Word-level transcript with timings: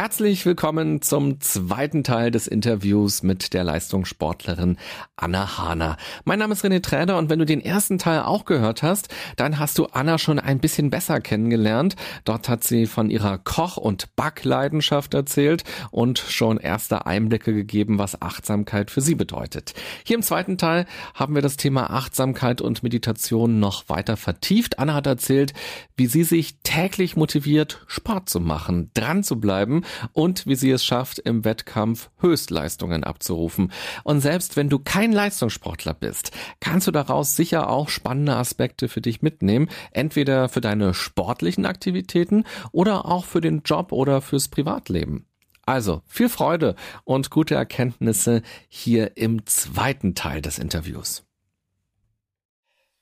Herzlich 0.00 0.46
willkommen 0.46 1.02
zum 1.02 1.42
zweiten 1.42 2.04
Teil 2.04 2.30
des 2.30 2.46
Interviews 2.46 3.22
mit 3.22 3.52
der 3.52 3.64
Leistungssportlerin 3.64 4.78
Anna 5.14 5.58
Hahner. 5.58 5.98
Mein 6.24 6.38
Name 6.38 6.54
ist 6.54 6.64
René 6.64 6.80
Träder 6.82 7.18
und 7.18 7.28
wenn 7.28 7.38
du 7.38 7.44
den 7.44 7.60
ersten 7.60 7.98
Teil 7.98 8.20
auch 8.22 8.46
gehört 8.46 8.82
hast, 8.82 9.14
dann 9.36 9.58
hast 9.58 9.76
du 9.76 9.84
Anna 9.92 10.16
schon 10.16 10.38
ein 10.38 10.58
bisschen 10.58 10.88
besser 10.88 11.20
kennengelernt. 11.20 11.96
Dort 12.24 12.48
hat 12.48 12.64
sie 12.64 12.86
von 12.86 13.10
ihrer 13.10 13.36
Koch- 13.36 13.76
und 13.76 14.16
Backleidenschaft 14.16 15.12
erzählt 15.12 15.64
und 15.90 16.18
schon 16.18 16.56
erste 16.56 17.04
Einblicke 17.04 17.52
gegeben, 17.52 17.98
was 17.98 18.22
Achtsamkeit 18.22 18.90
für 18.90 19.02
sie 19.02 19.14
bedeutet. 19.14 19.74
Hier 20.04 20.16
im 20.16 20.22
zweiten 20.22 20.56
Teil 20.56 20.86
haben 21.12 21.34
wir 21.34 21.42
das 21.42 21.58
Thema 21.58 21.90
Achtsamkeit 21.90 22.62
und 22.62 22.82
Meditation 22.82 23.60
noch 23.60 23.90
weiter 23.90 24.16
vertieft. 24.16 24.78
Anna 24.78 24.94
hat 24.94 25.06
erzählt, 25.06 25.52
wie 25.94 26.06
sie 26.06 26.24
sich 26.24 26.56
täglich 26.62 27.16
motiviert, 27.16 27.84
Sport 27.86 28.30
zu 28.30 28.40
machen, 28.40 28.90
dran 28.94 29.22
zu 29.22 29.38
bleiben 29.38 29.82
und 30.12 30.46
wie 30.46 30.54
sie 30.54 30.70
es 30.70 30.84
schafft, 30.84 31.18
im 31.18 31.44
Wettkampf 31.44 32.10
Höchstleistungen 32.20 33.04
abzurufen. 33.04 33.72
Und 34.04 34.20
selbst 34.20 34.56
wenn 34.56 34.68
du 34.68 34.78
kein 34.78 35.12
Leistungssportler 35.12 35.94
bist, 35.94 36.32
kannst 36.60 36.86
du 36.86 36.90
daraus 36.90 37.36
sicher 37.36 37.68
auch 37.68 37.88
spannende 37.88 38.36
Aspekte 38.36 38.88
für 38.88 39.00
dich 39.00 39.22
mitnehmen, 39.22 39.68
entweder 39.92 40.48
für 40.48 40.60
deine 40.60 40.94
sportlichen 40.94 41.66
Aktivitäten 41.66 42.44
oder 42.72 43.06
auch 43.06 43.24
für 43.24 43.40
den 43.40 43.62
Job 43.62 43.92
oder 43.92 44.20
fürs 44.20 44.48
Privatleben. 44.48 45.26
Also 45.66 46.02
viel 46.06 46.28
Freude 46.28 46.74
und 47.04 47.30
gute 47.30 47.54
Erkenntnisse 47.54 48.42
hier 48.68 49.16
im 49.16 49.46
zweiten 49.46 50.14
Teil 50.14 50.42
des 50.42 50.58
Interviews. 50.58 51.24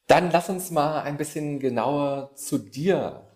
Dann 0.06 0.30
lass 0.30 0.48
uns 0.48 0.70
mal 0.70 1.02
ein 1.02 1.18
bisschen 1.18 1.60
genauer 1.60 2.34
zu 2.34 2.58
dir 2.58 3.27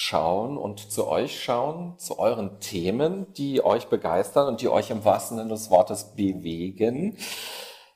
schauen 0.00 0.56
und 0.56 0.92
zu 0.92 1.08
euch 1.08 1.42
schauen, 1.42 1.98
zu 1.98 2.20
euren 2.20 2.60
Themen, 2.60 3.32
die 3.32 3.64
euch 3.64 3.88
begeistern 3.88 4.46
und 4.46 4.60
die 4.60 4.68
euch 4.68 4.90
im 4.90 5.04
wahrsten 5.04 5.38
Sinne 5.38 5.50
des 5.50 5.70
Wortes 5.70 6.14
bewegen. 6.14 7.18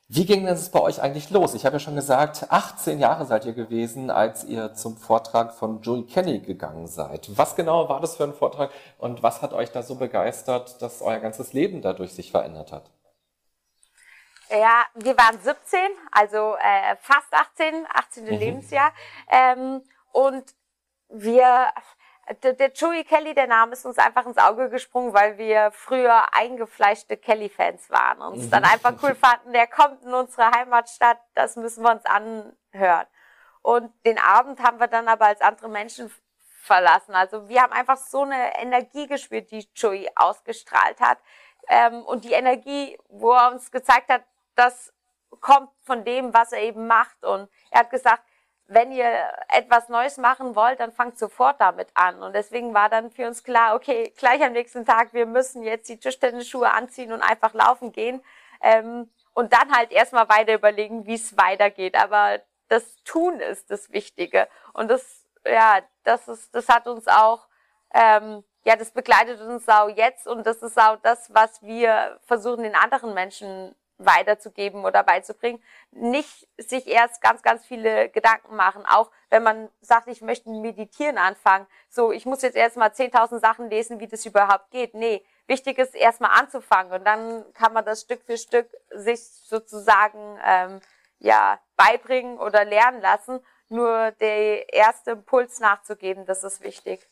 Wie 0.09 0.27
ging 0.27 0.44
das 0.44 0.72
bei 0.72 0.81
euch 0.81 1.00
eigentlich 1.00 1.31
los? 1.31 1.55
Ich 1.55 1.64
habe 1.64 1.77
ja 1.77 1.81
schon 1.81 1.94
gesagt, 1.94 2.47
18 2.50 2.98
Jahre 2.98 3.25
seid 3.25 3.44
ihr 3.44 3.53
gewesen, 3.53 4.11
als 4.11 4.42
ihr 4.42 4.75
zum 4.75 4.97
Vortrag 4.97 5.55
von 5.55 5.81
Julie 5.83 6.05
Kenny 6.05 6.41
gegangen 6.41 6.89
seid. 6.89 7.31
Was 7.39 7.55
genau 7.55 7.89
war 7.89 8.00
das 8.00 8.16
für 8.16 8.25
ein 8.25 8.34
Vortrag 8.34 8.72
und 8.98 9.22
was 9.22 9.41
hat 9.41 9.53
euch 9.53 9.70
da 9.70 9.84
so 9.84 9.94
begeistert, 9.94 10.83
dass 10.83 11.03
euer 11.03 11.20
ganzes 11.20 11.53
Leben 11.53 11.83
dadurch 11.83 12.14
sich 12.14 12.33
verändert 12.33 12.72
hat? 12.72 12.91
Ja, 14.50 14.83
wir 14.97 15.16
waren 15.16 15.39
17, 15.41 15.78
also 16.11 16.56
äh, 16.56 16.97
fast 17.00 17.33
18, 17.33 17.87
18. 17.94 18.25
Mhm. 18.25 18.31
Lebensjahr. 18.31 18.92
Ähm, 19.31 19.83
und 20.11 20.44
wir, 21.12 21.72
der, 22.42 22.55
der 22.55 22.72
Joey 22.72 23.05
Kelly, 23.05 23.34
der 23.34 23.46
Name 23.46 23.72
ist 23.72 23.84
uns 23.84 23.98
einfach 23.98 24.27
ins 24.27 24.38
Auge 24.38 24.70
gesprungen, 24.70 25.12
weil 25.12 25.38
wir 25.38 25.70
früher 25.72 26.34
eingefleischte 26.34 27.16
Kelly-Fans 27.16 27.91
waren 27.91 28.20
und 28.20 28.38
es 28.38 28.50
dann 28.50 28.62
mhm. 28.62 28.70
einfach 28.70 28.94
cool 29.02 29.14
fanden, 29.14 29.52
der 29.52 29.66
kommt 29.66 30.02
in 30.02 30.12
unsere 30.12 30.50
Heimatstadt, 30.50 31.19
das 31.34 31.56
müssen 31.56 31.84
wir 31.84 31.92
uns 31.92 32.04
anhören. 32.04 33.06
Und 33.62 33.92
den 34.04 34.19
Abend 34.19 34.60
haben 34.60 34.80
wir 34.80 34.88
dann 34.88 35.06
aber 35.06 35.27
als 35.27 35.41
andere 35.41 35.69
Menschen 35.69 36.12
verlassen. 36.62 37.14
Also 37.14 37.48
wir 37.48 37.62
haben 37.62 37.72
einfach 37.72 37.97
so 37.97 38.22
eine 38.22 38.58
Energie 38.60 39.06
gespürt, 39.06 39.50
die 39.50 39.69
Joey 39.75 40.08
ausgestrahlt 40.14 41.00
hat. 41.00 41.19
Ähm, 41.69 42.03
und 42.03 42.25
die 42.25 42.32
Energie, 42.32 42.98
wo 43.08 43.32
er 43.32 43.53
uns 43.53 43.70
gezeigt 43.70 44.10
hat, 44.10 44.25
das 44.56 44.92
kommt 45.41 45.70
von 45.82 46.04
dem, 46.04 46.34
was 46.34 46.53
er 46.53 46.60
eben 46.60 46.87
macht. 46.87 47.25
Und 47.25 47.48
er 47.70 47.81
hat 47.81 47.91
gesagt, 47.91 48.22
wenn 48.75 48.93
ihr 48.93 49.06
etwas 49.49 49.88
Neues 49.88 50.16
machen 50.16 50.55
wollt, 50.55 50.81
dann 50.81 50.93
fangt 50.93 51.19
sofort 51.19 51.60
damit 51.60 51.88
an. 51.94 52.22
Und 52.22 52.34
deswegen 52.34 52.75
war 52.75 52.88
dann 52.88 53.10
für 53.10 53.27
uns 53.27 53.44
klar, 53.44 53.75
okay, 53.75 54.12
gleich 54.16 54.43
am 54.43 54.53
nächsten 54.53 54.84
Tag, 54.84 55.12
wir 55.12 55.27
müssen 55.27 55.62
jetzt 55.62 55.88
die 55.88 55.99
Tischtennisschuhe 55.99 56.71
anziehen 56.71 57.12
und 57.12 57.22
einfach 57.22 57.55
laufen 57.55 57.93
gehen. 57.93 58.22
Ähm, 58.61 59.11
und 59.34 59.53
dann 59.53 59.75
halt 59.75 59.93
erstmal 59.93 60.28
weiter 60.28 60.55
überlegen, 60.55 61.06
wie 61.06 61.15
es 61.15 61.37
weitergeht. 61.37 61.97
Aber 61.97 62.41
das 62.69 62.97
Tun 63.05 63.41
ist 63.41 63.71
das 63.71 63.91
Wichtige. 63.93 64.49
Und 64.72 64.91
das, 64.91 65.27
ja, 65.47 65.81
das 66.05 66.28
ist, 66.28 66.55
das 66.55 66.69
hat 66.69 66.87
uns 66.87 67.06
auch, 67.09 67.49
ähm, 67.94 68.44
ja, 68.65 68.77
das 68.77 68.91
begleitet 68.91 69.41
uns 69.41 69.69
auch 69.69 69.88
jetzt 69.88 70.27
und 70.27 70.47
das 70.47 70.62
ist 70.62 70.78
auch 70.78 70.97
das, 71.03 71.34
was 71.34 71.62
wir 71.62 72.19
versuchen, 72.25 72.62
den 72.62 72.77
anderen 72.77 73.12
Menschen 73.12 73.75
weiterzugeben 74.04 74.84
oder 74.84 75.02
beizubringen. 75.02 75.62
Nicht 75.90 76.48
sich 76.58 76.86
erst 76.86 77.20
ganz, 77.20 77.42
ganz 77.42 77.64
viele 77.64 78.08
Gedanken 78.08 78.56
machen. 78.56 78.84
Auch 78.86 79.10
wenn 79.30 79.42
man 79.42 79.68
sagt, 79.80 80.08
ich 80.08 80.20
möchte 80.20 80.50
meditieren 80.50 81.18
anfangen. 81.18 81.66
So, 81.88 82.12
ich 82.12 82.26
muss 82.26 82.42
jetzt 82.42 82.56
erstmal 82.56 82.90
10.000 82.90 83.40
Sachen 83.40 83.70
lesen, 83.70 84.00
wie 84.00 84.08
das 84.08 84.26
überhaupt 84.26 84.70
geht. 84.70 84.94
Nee, 84.94 85.24
wichtig 85.46 85.78
ist 85.78 85.94
erstmal 85.94 86.38
anzufangen 86.38 86.92
und 86.92 87.04
dann 87.04 87.44
kann 87.54 87.72
man 87.72 87.84
das 87.84 88.02
Stück 88.02 88.22
für 88.24 88.36
Stück 88.36 88.68
sich 88.90 89.22
sozusagen 89.22 90.38
ähm, 90.44 90.80
ja 91.19 91.58
beibringen 91.76 92.38
oder 92.38 92.64
lernen 92.64 93.00
lassen. 93.00 93.40
Nur 93.69 94.10
der 94.12 94.72
erste 94.72 95.12
Impuls 95.12 95.60
nachzugeben, 95.60 96.26
das 96.26 96.44
ist 96.44 96.60
wichtig. 96.62 97.08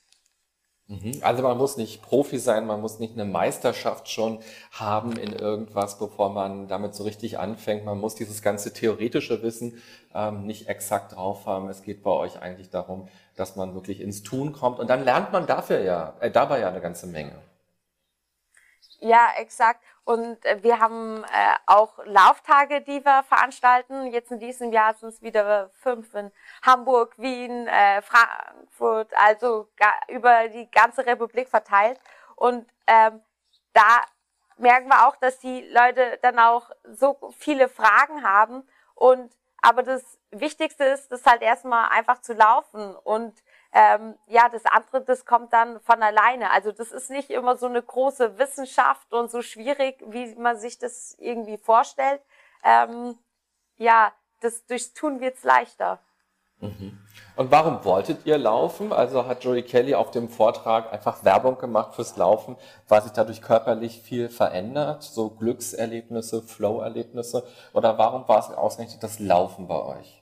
Mhm. 0.90 1.20
Also 1.20 1.44
man 1.44 1.56
muss 1.56 1.76
nicht 1.76 2.02
Profi 2.02 2.38
sein, 2.38 2.66
man 2.66 2.80
muss 2.80 2.98
nicht 2.98 3.14
eine 3.14 3.24
Meisterschaft 3.24 4.08
schon 4.08 4.40
haben 4.72 5.12
in 5.12 5.32
irgendwas, 5.32 6.00
bevor 6.00 6.30
man 6.30 6.66
damit 6.66 6.96
so 6.96 7.04
richtig 7.04 7.38
anfängt. 7.38 7.84
Man 7.84 8.00
muss 8.00 8.16
dieses 8.16 8.42
ganze 8.42 8.72
theoretische 8.72 9.40
Wissen 9.44 9.80
ähm, 10.12 10.46
nicht 10.46 10.68
exakt 10.68 11.14
drauf 11.14 11.46
haben. 11.46 11.68
Es 11.68 11.84
geht 11.84 12.02
bei 12.02 12.10
euch 12.10 12.42
eigentlich 12.42 12.70
darum, 12.70 13.08
dass 13.36 13.54
man 13.54 13.74
wirklich 13.74 14.00
ins 14.00 14.24
Tun 14.24 14.52
kommt 14.52 14.80
und 14.80 14.90
dann 14.90 15.04
lernt 15.04 15.30
man 15.30 15.46
dafür 15.46 15.80
ja, 15.80 16.14
äh, 16.18 16.28
dabei 16.28 16.58
ja 16.58 16.68
eine 16.68 16.80
ganze 16.80 17.06
Menge. 17.06 17.40
Ja, 18.98 19.28
exakt. 19.38 19.84
Und 20.04 20.44
äh, 20.44 20.62
wir 20.62 20.80
haben 20.80 21.24
äh, 21.24 21.54
auch 21.66 21.98
Lauftage, 22.04 22.80
die 22.80 23.04
wir 23.04 23.22
veranstalten. 23.24 24.06
Jetzt 24.06 24.32
in 24.32 24.38
diesem 24.38 24.72
Jahr 24.72 24.94
sind 24.94 25.10
es 25.10 25.22
wieder 25.22 25.70
fünf 25.74 26.14
in 26.14 26.32
Hamburg, 26.62 27.14
Wien, 27.18 27.66
äh, 27.66 28.02
Frankfurt, 28.02 29.12
also 29.16 29.68
über 30.08 30.48
die 30.48 30.70
ganze 30.70 31.06
Republik 31.06 31.48
verteilt. 31.48 32.00
Und 32.36 32.66
ähm, 32.86 33.20
da 33.72 34.02
merken 34.56 34.88
wir 34.88 35.06
auch, 35.06 35.16
dass 35.16 35.38
die 35.38 35.62
Leute 35.70 36.18
dann 36.22 36.38
auch 36.38 36.70
so 36.84 37.32
viele 37.36 37.68
Fragen 37.68 38.22
haben. 38.24 38.66
Und 38.94 39.32
aber 39.62 39.82
das 39.82 40.18
Wichtigste 40.30 40.84
ist, 40.84 41.12
das 41.12 41.26
halt 41.26 41.42
erstmal 41.42 41.90
einfach 41.90 42.20
zu 42.22 42.32
laufen 42.32 42.96
und 42.96 43.34
ähm, 43.72 44.16
ja, 44.26 44.48
das 44.48 44.66
andere, 44.66 45.02
das 45.02 45.24
kommt 45.24 45.52
dann 45.52 45.80
von 45.80 46.02
alleine. 46.02 46.50
Also 46.50 46.72
das 46.72 46.90
ist 46.90 47.10
nicht 47.10 47.30
immer 47.30 47.56
so 47.56 47.66
eine 47.66 47.82
große 47.82 48.38
Wissenschaft 48.38 49.12
und 49.12 49.30
so 49.30 49.42
schwierig, 49.42 50.02
wie 50.06 50.34
man 50.34 50.58
sich 50.58 50.78
das 50.78 51.16
irgendwie 51.18 51.58
vorstellt. 51.58 52.20
Ähm, 52.64 53.16
ja, 53.76 54.12
das 54.40 54.66
durchs 54.66 54.92
Tun 54.92 55.20
wird's 55.20 55.44
leichter. 55.44 56.00
Mhm. 56.60 56.98
Und 57.36 57.50
warum 57.50 57.84
wolltet 57.84 58.26
ihr 58.26 58.36
laufen? 58.36 58.92
Also 58.92 59.26
hat 59.26 59.44
Joey 59.44 59.62
Kelly 59.62 59.94
auf 59.94 60.10
dem 60.10 60.28
Vortrag 60.28 60.92
einfach 60.92 61.24
Werbung 61.24 61.56
gemacht 61.56 61.94
fürs 61.94 62.16
Laufen, 62.16 62.56
weil 62.88 63.02
sich 63.02 63.12
dadurch 63.12 63.40
körperlich 63.40 64.02
viel 64.02 64.28
verändert, 64.28 65.02
so 65.02 65.30
Glückserlebnisse, 65.30 66.42
Flow-Erlebnisse? 66.42 67.46
Oder 67.72 67.96
warum 67.96 68.28
war 68.28 68.40
es 68.40 68.50
ausgerechnet 68.50 69.02
das 69.02 69.20
Laufen 69.20 69.68
bei 69.68 69.80
euch? 69.80 70.19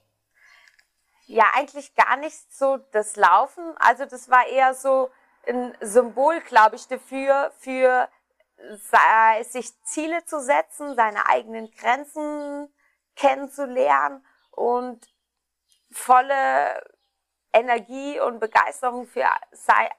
Ja, 1.28 1.44
eigentlich 1.52 1.94
gar 1.94 2.16
nicht 2.16 2.54
so 2.54 2.78
das 2.78 3.16
Laufen. 3.16 3.76
Also 3.78 4.06
das 4.06 4.30
war 4.30 4.46
eher 4.46 4.72
so 4.72 5.10
ein 5.46 5.76
Symbol, 5.82 6.40
glaube 6.40 6.76
ich, 6.76 6.88
dafür, 6.88 7.52
für 7.58 8.08
sich 9.42 9.78
Ziele 9.84 10.24
zu 10.24 10.40
setzen, 10.40 10.96
seine 10.96 11.26
eigenen 11.26 11.70
Grenzen 11.70 12.74
kennenzulernen 13.14 14.24
und 14.52 15.06
volle 15.90 16.82
Energie 17.52 18.18
und 18.20 18.40
Begeisterung 18.40 19.06
für 19.06 19.26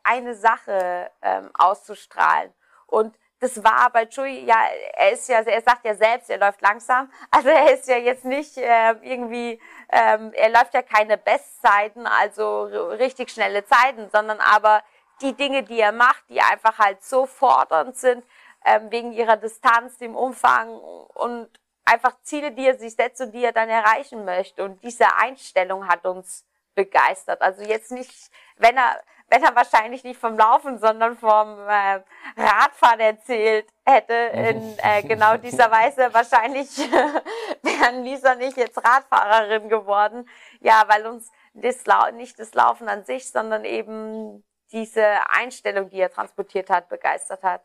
eine 0.04 0.34
Sache 0.34 1.12
ähm, 1.22 1.52
auszustrahlen. 1.54 2.52
Und 2.88 3.16
das 3.40 3.64
war 3.64 3.90
bei 3.92 4.06
Chui, 4.06 4.46
ja, 4.46 4.66
er 4.94 5.12
ist 5.12 5.30
ja, 5.30 5.40
er 5.40 5.62
sagt 5.62 5.86
ja 5.86 5.96
selbst, 5.96 6.30
er 6.30 6.38
läuft 6.38 6.62
langsam. 6.62 7.12
Also 7.32 7.50
er 7.50 7.74
ist 7.74 7.88
ja 7.88 7.98
jetzt 7.98 8.26
nicht 8.26 8.58
äh, 8.58 8.92
irgendwie, 9.02 9.62
ähm, 9.92 10.34
er 10.34 10.50
läuft 10.50 10.74
ja 10.74 10.82
keine 10.82 11.18
Bestzeiten, 11.18 12.06
also 12.06 12.64
richtig 12.64 13.32
schnelle 13.32 13.66
Zeiten, 13.66 14.10
sondern 14.10 14.40
aber 14.42 14.84
die 15.22 15.34
Dinge, 15.34 15.64
die 15.64 15.80
er 15.80 15.92
macht, 15.92 16.24
die 16.30 16.42
einfach 16.42 16.80
halt 16.80 17.04
so 17.04 17.26
fordernd 17.26 17.96
sind, 17.98 18.24
ähm, 18.66 18.92
wegen 18.92 19.14
ihrer 19.14 19.38
Distanz, 19.38 19.98
dem 19.98 20.16
Umfang 20.16 20.78
und 20.78 21.50
einfach 21.86 22.16
Ziele, 22.22 22.52
die 22.52 22.68
er 22.68 22.78
sich 22.78 22.96
setzt 22.96 23.22
und 23.22 23.32
die 23.32 23.44
er 23.44 23.54
dann 23.54 23.70
erreichen 23.70 24.26
möchte. 24.26 24.64
Und 24.64 24.84
diese 24.84 25.16
Einstellung 25.16 25.88
hat 25.88 26.06
uns 26.06 26.46
begeistert. 26.76 27.42
Also 27.42 27.64
jetzt 27.64 27.92
nicht, 27.92 28.32
wenn 28.58 28.78
er, 28.78 29.02
wenn 29.30 29.44
er 29.44 29.56
wahrscheinlich 29.56 30.04
nicht 30.04 30.20
vom 30.20 30.38
Laufen, 30.38 30.80
sondern 30.80 31.16
vom 31.18 31.60
äh, 31.60 32.02
Radfahren 32.36 33.00
erzählt 33.00 33.68
hätte, 33.86 34.14
in 34.14 34.78
äh, 34.80 35.04
genau 35.08 35.38
dieser 35.38 35.70
Weise, 35.72 36.14
wahrscheinlich 36.14 36.78
wären 37.62 38.04
Lisa 38.04 38.36
nicht 38.36 38.58
jetzt 38.58 38.78
Radfahrerin 38.78 39.70
geworden. 39.70 40.28
Ja, 40.62 40.84
weil 40.88 41.06
uns 41.06 41.32
das, 41.54 41.84
nicht 42.14 42.40
das 42.40 42.54
Laufen 42.54 42.90
an 42.90 43.04
sich, 43.04 43.30
sondern 43.30 43.66
eben 43.66 44.44
diese 44.72 45.06
Einstellung, 45.30 45.90
die 45.90 46.00
er 46.00 46.12
transportiert 46.12 46.70
hat, 46.70 46.90
begeistert 46.90 47.44
hat. 47.44 47.64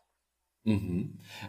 Mhm. 0.64 1.03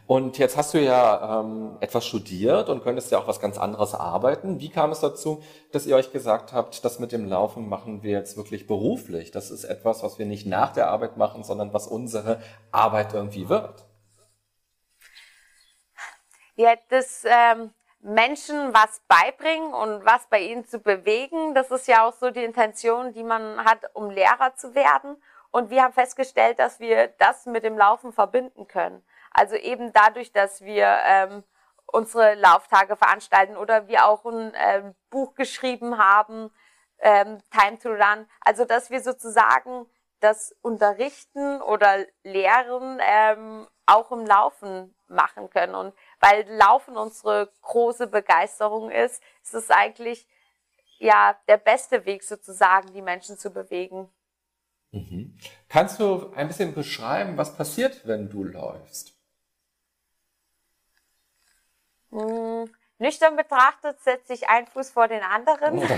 Und 0.08 0.38
jetzt 0.38 0.58
hast 0.58 0.74
du 0.74 0.80
ja 0.80 1.42
ähm, 1.42 1.78
etwas 1.80 2.06
studiert 2.06 2.70
und 2.70 2.84
könntest 2.84 3.12
ja 3.12 3.20
auch 3.20 3.28
was 3.28 3.40
ganz 3.40 3.58
anderes 3.58 3.94
arbeiten. 3.94 4.60
Wie 4.60 4.70
kam 4.70 4.92
es 4.92 5.00
dazu, 5.00 5.44
dass 5.72 5.86
ihr 5.86 5.96
euch 5.96 6.12
gesagt 6.12 6.54
habt, 6.54 6.84
das 6.86 7.00
mit 7.00 7.12
dem 7.12 7.26
Laufen 7.26 7.70
machen 7.70 8.04
wir 8.04 8.12
jetzt 8.12 8.38
wirklich 8.38 8.68
beruflich? 8.68 9.32
Das 9.32 9.52
ist 9.52 9.64
etwas, 9.64 10.04
was 10.04 10.20
wir 10.20 10.26
nicht 10.26 10.46
nach 10.46 10.74
der 10.74 10.90
Arbeit 10.90 11.18
machen, 11.18 11.44
sondern 11.44 11.74
was 11.74 11.88
unsere 11.88 12.42
Arbeit 12.72 13.14
irgendwie 13.14 13.50
wird. 13.50 13.86
Ja, 16.56 16.74
das 16.90 17.24
ähm, 17.26 17.72
Menschen 18.00 18.74
was 18.74 19.02
beibringen 19.08 19.74
und 19.74 20.06
was 20.06 20.28
bei 20.28 20.40
ihnen 20.40 20.66
zu 20.66 20.80
bewegen, 20.80 21.56
das 21.56 21.72
ist 21.72 21.88
ja 21.88 22.08
auch 22.08 22.14
so 22.14 22.30
die 22.30 22.44
Intention, 22.44 23.14
die 23.14 23.24
man 23.24 23.66
hat, 23.66 23.80
um 23.94 24.12
Lehrer 24.12 24.56
zu 24.56 24.76
werden. 24.76 25.18
Und 25.52 25.70
wir 25.70 25.84
haben 25.84 25.94
festgestellt, 25.94 26.60
dass 26.60 26.80
wir 26.80 27.08
das 27.18 27.46
mit 27.46 27.64
dem 27.64 27.78
Laufen 27.78 28.14
verbinden 28.14 28.68
können. 28.68 29.04
Also 29.36 29.56
eben 29.56 29.92
dadurch, 29.92 30.32
dass 30.32 30.62
wir 30.62 30.98
ähm, 31.04 31.44
unsere 31.88 32.36
Lauftage 32.36 32.96
veranstalten 32.96 33.58
oder 33.58 33.90
wir 33.90 34.06
auch 34.06 34.24
ein 34.24 34.54
ähm, 34.56 34.96
Buch 35.10 35.36
geschrieben 35.36 35.98
haben, 35.98 36.52
ähm, 37.00 37.40
Time 37.52 37.78
to 37.78 37.90
Run. 37.90 38.28
Also 38.40 38.64
dass 38.64 38.90
wir 38.90 39.02
sozusagen 39.02 39.88
das 40.22 40.56
Unterrichten 40.62 41.62
oder 41.62 42.06
Lehren 42.24 43.00
ähm, 43.02 43.68
auch 43.86 44.10
im 44.14 44.26
Laufen 44.26 44.96
machen 45.08 45.50
können. 45.50 45.76
Und 45.76 45.94
weil 46.22 46.46
Laufen 46.48 46.96
unsere 46.96 47.52
große 47.62 48.08
Begeisterung 48.08 48.90
ist, 48.90 49.22
ist 49.44 49.54
es 49.54 49.70
eigentlich 49.70 50.30
ja 50.98 51.38
der 51.50 51.58
beste 51.58 52.06
Weg 52.06 52.24
sozusagen, 52.24 52.94
die 52.94 53.02
Menschen 53.02 53.38
zu 53.38 53.52
bewegen. 53.52 54.10
Mhm. 54.92 55.38
Kannst 55.68 56.00
du 56.00 56.32
ein 56.32 56.48
bisschen 56.48 56.74
beschreiben, 56.74 57.38
was 57.38 57.58
passiert, 57.58 58.08
wenn 58.08 58.30
du 58.30 58.46
läufst? 58.46 59.15
Hm, 62.16 62.74
nüchtern 62.98 63.36
betrachtet 63.36 64.00
setze 64.00 64.34
ich 64.34 64.48
einen 64.48 64.68
Fuß 64.68 64.92
vor 64.92 65.10
den 65.10 65.22
anderen. 65.22 65.80
und 65.80 65.90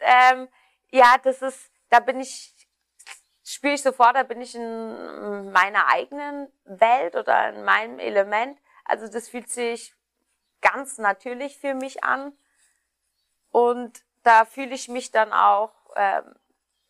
ähm, 0.00 0.48
ja, 0.90 1.16
das 1.22 1.40
ist, 1.40 1.70
da 1.88 2.00
bin 2.00 2.20
ich, 2.20 2.54
spüre 3.44 3.72
ich 3.74 3.82
sofort, 3.82 4.14
da 4.14 4.24
bin 4.24 4.42
ich 4.42 4.54
in 4.54 5.50
meiner 5.52 5.88
eigenen 5.88 6.52
Welt 6.64 7.16
oder 7.16 7.48
in 7.48 7.64
meinem 7.64 7.98
Element. 7.98 8.58
Also 8.84 9.08
das 9.08 9.30
fühlt 9.30 9.48
sich 9.48 9.94
ganz 10.60 10.98
natürlich 10.98 11.56
für 11.58 11.72
mich 11.72 12.04
an. 12.04 12.36
Und 13.50 14.02
da 14.22 14.44
fühle 14.44 14.74
ich 14.74 14.88
mich 14.88 15.10
dann 15.10 15.32
auch 15.32 15.72
ähm, 15.96 16.34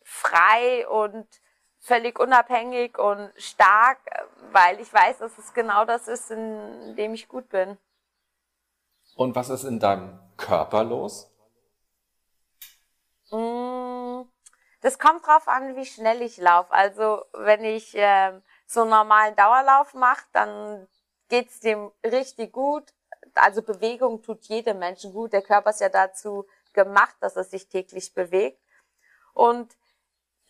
frei 0.03 0.85
und 0.89 1.27
völlig 1.89 2.19
unabhängig 2.19 2.99
und 2.99 3.31
stark, 3.35 3.97
weil 4.51 4.79
ich 4.79 4.93
weiß, 4.93 5.17
dass 5.17 5.35
es 5.39 5.53
genau 5.55 5.85
das 5.85 6.07
ist, 6.07 6.29
in 6.29 6.95
dem 6.95 7.15
ich 7.15 7.27
gut 7.27 7.49
bin. 7.49 7.79
Und 9.15 9.35
was 9.35 9.49
ist 9.49 9.63
in 9.63 9.79
deinem 9.79 10.19
Körper 10.37 10.83
los? 10.83 11.31
Mm, 13.31 14.21
das 14.81 14.99
kommt 14.99 15.25
drauf 15.25 15.47
an, 15.47 15.75
wie 15.75 15.85
schnell 15.85 16.21
ich 16.21 16.37
laufe. 16.37 16.71
Also 16.71 17.25
wenn 17.33 17.63
ich 17.63 17.97
äh, 17.97 18.39
so 18.67 18.81
einen 18.81 18.91
normalen 18.91 19.35
Dauerlauf 19.35 19.95
mache, 19.95 20.25
dann 20.31 20.87
geht's 21.27 21.59
dem 21.59 21.91
richtig 22.05 22.51
gut. 22.51 22.83
Also 23.33 23.63
Bewegung 23.63 24.21
tut 24.21 24.45
jedem 24.45 24.77
Menschen 24.77 25.11
gut. 25.11 25.33
Der 25.33 25.41
Körper 25.41 25.71
ist 25.71 25.81
ja 25.81 25.89
dazu 25.89 26.45
gemacht, 26.73 27.15
dass 27.19 27.35
er 27.35 27.45
sich 27.45 27.67
täglich 27.67 28.13
bewegt. 28.13 28.61
Und 29.33 29.75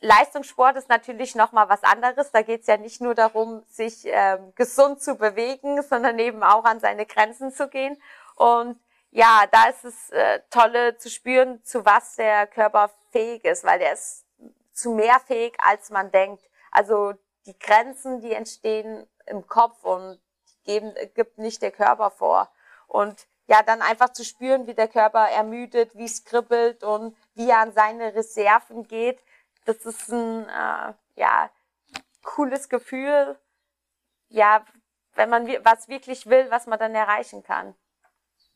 Leistungssport 0.02 0.78
ist 0.78 0.88
natürlich 0.88 1.36
nochmal 1.36 1.68
was 1.68 1.84
anderes. 1.84 2.32
Da 2.32 2.42
geht 2.42 2.62
es 2.62 2.68
ja 2.68 2.78
nicht 2.78 3.02
nur 3.02 3.16
darum, 3.16 3.64
sich 3.68 4.06
ähm, 4.06 4.54
gesund 4.56 5.02
zu 5.02 5.16
bewegen, 5.16 5.82
sondern 5.90 6.18
eben 6.20 6.44
auch 6.44 6.64
an 6.64 6.80
seine 6.80 7.06
Grenzen 7.06 7.52
zu 7.52 7.68
gehen. 7.68 8.02
Und 8.36 8.80
ja, 9.12 9.44
da 9.52 9.66
ist 9.66 9.84
es 9.84 10.10
äh, 10.12 10.40
tolle 10.50 10.98
zu 10.98 11.10
spüren, 11.10 11.64
zu 11.64 11.86
was 11.86 12.16
der 12.16 12.48
Körper 12.48 12.92
fähig 13.12 13.44
ist, 13.44 13.64
weil 13.64 13.80
der 13.80 13.94
ist 13.94 14.26
zu 14.72 14.92
mehr 14.92 15.20
fähig, 15.20 15.58
als 15.60 15.90
man 15.90 16.12
denkt. 16.12 16.44
Also 16.72 17.14
die 17.46 17.58
Grenzen, 17.58 18.22
die 18.22 18.32
entstehen 18.32 19.08
im 19.26 19.48
Kopf 19.48 19.84
und 19.84 20.20
geben, 20.64 20.94
gibt 21.16 21.40
nicht 21.40 21.62
der 21.62 21.72
Körper 21.72 22.12
vor. 22.12 22.50
Und 22.88 23.28
ja, 23.48 23.64
dann 23.64 23.82
einfach 23.82 24.10
zu 24.10 24.24
spüren, 24.24 24.68
wie 24.68 24.76
der 24.76 24.88
Körper 24.88 25.28
ermüdet, 25.28 25.96
wie 25.96 26.06
es 26.06 26.24
kribbelt 26.24 26.84
und 26.84 27.18
wie 27.34 27.50
er 27.50 27.60
an 27.60 27.74
seine 27.74 28.14
Reserven 28.14 28.88
geht 28.88 29.20
das 29.70 29.86
ist 29.86 30.12
ein 30.12 30.46
äh, 30.50 30.94
ja, 31.16 31.50
cooles 32.24 32.70
Gefühl, 32.70 33.38
ja, 34.30 34.66
wenn 35.16 35.30
man 35.30 35.48
was 35.64 35.88
wirklich 35.88 36.26
will, 36.28 36.48
was 36.50 36.66
man 36.66 36.80
dann 36.80 36.96
erreichen 36.96 37.44
kann. 37.44 37.76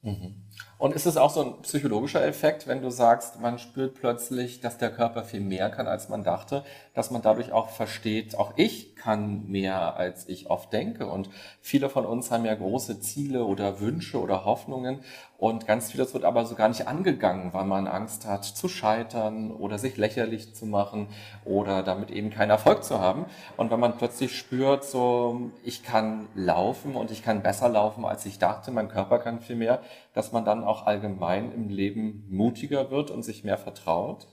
Mhm. 0.01 0.43
Und 0.77 0.95
ist 0.95 1.05
es 1.05 1.17
auch 1.17 1.29
so 1.29 1.43
ein 1.43 1.61
psychologischer 1.61 2.25
Effekt, 2.25 2.67
wenn 2.67 2.81
du 2.81 2.89
sagst, 2.89 3.39
man 3.39 3.57
spürt 3.59 3.95
plötzlich, 3.95 4.59
dass 4.59 4.77
der 4.77 4.91
Körper 4.91 5.23
viel 5.23 5.39
mehr 5.39 5.69
kann, 5.69 5.87
als 5.87 6.09
man 6.09 6.23
dachte, 6.23 6.65
dass 6.93 7.11
man 7.11 7.21
dadurch 7.21 7.51
auch 7.51 7.69
versteht, 7.69 8.35
auch 8.35 8.53
ich 8.57 8.92
kann 9.03 9.47
mehr, 9.47 9.97
als 9.97 10.29
ich 10.29 10.49
oft 10.49 10.71
denke. 10.71 11.07
Und 11.07 11.29
viele 11.61 11.89
von 11.89 12.05
uns 12.05 12.31
haben 12.31 12.45
ja 12.45 12.55
große 12.55 13.01
Ziele 13.01 13.43
oder 13.43 13.81
Wünsche 13.81 14.19
oder 14.19 14.45
Hoffnungen. 14.45 15.01
Und 15.37 15.67
ganz 15.67 15.91
vieles 15.91 16.13
wird 16.13 16.23
aber 16.23 16.45
so 16.45 16.55
gar 16.55 16.69
nicht 16.69 16.87
angegangen, 16.87 17.53
weil 17.53 17.65
man 17.65 17.87
Angst 17.87 18.25
hat 18.25 18.45
zu 18.45 18.69
scheitern 18.69 19.51
oder 19.51 19.77
sich 19.77 19.97
lächerlich 19.97 20.55
zu 20.55 20.65
machen 20.65 21.07
oder 21.43 21.83
damit 21.83 22.11
eben 22.11 22.29
keinen 22.29 22.51
Erfolg 22.51 22.83
zu 22.85 22.99
haben. 22.99 23.25
Und 23.57 23.69
wenn 23.69 23.79
man 23.79 23.97
plötzlich 23.97 24.37
spürt, 24.37 24.85
so, 24.85 25.51
ich 25.63 25.83
kann 25.83 26.29
laufen 26.33 26.95
und 26.95 27.11
ich 27.11 27.23
kann 27.23 27.43
besser 27.43 27.67
laufen, 27.67 28.05
als 28.05 28.25
ich 28.25 28.39
dachte, 28.39 28.71
mein 28.71 28.87
Körper 28.87 29.19
kann 29.19 29.41
viel 29.41 29.57
mehr, 29.57 29.81
dass 30.13 30.31
man 30.31 30.45
dann 30.45 30.63
auch 30.63 30.85
allgemein 30.85 31.51
im 31.51 31.67
Leben 31.67 32.25
mutiger 32.29 32.89
wird 32.89 33.11
und 33.11 33.23
sich 33.23 33.43
mehr 33.43 33.57
vertraut? 33.57 34.27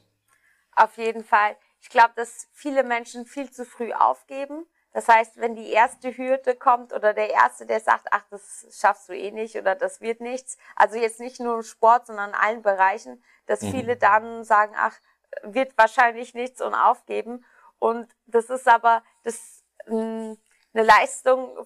Auf 0.76 0.96
jeden 0.96 1.24
Fall. 1.24 1.56
Ich 1.80 1.88
glaube, 1.88 2.12
dass 2.16 2.48
viele 2.52 2.84
Menschen 2.84 3.26
viel 3.26 3.50
zu 3.50 3.64
früh 3.64 3.92
aufgeben. 3.92 4.66
Das 4.92 5.06
heißt, 5.08 5.36
wenn 5.36 5.54
die 5.54 5.70
erste 5.70 6.16
Hürde 6.16 6.56
kommt 6.56 6.92
oder 6.92 7.14
der 7.14 7.30
Erste, 7.30 7.64
der 7.64 7.80
sagt, 7.80 8.08
ach, 8.10 8.24
das 8.30 8.66
schaffst 8.72 9.08
du 9.08 9.16
eh 9.16 9.30
nicht 9.30 9.56
oder 9.56 9.76
das 9.76 10.00
wird 10.00 10.20
nichts, 10.20 10.58
also 10.74 10.96
jetzt 10.96 11.20
nicht 11.20 11.38
nur 11.38 11.54
im 11.54 11.62
Sport, 11.62 12.06
sondern 12.06 12.30
in 12.30 12.34
allen 12.34 12.62
Bereichen, 12.62 13.22
dass 13.46 13.62
mhm. 13.62 13.70
viele 13.70 13.96
dann 13.96 14.42
sagen, 14.42 14.74
ach, 14.76 14.98
wird 15.42 15.78
wahrscheinlich 15.78 16.34
nichts 16.34 16.60
und 16.60 16.74
aufgeben. 16.74 17.44
Und 17.78 18.14
das 18.26 18.50
ist 18.50 18.66
aber 18.66 19.04
das, 19.22 19.62
eine 19.86 20.36
Leistung 20.72 21.56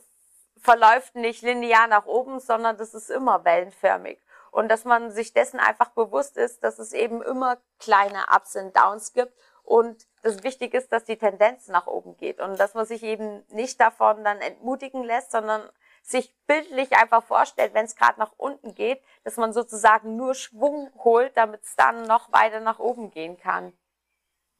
verläuft 0.59 1.15
nicht 1.15 1.43
linear 1.43 1.87
nach 1.87 2.07
oben, 2.07 2.41
sondern 2.41 2.77
das 2.77 2.95
ist 2.95 3.11
immer 3.11 3.45
wellenförmig. 3.45 4.23
Und 4.51 4.69
dass 4.69 4.85
man 4.85 5.11
sich 5.11 5.33
dessen 5.33 5.61
einfach 5.61 5.91
bewusst 5.91 6.37
ist, 6.37 6.63
dass 6.63 6.79
es 6.79 6.93
eben 6.93 7.23
immer 7.23 7.59
kleine 7.79 8.25
Ups 8.35 8.55
und 8.55 8.77
Downs 8.77 9.13
gibt 9.13 9.35
und 9.65 10.07
das 10.23 10.43
wichtig 10.43 10.75
ist, 10.75 10.93
dass 10.93 11.05
die 11.05 11.17
Tendenz 11.17 11.69
nach 11.69 11.87
oben 11.87 12.17
geht 12.17 12.41
und 12.41 12.59
dass 12.61 12.75
man 12.75 12.87
sich 12.87 13.03
eben 13.03 13.43
nicht 13.51 13.81
davon 13.81 14.23
dann 14.23 14.39
entmutigen 14.41 15.03
lässt, 15.03 15.33
sondern 15.33 15.63
sich 16.03 16.35
bildlich 16.47 16.93
einfach 16.93 17.25
vorstellt, 17.25 17.73
wenn 17.73 17.87
es 17.87 17.97
gerade 17.97 18.21
nach 18.21 18.33
unten 18.37 18.75
geht, 18.75 19.03
dass 19.25 19.39
man 19.39 19.55
sozusagen 19.55 20.17
nur 20.17 20.35
Schwung 20.35 20.91
holt, 21.03 21.37
damit 21.37 21.63
es 21.63 21.77
dann 21.77 22.03
noch 22.03 22.31
weiter 22.31 22.61
nach 22.61 22.79
oben 22.79 23.11
gehen 23.11 23.39
kann. 23.39 23.73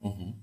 Mhm. 0.01 0.34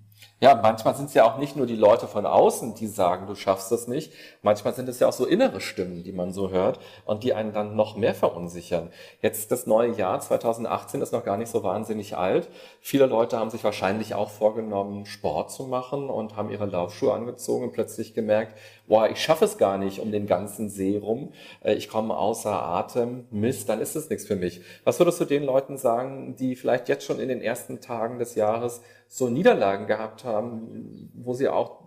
Ja, 0.44 0.56
manchmal 0.56 0.96
sind 0.96 1.06
es 1.06 1.14
ja 1.14 1.24
auch 1.24 1.38
nicht 1.38 1.56
nur 1.56 1.68
die 1.68 1.76
Leute 1.76 2.08
von 2.08 2.26
außen, 2.26 2.74
die 2.74 2.88
sagen, 2.88 3.28
du 3.28 3.36
schaffst 3.36 3.72
das 3.72 3.88
nicht. 3.88 4.12
Manchmal 4.42 4.74
sind 4.74 4.90
es 4.90 5.00
ja 5.00 5.08
auch 5.08 5.14
so 5.14 5.28
innere 5.28 5.62
Stimmen, 5.62 6.04
die 6.04 6.14
man 6.14 6.34
so 6.34 6.50
hört 6.50 6.80
und 7.06 7.24
die 7.24 7.36
einen 7.36 7.54
dann 7.54 7.76
noch 7.76 7.96
mehr 7.96 8.16
verunsichern. 8.16 8.90
Jetzt 9.22 9.52
das 9.52 9.68
neue 9.68 9.92
Jahr 9.92 10.20
2018 10.20 11.00
ist 11.04 11.14
noch 11.14 11.24
gar 11.24 11.38
nicht 11.38 11.52
so 11.52 11.62
wahnsinnig 11.62 12.18
alt. 12.18 12.50
Viele 12.80 13.06
Leute 13.06 13.38
haben 13.38 13.52
sich 13.52 13.64
wahrscheinlich 13.64 14.16
auch 14.16 14.32
vorgenommen, 14.32 15.06
Sport 15.06 15.52
zu 15.52 15.68
machen 15.68 16.10
und 16.10 16.36
haben 16.36 16.50
ihre 16.50 16.66
Laufschuhe 16.66 17.14
angezogen 17.14 17.66
und 17.66 17.74
plötzlich 17.74 18.16
gemerkt, 18.16 18.58
boah, 18.92 19.10
ich 19.10 19.24
schaffe 19.24 19.46
es 19.46 19.58
gar 19.58 19.78
nicht 19.78 20.00
um 20.00 20.12
den 20.12 20.28
ganzen 20.28 20.70
See 20.70 20.98
rum. 20.98 21.32
Äh, 21.64 21.76
ich 21.76 21.88
komme 21.88 22.14
außer 22.14 22.52
Atem. 22.52 23.26
Mist, 23.32 23.70
dann 23.70 23.80
ist 23.80 23.96
es 23.96 24.10
nichts 24.10 24.28
für 24.28 24.36
mich. 24.36 24.62
Was 24.84 25.00
würdest 25.00 25.22
du 25.22 25.24
den 25.24 25.44
Leuten 25.44 25.78
sagen, 25.78 26.36
die 26.36 26.58
vielleicht 26.58 26.90
jetzt 26.90 27.06
schon 27.06 27.22
in 27.22 27.30
den 27.30 27.42
ersten 27.42 27.80
Tagen 27.80 28.20
des 28.20 28.36
Jahres 28.36 28.82
so 29.08 29.30
Niederlagen 29.30 29.88
gehabt 29.88 30.26
haben, 30.26 31.10
wo 31.14 31.34
sie 31.34 31.48
auch 31.48 31.84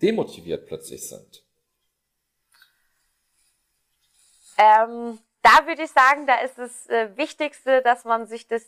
demotiviert 0.00 0.66
plötzlich 0.66 1.08
sind? 1.08 1.44
Ähm, 4.56 5.18
da 5.42 5.66
würde 5.66 5.82
ich 5.82 5.90
sagen, 5.90 6.24
da 6.28 6.36
ist 6.36 6.56
das 6.56 6.86
äh, 6.86 7.16
Wichtigste, 7.16 7.82
dass 7.82 8.04
man 8.04 8.28
sich 8.28 8.46
das 8.46 8.62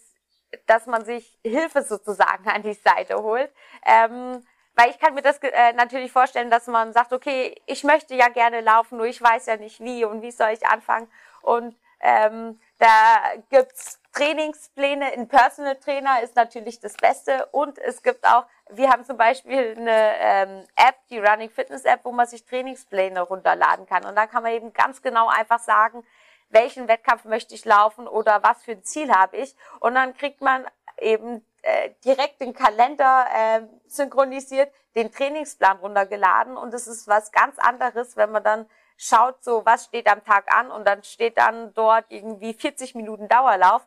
dass 0.67 0.87
man 0.87 1.05
sich 1.05 1.39
Hilfe 1.45 1.83
sozusagen 1.83 2.49
an 2.49 2.63
die 2.63 2.73
Seite 2.73 3.17
holt. 3.17 3.51
Ähm, 3.85 4.43
weil 4.77 4.91
ich 4.91 4.99
kann 4.99 5.15
mir 5.15 5.23
das 5.23 5.39
äh, 5.39 5.73
natürlich 5.73 6.13
vorstellen, 6.13 6.51
dass 6.51 6.67
man 6.67 6.93
sagt, 6.93 7.13
okay, 7.13 7.55
ich 7.67 7.83
möchte 7.83 8.15
ja 8.15 8.29
gerne 8.29 8.61
laufen, 8.61 8.99
nur 8.99 9.07
ich 9.07 9.21
weiß 9.21 9.47
ja 9.47 9.57
nicht 9.57 9.81
wie 9.81 10.05
und 10.05 10.23
wie 10.23 10.31
soll 10.31 10.51
ich 10.51 10.67
anfangen. 10.67 11.11
Und 11.41 11.75
ähm, 12.01 12.61
da 12.79 13.21
gibt's 13.51 14.01
Trainingspläne. 14.13 15.13
Ein 15.13 15.29
Personal 15.29 15.77
Trainer 15.77 16.23
ist 16.23 16.37
natürlich 16.37 16.79
das 16.81 16.95
Beste. 16.95 17.47
Und 17.53 17.79
es 17.79 18.03
gibt 18.03 18.27
auch, 18.27 18.45
wir 18.71 18.91
haben 18.91 19.05
zum 19.05 19.17
Beispiel 19.17 19.75
eine 19.77 20.15
ähm, 20.19 20.65
App, 20.77 20.97
die 21.11 21.19
Running 21.19 21.51
Fitness 21.51 21.85
App, 21.85 22.01
wo 22.05 22.13
man 22.13 22.27
sich 22.27 22.45
Trainingspläne 22.45 23.21
runterladen 23.21 23.87
kann. 23.87 24.05
Und 24.05 24.15
da 24.15 24.27
kann 24.27 24.43
man 24.43 24.53
eben 24.53 24.73
ganz 24.73 25.01
genau 25.01 25.29
einfach 25.29 25.61
sagen, 25.61 26.05
welchen 26.51 26.87
Wettkampf 26.87 27.25
möchte 27.25 27.55
ich 27.55 27.65
laufen 27.65 28.07
oder 28.07 28.43
was 28.43 28.63
für 28.63 28.73
ein 28.73 28.85
Ziel 28.85 29.11
habe 29.11 29.37
ich. 29.37 29.55
Und 29.81 29.95
dann 29.95 30.15
kriegt 30.15 30.41
man 30.41 30.67
eben 30.99 31.45
äh, 31.63 31.91
direkt 32.05 32.41
den 32.41 32.55
Kalender 32.55 33.27
äh, 33.35 33.63
synchronisiert, 33.87 34.73
den 34.95 35.13
Trainingsplan 35.13 35.79
runtergeladen 35.79 36.57
und 36.57 36.73
es 36.75 36.87
ist 36.87 37.09
was 37.09 37.33
ganz 37.33 37.59
anderes, 37.59 38.17
wenn 38.17 38.33
man 38.33 38.45
dann 38.45 38.67
schaut, 38.97 39.43
so 39.45 39.65
was 39.67 39.85
steht 39.85 40.11
am 40.11 40.25
Tag 40.25 40.53
an 40.55 40.71
und 40.71 40.87
dann 40.87 41.03
steht 41.03 41.39
dann 41.39 41.75
dort 41.75 42.07
irgendwie 42.09 42.55
40 42.55 42.95
Minuten 42.95 43.29
Dauerlauf. 43.29 43.87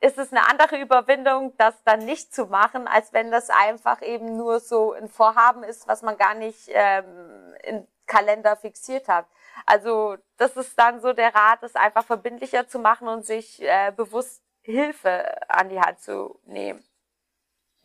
Ist 0.00 0.16
es 0.16 0.32
eine 0.32 0.48
andere 0.48 0.78
Überwindung, 0.78 1.56
das 1.56 1.74
dann 1.84 2.04
nicht 2.04 2.32
zu 2.32 2.46
machen, 2.46 2.86
als 2.86 3.12
wenn 3.12 3.30
das 3.30 3.50
einfach 3.50 4.00
eben 4.00 4.36
nur 4.36 4.60
so 4.60 4.92
ein 4.92 5.08
Vorhaben 5.08 5.64
ist, 5.64 5.88
was 5.88 6.02
man 6.02 6.16
gar 6.16 6.34
nicht 6.34 6.68
ähm, 6.68 7.54
im 7.64 7.86
Kalender 8.06 8.56
fixiert 8.56 9.08
hat. 9.08 9.26
Also 9.66 10.16
das 10.36 10.56
ist 10.56 10.78
dann 10.78 11.00
so 11.00 11.12
der 11.12 11.34
Rat, 11.34 11.62
es 11.62 11.74
einfach 11.74 12.04
verbindlicher 12.04 12.68
zu 12.68 12.78
machen 12.78 13.08
und 13.08 13.26
sich 13.26 13.60
äh, 13.60 13.92
bewusst 13.94 14.42
Hilfe 14.62 15.50
an 15.50 15.68
die 15.68 15.80
Hand 15.80 16.00
zu 16.00 16.40
nehmen. 16.44 16.87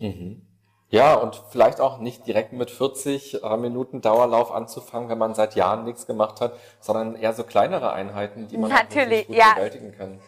Mhm. 0.04 0.46
Ja, 0.90 1.16
und 1.16 1.42
vielleicht 1.50 1.82
auch 1.82 1.98
nicht 1.98 2.28
direkt 2.28 2.54
mit 2.54 2.70
40 2.70 3.44
äh, 3.44 3.58
Minuten 3.58 4.02
Dauerlauf 4.02 4.52
anzufangen, 4.52 5.10
wenn 5.10 5.18
man 5.18 5.34
seit 5.34 5.56
Jahren 5.56 5.86
nichts 5.86 6.06
gemacht 6.06 6.40
hat, 6.40 6.56
sondern 6.80 7.16
eher 7.16 7.34
so 7.34 7.44
kleinere 7.44 7.94
Einheiten, 7.94 8.48
die 8.48 8.58
man 8.58 8.70
Natürlich, 8.70 9.26
gut 9.26 9.36
ja. 9.36 9.54
bewältigen 9.56 9.92
kann. 9.98 10.20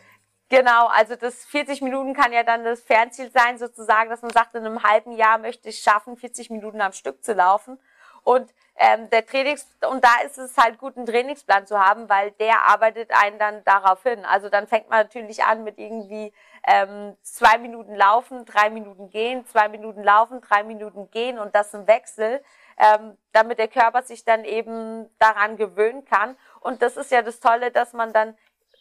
Genau, 0.50 0.88
also 0.88 1.15
das 1.15 1.46
40 1.46 1.82
Minuten 1.82 2.13
kann 2.13 2.34
ja 2.34 2.44
dann 2.44 2.63
das 2.63 2.82
Fernziel 2.82 3.29
sein, 3.32 3.58
sozusagen, 3.58 4.10
dass 4.10 4.22
man 4.24 4.32
sagt, 4.32 4.55
in 4.55 4.65
einem 4.65 4.82
halben 4.82 5.12
Jahr 5.12 5.38
möchte 5.38 5.70
ich 5.70 5.79
schaffen, 5.79 6.17
40 6.17 6.50
Minuten 6.50 6.82
am 6.82 6.94
Stück 6.94 7.24
zu 7.24 7.34
laufen. 7.34 7.77
Und 8.24 8.51
ähm, 8.77 9.10
der 9.10 9.25
Trainings 9.25 9.67
und 9.89 10.03
da 10.03 10.22
ist 10.25 10.38
es 10.38 10.58
halt 10.58 10.77
gut, 10.77 10.98
einen 10.98 11.05
Trainingsplan 11.05 11.65
zu 11.65 11.79
haben, 11.79 12.10
weil 12.10 12.32
der 12.32 12.63
arbeitet 12.63 13.12
einen 13.12 13.39
dann 13.39 13.63
darauf 13.63 14.03
hin. 14.03 14.25
Also 14.25 14.50
dann 14.50 14.67
fängt 14.67 14.89
man 14.89 15.03
natürlich 15.03 15.44
an 15.44 15.63
mit 15.63 15.77
irgendwie 15.77 16.34
ähm, 16.67 17.15
zwei 17.22 17.58
Minuten 17.58 17.96
laufen, 17.96 18.46
drei 18.46 18.70
Minuten 18.70 19.10
gehen, 19.10 19.46
zwei 19.46 19.70
Minuten 19.70 20.03
laufen, 20.03 20.41
drei 20.41 20.63
Minuten 20.63 21.10
gehen 21.12 21.39
und 21.39 21.55
das 21.55 21.74
im 21.74 21.88
Wechsel, 21.88 22.44
ähm, 22.77 23.17
damit 23.32 23.60
der 23.60 23.70
Körper 23.70 24.03
sich 24.03 24.25
dann 24.25 24.44
eben 24.44 25.10
daran 25.20 25.55
gewöhnen 25.55 26.03
kann. 26.03 26.36
Und 26.60 26.82
das 26.82 26.98
ist 26.98 27.12
ja 27.12 27.22
das 27.22 27.39
Tolle, 27.39 27.72
dass 27.72 27.94
man 27.94 28.12
dann 28.12 28.38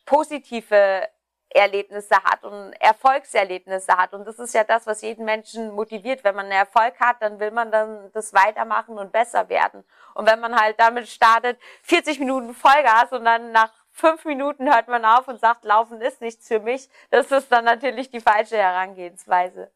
positive 0.06 1.08
Erlebnisse 1.54 2.16
hat 2.24 2.42
und 2.44 2.72
Erfolgserlebnisse 2.80 3.96
hat. 3.96 4.12
Und 4.12 4.26
das 4.26 4.38
ist 4.38 4.54
ja 4.54 4.64
das, 4.64 4.86
was 4.86 5.02
jeden 5.02 5.24
Menschen 5.24 5.72
motiviert. 5.72 6.24
Wenn 6.24 6.34
man 6.34 6.46
einen 6.46 6.58
Erfolg 6.58 6.98
hat, 6.98 7.22
dann 7.22 7.38
will 7.38 7.52
man 7.52 7.70
dann 7.70 8.10
das 8.12 8.34
weitermachen 8.34 8.98
und 8.98 9.12
besser 9.12 9.48
werden. 9.48 9.84
Und 10.14 10.26
wenn 10.28 10.40
man 10.40 10.56
halt 10.56 10.78
damit 10.80 11.08
startet, 11.08 11.58
40 11.82 12.18
Minuten 12.18 12.54
Vollgas 12.54 13.12
und 13.12 13.24
dann 13.24 13.52
nach 13.52 13.72
fünf 13.92 14.24
Minuten 14.24 14.66
hört 14.72 14.88
man 14.88 15.04
auf 15.04 15.28
und 15.28 15.40
sagt, 15.40 15.64
Laufen 15.64 16.00
ist 16.00 16.20
nichts 16.20 16.48
für 16.48 16.58
mich, 16.58 16.88
das 17.10 17.30
ist 17.30 17.50
dann 17.52 17.64
natürlich 17.64 18.10
die 18.10 18.20
falsche 18.20 18.56
Herangehensweise. 18.56 19.70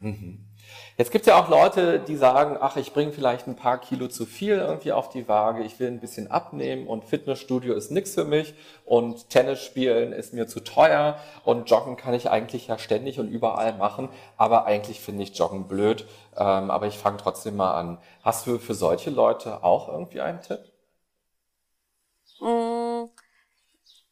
Mhm. 0.00 0.39
Jetzt 1.00 1.12
gibt 1.12 1.22
es 1.22 1.28
ja 1.28 1.42
auch 1.42 1.48
Leute, 1.48 1.98
die 1.98 2.14
sagen, 2.14 2.58
ach, 2.60 2.76
ich 2.76 2.92
bringe 2.92 3.10
vielleicht 3.10 3.46
ein 3.46 3.56
paar 3.56 3.78
Kilo 3.78 4.08
zu 4.08 4.26
viel 4.26 4.58
irgendwie 4.58 4.92
auf 4.92 5.08
die 5.08 5.28
Waage, 5.28 5.62
ich 5.62 5.80
will 5.80 5.86
ein 5.86 5.98
bisschen 5.98 6.30
abnehmen 6.30 6.86
und 6.86 7.06
Fitnessstudio 7.06 7.72
ist 7.72 7.90
nichts 7.90 8.12
für 8.12 8.26
mich 8.26 8.52
und 8.84 9.30
Tennis 9.30 9.64
spielen 9.64 10.12
ist 10.12 10.34
mir 10.34 10.46
zu 10.46 10.60
teuer 10.60 11.18
und 11.42 11.70
Joggen 11.70 11.96
kann 11.96 12.12
ich 12.12 12.28
eigentlich 12.28 12.66
ja 12.66 12.76
ständig 12.76 13.18
und 13.18 13.28
überall 13.28 13.72
machen, 13.78 14.10
aber 14.36 14.66
eigentlich 14.66 15.00
finde 15.00 15.22
ich 15.22 15.38
Joggen 15.38 15.68
blöd, 15.68 16.06
ähm, 16.36 16.70
aber 16.70 16.86
ich 16.86 16.98
fange 16.98 17.16
trotzdem 17.16 17.56
mal 17.56 17.72
an. 17.72 17.96
Hast 18.22 18.46
du 18.46 18.58
für 18.58 18.74
solche 18.74 19.08
Leute 19.08 19.64
auch 19.64 19.88
irgendwie 19.88 20.20
einen 20.20 20.42
Tipp? 20.42 20.70
Mm, 22.40 23.04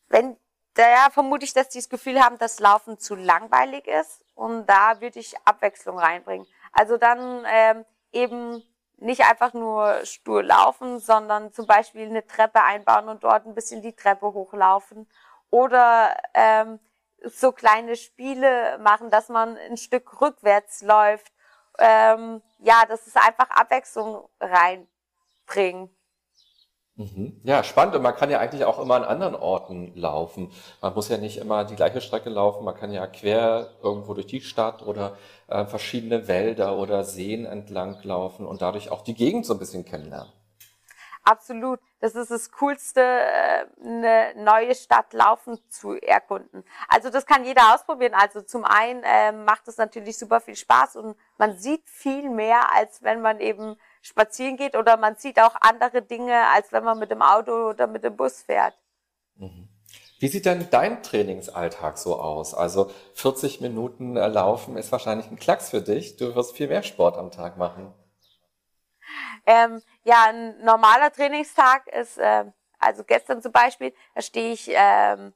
wenn 0.09 0.39
da 0.73 1.11
vermute 1.11 1.45
ich, 1.45 1.53
dass 1.53 1.69
die 1.69 1.81
das 1.81 1.91
Gefühl 1.91 2.19
haben, 2.19 2.39
dass 2.39 2.61
Laufen 2.61 2.99
zu 2.99 3.15
langweilig 3.15 3.87
ist 3.87 4.25
und 4.35 4.65
da 4.67 5.03
würde 5.03 5.19
ich 5.19 5.35
Abwechslung 5.45 5.99
reinbringen. 5.99 6.47
Also 6.73 6.97
dann 6.97 7.45
ähm, 7.47 7.85
eben 8.13 8.63
nicht 8.97 9.25
einfach 9.25 9.55
nur 9.55 10.05
stur 10.05 10.43
laufen, 10.43 10.99
sondern 10.99 11.53
zum 11.53 11.67
Beispiel 11.67 12.07
eine 12.07 12.27
Treppe 12.27 12.63
einbauen 12.63 13.09
und 13.09 13.25
dort 13.25 13.47
ein 13.47 13.55
bisschen 13.55 13.83
die 13.83 13.95
Treppe 13.95 14.33
hochlaufen. 14.33 15.09
Oder 15.51 16.17
ähm, 16.35 16.81
so 17.25 17.53
kleine 17.53 17.97
Spiele 17.97 18.79
machen, 18.79 19.11
dass 19.11 19.29
man 19.29 19.57
ein 19.57 19.77
Stück 19.77 20.21
rückwärts 20.21 20.83
läuft. 20.83 21.33
Ähm, 21.79 22.43
ja, 22.59 22.85
das 22.89 23.07
ist 23.07 23.17
einfach 23.17 23.51
Abwechslung 23.51 24.29
reinbringen. 24.41 25.95
Mhm. 26.99 27.41
Ja, 27.45 27.63
spannend. 27.63 27.95
Und 27.95 28.03
man 28.03 28.17
kann 28.17 28.29
ja 28.29 28.41
eigentlich 28.41 28.65
auch 28.65 28.81
immer 28.81 28.97
an 28.97 29.05
anderen 29.05 29.37
Orten 29.37 29.93
laufen. 29.95 30.51
Man 30.83 30.95
muss 30.95 31.09
ja 31.09 31.17
nicht 31.17 31.39
immer 31.39 31.65
die 31.65 31.77
gleiche 31.77 32.01
Strecke 32.01 32.29
laufen. 32.29 32.65
Man 32.65 32.75
kann 32.75 32.93
ja 32.93 33.07
quer 33.07 33.71
irgendwo 33.81 34.15
durch 34.15 34.27
die 34.27 34.41
Stadt 34.41 34.83
oder 34.83 35.17
äh, 35.47 35.65
verschiedene 35.65 36.27
Wälder 36.27 36.77
oder 36.77 37.05
Seen 37.05 37.47
entlang 37.47 38.03
laufen 38.03 38.47
und 38.47 38.63
dadurch 38.63 38.91
auch 38.91 39.03
die 39.03 39.15
Gegend 39.15 39.47
so 39.47 39.55
ein 39.55 39.61
bisschen 39.61 39.85
kennenlernen. 39.85 40.33
Absolut. 41.23 41.79
Das 42.01 42.17
ist 42.17 42.33
das 42.33 42.51
Coolste, 42.51 43.01
äh, 43.01 43.67
eine 43.85 44.33
neue 44.37 44.75
Stadt 44.75 45.13
laufen 45.13 45.61
zu 45.69 45.95
erkunden. 45.95 46.65
Also 46.89 47.11
das 47.11 47.27
kann 47.27 47.45
jeder 47.45 47.75
ausprobieren. 47.75 48.15
Also 48.15 48.43
zum 48.43 48.65
einen 48.65 49.05
äh, 49.05 49.31
macht 49.31 49.69
es 49.69 49.77
natürlich 49.77 50.19
super 50.19 50.41
viel 50.41 50.57
Spaß 50.57 50.97
und 50.97 51.17
man 51.37 51.57
sieht 51.59 51.89
viel 51.89 52.29
mehr, 52.29 52.75
als 52.75 53.05
wenn 53.05 53.21
man 53.21 53.39
eben 53.39 53.77
spazieren 54.03 54.57
geht 54.57 54.77
oder 54.77 54.97
man 54.97 55.17
sieht 55.17 55.41
auch 55.41 55.55
andere 55.61 56.03
Dinge, 56.03 56.49
als 56.55 56.73
wenn 56.73 56.85
man 56.85 56.99
mit 56.99 57.11
dem 57.11 57.23
Auto 57.23 57.71
oder 57.71 57.87
mit 57.87 58.05
dem 58.05 58.17
Bus 58.17 58.43
fährt. 58.43 58.75
Mhm. 59.37 59.69
Wie 60.21 60.29
sieht 60.29 60.47
denn 60.47 60.69
dein 60.71 61.03
Trainingsalltag 61.03 61.97
so 61.97 62.21
aus? 62.21 62.53
Also 62.53 62.91
40 63.15 63.61
Minuten 63.61 64.17
äh, 64.17 64.27
Laufen 64.27 64.77
ist 64.77 64.91
wahrscheinlich 64.91 65.31
ein 65.31 65.39
Klacks 65.39 65.71
für 65.71 65.81
dich. 65.81 66.17
Du 66.17 66.35
wirst 66.35 66.57
viel 66.57 66.69
mehr 66.69 66.83
Sport 66.83 67.17
am 67.17 67.31
Tag 67.31 67.57
machen. 67.57 67.95
Ähm, 69.47 69.81
ja, 70.03 70.27
ein 70.29 70.63
normaler 70.65 71.13
Trainingstag 71.13 71.87
ist, 71.89 72.19
äh, 72.19 72.45
also 72.79 73.05
gestern 73.05 73.41
zum 73.41 73.53
Beispiel, 73.53 73.95
da 74.15 74.21
stehe 74.21 74.53
ich 74.53 74.69
ähm, 74.69 75.33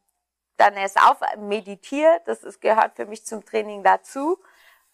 dann 0.56 0.74
erst 0.74 0.98
auf, 1.00 1.18
meditiere, 1.38 2.20
das 2.26 2.42
ist, 2.42 2.60
gehört 2.60 2.96
für 2.96 3.06
mich 3.06 3.24
zum 3.24 3.44
Training 3.44 3.82
dazu. 3.82 4.38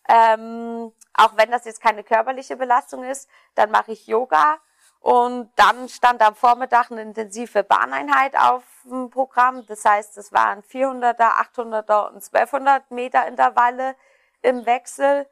Ähm, 0.09 0.93
auch 1.15 1.37
wenn 1.37 1.51
das 1.51 1.65
jetzt 1.67 1.83
keine 1.83 2.03
körperliche 2.03 2.57
Belastung 2.57 3.05
ist, 3.05 3.29
dann 3.55 3.71
mache 3.71 3.93
ich 3.93 4.07
Yoga 4.07 4.59
und 5.01 5.51
dann 5.57 5.89
stand 5.89 6.23
am 6.23 6.35
Vormittag 6.35 6.91
eine 6.91 7.03
intensive 7.03 7.63
Bahneinheit 7.63 8.37
auf 8.37 8.65
dem 8.85 9.11
Programm. 9.11 9.65
Das 9.67 9.85
heißt, 9.85 10.17
es 10.19 10.33
waren 10.33 10.63
400er, 10.63 11.31
800er 11.55 12.09
und 12.09 12.25
1200 12.25 12.91
Meter 12.91 13.27
Intervalle 13.27 13.95
im 14.43 14.67
Wechsel. 14.67 15.29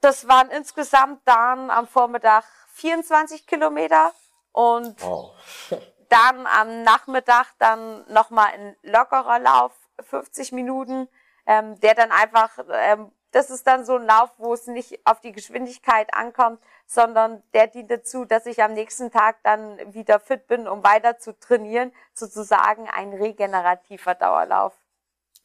Das 0.00 0.28
waren 0.28 0.50
insgesamt 0.50 1.20
dann 1.24 1.70
am 1.70 1.86
Vormittag 1.86 2.44
24 2.74 3.46
Kilometer 3.46 4.12
und 4.52 5.00
wow. 5.02 5.32
dann 6.08 6.46
am 6.46 6.82
Nachmittag 6.82 7.46
dann 7.58 8.04
nochmal 8.12 8.52
ein 8.52 8.76
lockerer 8.82 9.38
Lauf, 9.38 9.72
50 10.00 10.52
Minuten, 10.52 11.08
ähm, 11.46 11.78
der 11.80 11.94
dann 11.94 12.10
einfach 12.10 12.58
ähm, 12.72 13.12
das 13.32 13.50
ist 13.50 13.66
dann 13.66 13.84
so 13.84 13.96
ein 13.96 14.06
Lauf, 14.06 14.30
wo 14.38 14.54
es 14.54 14.66
nicht 14.66 15.00
auf 15.04 15.20
die 15.20 15.32
Geschwindigkeit 15.32 16.14
ankommt, 16.14 16.60
sondern 16.86 17.42
der 17.54 17.66
dient 17.66 17.90
dazu, 17.90 18.24
dass 18.24 18.46
ich 18.46 18.62
am 18.62 18.74
nächsten 18.74 19.10
Tag 19.10 19.36
dann 19.42 19.78
wieder 19.92 20.20
fit 20.20 20.46
bin, 20.46 20.68
um 20.68 20.84
weiter 20.84 21.18
zu 21.18 21.38
trainieren, 21.38 21.92
sozusagen 22.14 22.88
ein 22.88 23.12
regenerativer 23.12 24.14
Dauerlauf. 24.14 24.74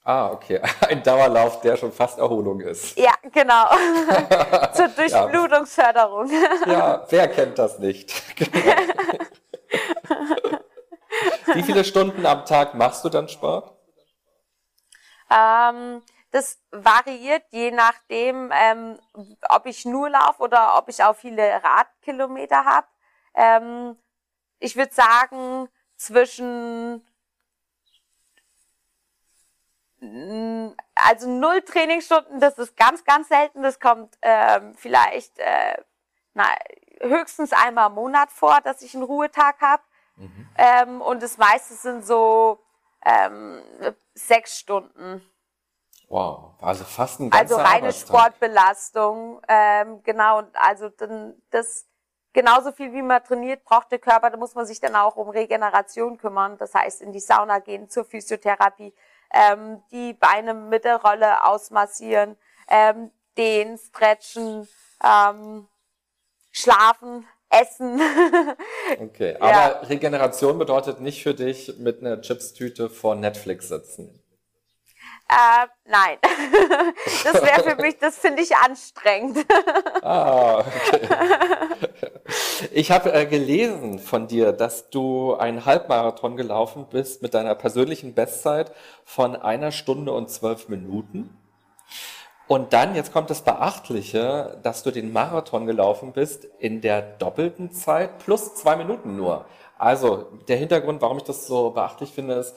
Ah, 0.03 0.31
okay. 0.31 0.61
Ein 0.87 1.03
Dauerlauf, 1.03 1.59
der 1.59 1.75
schon 1.75 1.91
fast 1.91 2.17
Erholung 2.17 2.61
ist. 2.61 2.97
Ja, 2.97 3.11
genau. 3.33 3.65
Zur 4.73 4.87
Durchblutungsförderung. 4.87 6.31
ja, 6.65 7.05
wer 7.09 7.27
kennt 7.27 7.59
das 7.59 7.77
nicht? 7.79 8.13
Wie 11.53 11.63
viele 11.63 11.83
Stunden 11.83 12.25
am 12.25 12.45
Tag 12.45 12.73
machst 12.73 13.03
du 13.03 13.09
dann 13.09 13.27
Sport? 13.27 13.73
Ähm, 15.29 16.01
das 16.31 16.61
variiert 16.71 17.43
je 17.51 17.71
nachdem, 17.71 18.51
ähm, 18.53 18.99
ob 19.49 19.65
ich 19.65 19.85
nur 19.85 20.09
laufe 20.09 20.41
oder 20.41 20.77
ob 20.77 20.89
ich 20.89 21.03
auch 21.03 21.15
viele 21.15 21.61
Radkilometer 21.63 22.65
habe. 22.65 22.87
Ähm, 23.33 23.97
ich 24.59 24.75
würde 24.75 24.93
sagen, 24.93 25.69
zwischen 25.95 27.05
also 30.95 31.27
null 31.27 31.61
Trainingsstunden, 31.61 32.39
das 32.39 32.57
ist 32.59 32.77
ganz, 32.77 33.03
ganz 33.03 33.29
selten. 33.29 33.63
Das 33.63 33.79
kommt 33.79 34.17
ähm, 34.21 34.75
vielleicht 34.75 35.39
äh, 35.39 35.77
na, 36.33 36.45
höchstens 37.01 37.51
einmal 37.53 37.89
im 37.89 37.95
Monat 37.95 38.31
vor, 38.31 38.61
dass 38.61 38.81
ich 38.81 38.93
einen 38.93 39.03
Ruhetag 39.03 39.59
habe. 39.59 39.83
Mhm. 40.17 40.49
Ähm, 40.57 41.01
und 41.01 41.23
das 41.23 41.37
meiste 41.37 41.73
sind 41.73 42.05
so 42.05 42.59
ähm, 43.05 43.61
sechs 44.13 44.59
Stunden. 44.59 45.21
Wow, 46.09 46.53
also 46.61 46.85
fast 46.85 47.19
ein 47.19 47.29
ganzer 47.29 47.57
Also 47.57 47.69
reine 47.69 47.91
Sportbelastung, 47.91 49.41
ähm, 49.47 50.01
genau. 50.03 50.39
Und 50.39 50.55
also 50.55 50.89
dann 50.89 51.35
das 51.49 51.85
genauso 52.31 52.71
viel 52.71 52.93
wie 52.93 53.01
man 53.01 53.23
trainiert, 53.23 53.63
braucht 53.65 53.91
der 53.91 53.99
Körper. 53.99 54.29
Da 54.29 54.37
muss 54.37 54.55
man 54.55 54.65
sich 54.65 54.79
dann 54.79 54.95
auch 54.95 55.17
um 55.17 55.29
Regeneration 55.29 56.17
kümmern. 56.17 56.57
Das 56.57 56.73
heißt, 56.73 57.01
in 57.01 57.11
die 57.11 57.19
Sauna 57.19 57.59
gehen, 57.59 57.89
zur 57.89 58.05
Physiotherapie, 58.05 58.93
ähm, 59.33 59.83
die 59.91 60.13
Beine 60.13 60.53
mit 60.53 60.85
der 60.85 61.01
Rolle 61.01 61.43
ausmassieren, 61.43 62.37
ähm, 62.69 63.11
den 63.37 63.77
stretchen, 63.77 64.67
ähm, 65.03 65.67
schlafen, 66.51 67.27
essen. 67.49 67.99
okay, 68.99 69.35
aber 69.39 69.51
ja. 69.51 69.67
Regeneration 69.79 70.57
bedeutet 70.57 71.01
nicht 71.01 71.21
für 71.21 71.33
dich 71.33 71.77
mit 71.77 71.99
einer 71.99 72.21
Chipstüte 72.21 72.89
vor 72.89 73.15
Netflix 73.15 73.67
sitzen. 73.67 74.23
Äh, 75.29 75.67
nein. 75.85 76.17
das 77.23 77.41
wäre 77.41 77.63
für 77.63 77.81
mich, 77.81 77.97
das 77.99 78.17
finde 78.17 78.41
ich 78.41 78.55
anstrengend. 78.55 79.45
ah, 80.01 80.59
okay. 80.59 81.07
Ich 82.71 82.91
habe 82.91 83.11
äh, 83.11 83.25
gelesen 83.25 83.99
von 83.99 84.27
dir, 84.27 84.53
dass 84.53 84.89
du 84.89 85.35
einen 85.35 85.65
Halbmarathon 85.65 86.37
gelaufen 86.37 86.87
bist 86.89 87.21
mit 87.21 87.33
deiner 87.33 87.55
persönlichen 87.55 88.13
Bestzeit 88.13 88.71
von 89.03 89.35
einer 89.35 89.71
Stunde 89.71 90.13
und 90.13 90.29
zwölf 90.29 90.69
Minuten. 90.69 91.37
Und 92.47 92.71
dann, 92.71 92.95
jetzt 92.95 93.11
kommt 93.11 93.29
das 93.29 93.41
Beachtliche, 93.41 94.57
dass 94.63 94.81
du 94.83 94.91
den 94.91 95.11
Marathon 95.11 95.65
gelaufen 95.65 96.13
bist 96.13 96.45
in 96.59 96.79
der 96.79 97.01
doppelten 97.01 97.73
Zeit 97.73 98.19
plus 98.19 98.55
zwei 98.55 98.77
Minuten 98.77 99.17
nur. 99.17 99.45
Also 99.77 100.27
der 100.47 100.55
Hintergrund, 100.55 101.01
warum 101.01 101.17
ich 101.17 101.23
das 101.23 101.45
so 101.45 101.71
beachtlich 101.71 102.11
finde, 102.11 102.35
ist, 102.35 102.55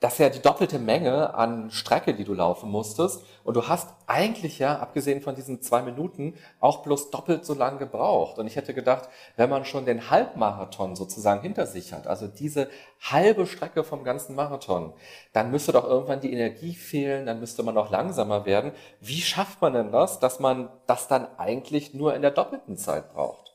das 0.00 0.14
ist 0.14 0.18
ja 0.18 0.28
die 0.28 0.42
doppelte 0.42 0.78
Menge 0.78 1.34
an 1.34 1.70
Strecke, 1.70 2.12
die 2.14 2.24
du 2.24 2.34
laufen 2.34 2.70
musstest. 2.70 3.24
Und 3.42 3.54
du 3.54 3.68
hast 3.68 3.88
eigentlich 4.06 4.58
ja, 4.58 4.78
abgesehen 4.78 5.22
von 5.22 5.34
diesen 5.34 5.62
zwei 5.62 5.80
Minuten, 5.80 6.34
auch 6.60 6.82
bloß 6.82 7.10
doppelt 7.10 7.46
so 7.46 7.54
lang 7.54 7.78
gebraucht. 7.78 8.38
Und 8.38 8.46
ich 8.46 8.56
hätte 8.56 8.74
gedacht, 8.74 9.08
wenn 9.36 9.48
man 9.48 9.64
schon 9.64 9.86
den 9.86 10.10
Halbmarathon 10.10 10.94
sozusagen 10.94 11.40
hinter 11.40 11.66
sich 11.66 11.92
hat, 11.92 12.06
also 12.06 12.26
diese 12.26 12.68
halbe 13.00 13.46
Strecke 13.46 13.82
vom 13.82 14.04
ganzen 14.04 14.34
Marathon, 14.34 14.92
dann 15.32 15.50
müsste 15.50 15.72
doch 15.72 15.84
irgendwann 15.84 16.20
die 16.20 16.32
Energie 16.32 16.74
fehlen, 16.74 17.24
dann 17.24 17.40
müsste 17.40 17.62
man 17.62 17.78
auch 17.78 17.90
langsamer 17.90 18.44
werden. 18.44 18.72
Wie 19.00 19.22
schafft 19.22 19.62
man 19.62 19.72
denn 19.72 19.92
das, 19.92 20.20
dass 20.20 20.38
man 20.38 20.68
das 20.86 21.08
dann 21.08 21.26
eigentlich 21.38 21.94
nur 21.94 22.14
in 22.14 22.22
der 22.22 22.30
doppelten 22.30 22.76
Zeit 22.76 23.12
braucht? 23.14 23.52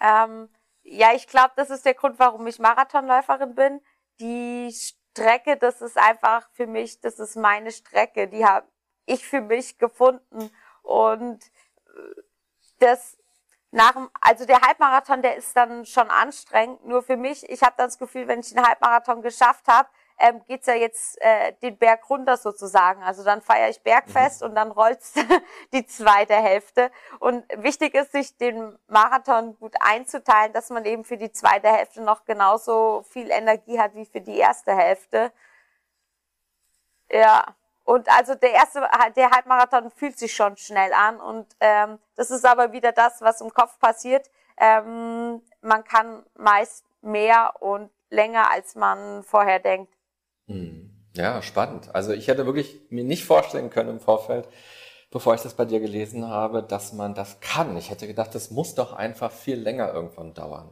Ähm, 0.00 0.48
ja, 0.82 1.08
ich 1.14 1.26
glaube, 1.26 1.52
das 1.56 1.68
ist 1.68 1.84
der 1.84 1.94
Grund, 1.94 2.18
warum 2.18 2.46
ich 2.46 2.58
Marathonläuferin 2.58 3.54
bin 3.54 3.80
die 4.20 4.72
Strecke, 4.72 5.56
das 5.56 5.80
ist 5.80 5.96
einfach 5.96 6.48
für 6.52 6.66
mich, 6.66 7.00
das 7.00 7.18
ist 7.18 7.36
meine 7.36 7.70
Strecke, 7.70 8.28
die 8.28 8.44
habe 8.44 8.66
ich 9.06 9.26
für 9.26 9.40
mich 9.40 9.78
gefunden 9.78 10.50
und 10.82 11.44
äh, 11.44 12.22
das 12.78 13.16
nach 13.70 13.92
dem, 13.92 14.08
also 14.20 14.46
der 14.46 14.60
Halbmarathon, 14.62 15.20
der 15.20 15.36
ist 15.36 15.54
dann 15.56 15.84
schon 15.84 16.08
anstrengend. 16.10 16.86
Nur 16.86 17.02
für 17.02 17.16
mich, 17.16 17.48
ich 17.50 17.62
habe 17.62 17.74
das 17.76 17.98
Gefühl, 17.98 18.26
wenn 18.26 18.40
ich 18.40 18.54
den 18.54 18.66
Halbmarathon 18.66 19.20
geschafft 19.20 19.68
habe, 19.68 19.88
ähm, 20.18 20.42
geht's 20.46 20.66
ja 20.66 20.74
jetzt 20.74 21.20
äh, 21.20 21.52
den 21.62 21.76
Berg 21.78 22.08
runter 22.10 22.36
sozusagen. 22.36 23.02
Also 23.02 23.22
dann 23.24 23.40
feiere 23.40 23.68
ich 23.68 23.82
Bergfest 23.82 24.42
mhm. 24.42 24.48
und 24.48 24.54
dann 24.54 24.70
rollt's 24.70 25.14
die 25.72 25.86
zweite 25.86 26.34
Hälfte. 26.34 26.90
Und 27.20 27.44
wichtig 27.56 27.94
ist, 27.94 28.12
sich 28.12 28.36
den 28.36 28.76
Marathon 28.88 29.56
gut 29.58 29.74
einzuteilen, 29.80 30.52
dass 30.52 30.70
man 30.70 30.84
eben 30.84 31.04
für 31.04 31.16
die 31.16 31.30
zweite 31.30 31.68
Hälfte 31.68 32.02
noch 32.02 32.24
genauso 32.24 33.04
viel 33.10 33.30
Energie 33.30 33.78
hat 33.78 33.94
wie 33.94 34.06
für 34.06 34.20
die 34.20 34.36
erste 34.36 34.74
Hälfte. 34.74 35.32
Ja. 37.10 37.44
Und 37.84 38.10
also 38.10 38.34
der 38.34 38.52
erste, 38.52 38.86
der 39.16 39.30
Halbmarathon 39.30 39.90
fühlt 39.90 40.18
sich 40.18 40.34
schon 40.34 40.58
schnell 40.58 40.92
an 40.92 41.18
und 41.20 41.46
ähm, 41.60 41.98
das 42.16 42.30
ist 42.30 42.44
aber 42.44 42.72
wieder 42.72 42.92
das, 42.92 43.22
was 43.22 43.40
im 43.40 43.48
Kopf 43.54 43.78
passiert. 43.78 44.30
Ähm, 44.58 45.40
man 45.62 45.84
kann 45.84 46.22
meist 46.34 46.84
mehr 47.00 47.54
und 47.60 47.90
länger, 48.10 48.50
als 48.50 48.74
man 48.74 49.22
vorher 49.22 49.58
denkt. 49.58 49.97
Hm. 50.48 50.90
Ja, 51.14 51.42
spannend. 51.42 51.94
Also 51.94 52.12
ich 52.12 52.28
hätte 52.28 52.46
wirklich 52.46 52.80
mir 52.90 53.04
nicht 53.04 53.24
vorstellen 53.24 53.70
können 53.70 53.90
im 53.90 54.00
Vorfeld, 54.00 54.48
bevor 55.10 55.34
ich 55.34 55.40
das 55.40 55.54
bei 55.54 55.64
dir 55.64 55.80
gelesen 55.80 56.28
habe, 56.28 56.62
dass 56.62 56.92
man 56.92 57.14
das 57.14 57.40
kann. 57.40 57.76
Ich 57.76 57.90
hätte 57.90 58.06
gedacht, 58.06 58.34
das 58.34 58.50
muss 58.50 58.74
doch 58.74 58.92
einfach 58.92 59.32
viel 59.32 59.58
länger 59.58 59.92
irgendwann 59.92 60.34
dauern. 60.34 60.70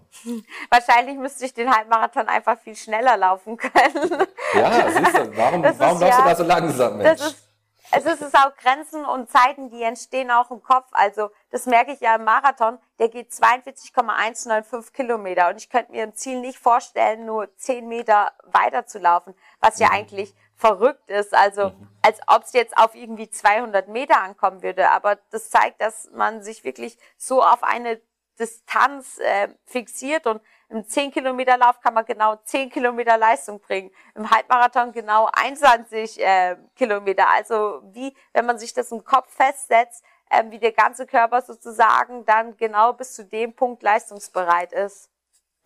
Wahrscheinlich 0.70 1.16
müsste 1.16 1.46
ich 1.46 1.54
den 1.54 1.74
Halbmarathon 1.74 2.28
einfach 2.28 2.58
viel 2.58 2.76
schneller 2.76 3.16
laufen 3.16 3.56
können. 3.56 4.26
Ja, 4.54 4.90
siehst 4.90 5.18
du, 5.18 5.36
warum, 5.36 5.62
warum 5.62 6.00
läufst 6.00 6.18
ja, 6.18 6.22
du 6.22 6.28
da 6.30 6.36
so 6.36 6.44
langsam, 6.44 6.96
Mensch? 6.98 7.20
Das 7.20 8.04
ist, 8.04 8.06
es 8.06 8.20
ist 8.20 8.34
auch 8.34 8.54
Grenzen 8.56 9.04
und 9.04 9.30
Zeiten, 9.30 9.70
die 9.70 9.82
entstehen 9.82 10.30
auch 10.30 10.50
im 10.50 10.62
Kopf. 10.62 10.86
Also 10.92 11.30
das 11.50 11.66
merke 11.66 11.92
ich 11.92 12.00
ja 12.00 12.14
im 12.14 12.24
Marathon, 12.24 12.78
der 12.98 13.08
geht 13.08 13.32
42,195 13.32 14.92
Kilometer 14.92 15.48
und 15.48 15.56
ich 15.56 15.68
könnte 15.68 15.92
mir 15.92 16.04
ein 16.04 16.14
Ziel 16.14 16.40
nicht 16.40 16.58
vorstellen, 16.58 17.26
nur 17.26 17.54
10 17.56 17.86
Meter 17.86 18.32
weiter 18.44 18.86
zu 18.86 18.98
laufen, 18.98 19.34
was 19.60 19.78
ja 19.78 19.88
mhm. 19.88 19.94
eigentlich 19.94 20.34
verrückt 20.54 21.10
ist. 21.10 21.34
Also 21.34 21.70
mhm. 21.70 21.88
als 22.02 22.20
ob 22.26 22.44
es 22.44 22.52
jetzt 22.52 22.76
auf 22.76 22.94
irgendwie 22.94 23.30
200 23.30 23.88
Meter 23.88 24.20
ankommen 24.20 24.62
würde. 24.62 24.90
Aber 24.90 25.16
das 25.30 25.50
zeigt, 25.50 25.80
dass 25.80 26.10
man 26.12 26.42
sich 26.42 26.64
wirklich 26.64 26.98
so 27.16 27.42
auf 27.42 27.62
eine 27.62 28.00
Distanz 28.38 29.18
äh, 29.18 29.48
fixiert 29.64 30.26
und 30.26 30.42
im 30.68 30.86
10 30.86 31.12
Kilometer 31.12 31.56
Lauf 31.56 31.80
kann 31.80 31.94
man 31.94 32.04
genau 32.04 32.36
10 32.36 32.70
Kilometer 32.70 33.16
Leistung 33.16 33.60
bringen. 33.60 33.90
Im 34.14 34.30
Halbmarathon 34.30 34.92
genau 34.92 35.28
21 35.32 36.20
äh, 36.20 36.56
Kilometer. 36.74 37.28
Also 37.28 37.82
wie, 37.92 38.14
wenn 38.32 38.46
man 38.46 38.58
sich 38.58 38.74
das 38.74 38.90
im 38.90 39.04
Kopf 39.04 39.32
festsetzt, 39.32 40.04
äh, 40.28 40.42
wie 40.50 40.58
der 40.58 40.72
ganze 40.72 41.06
Körper 41.06 41.40
sozusagen 41.40 42.24
dann 42.24 42.56
genau 42.56 42.92
bis 42.92 43.14
zu 43.14 43.24
dem 43.24 43.54
Punkt 43.54 43.82
leistungsbereit 43.82 44.72
ist. 44.72 45.08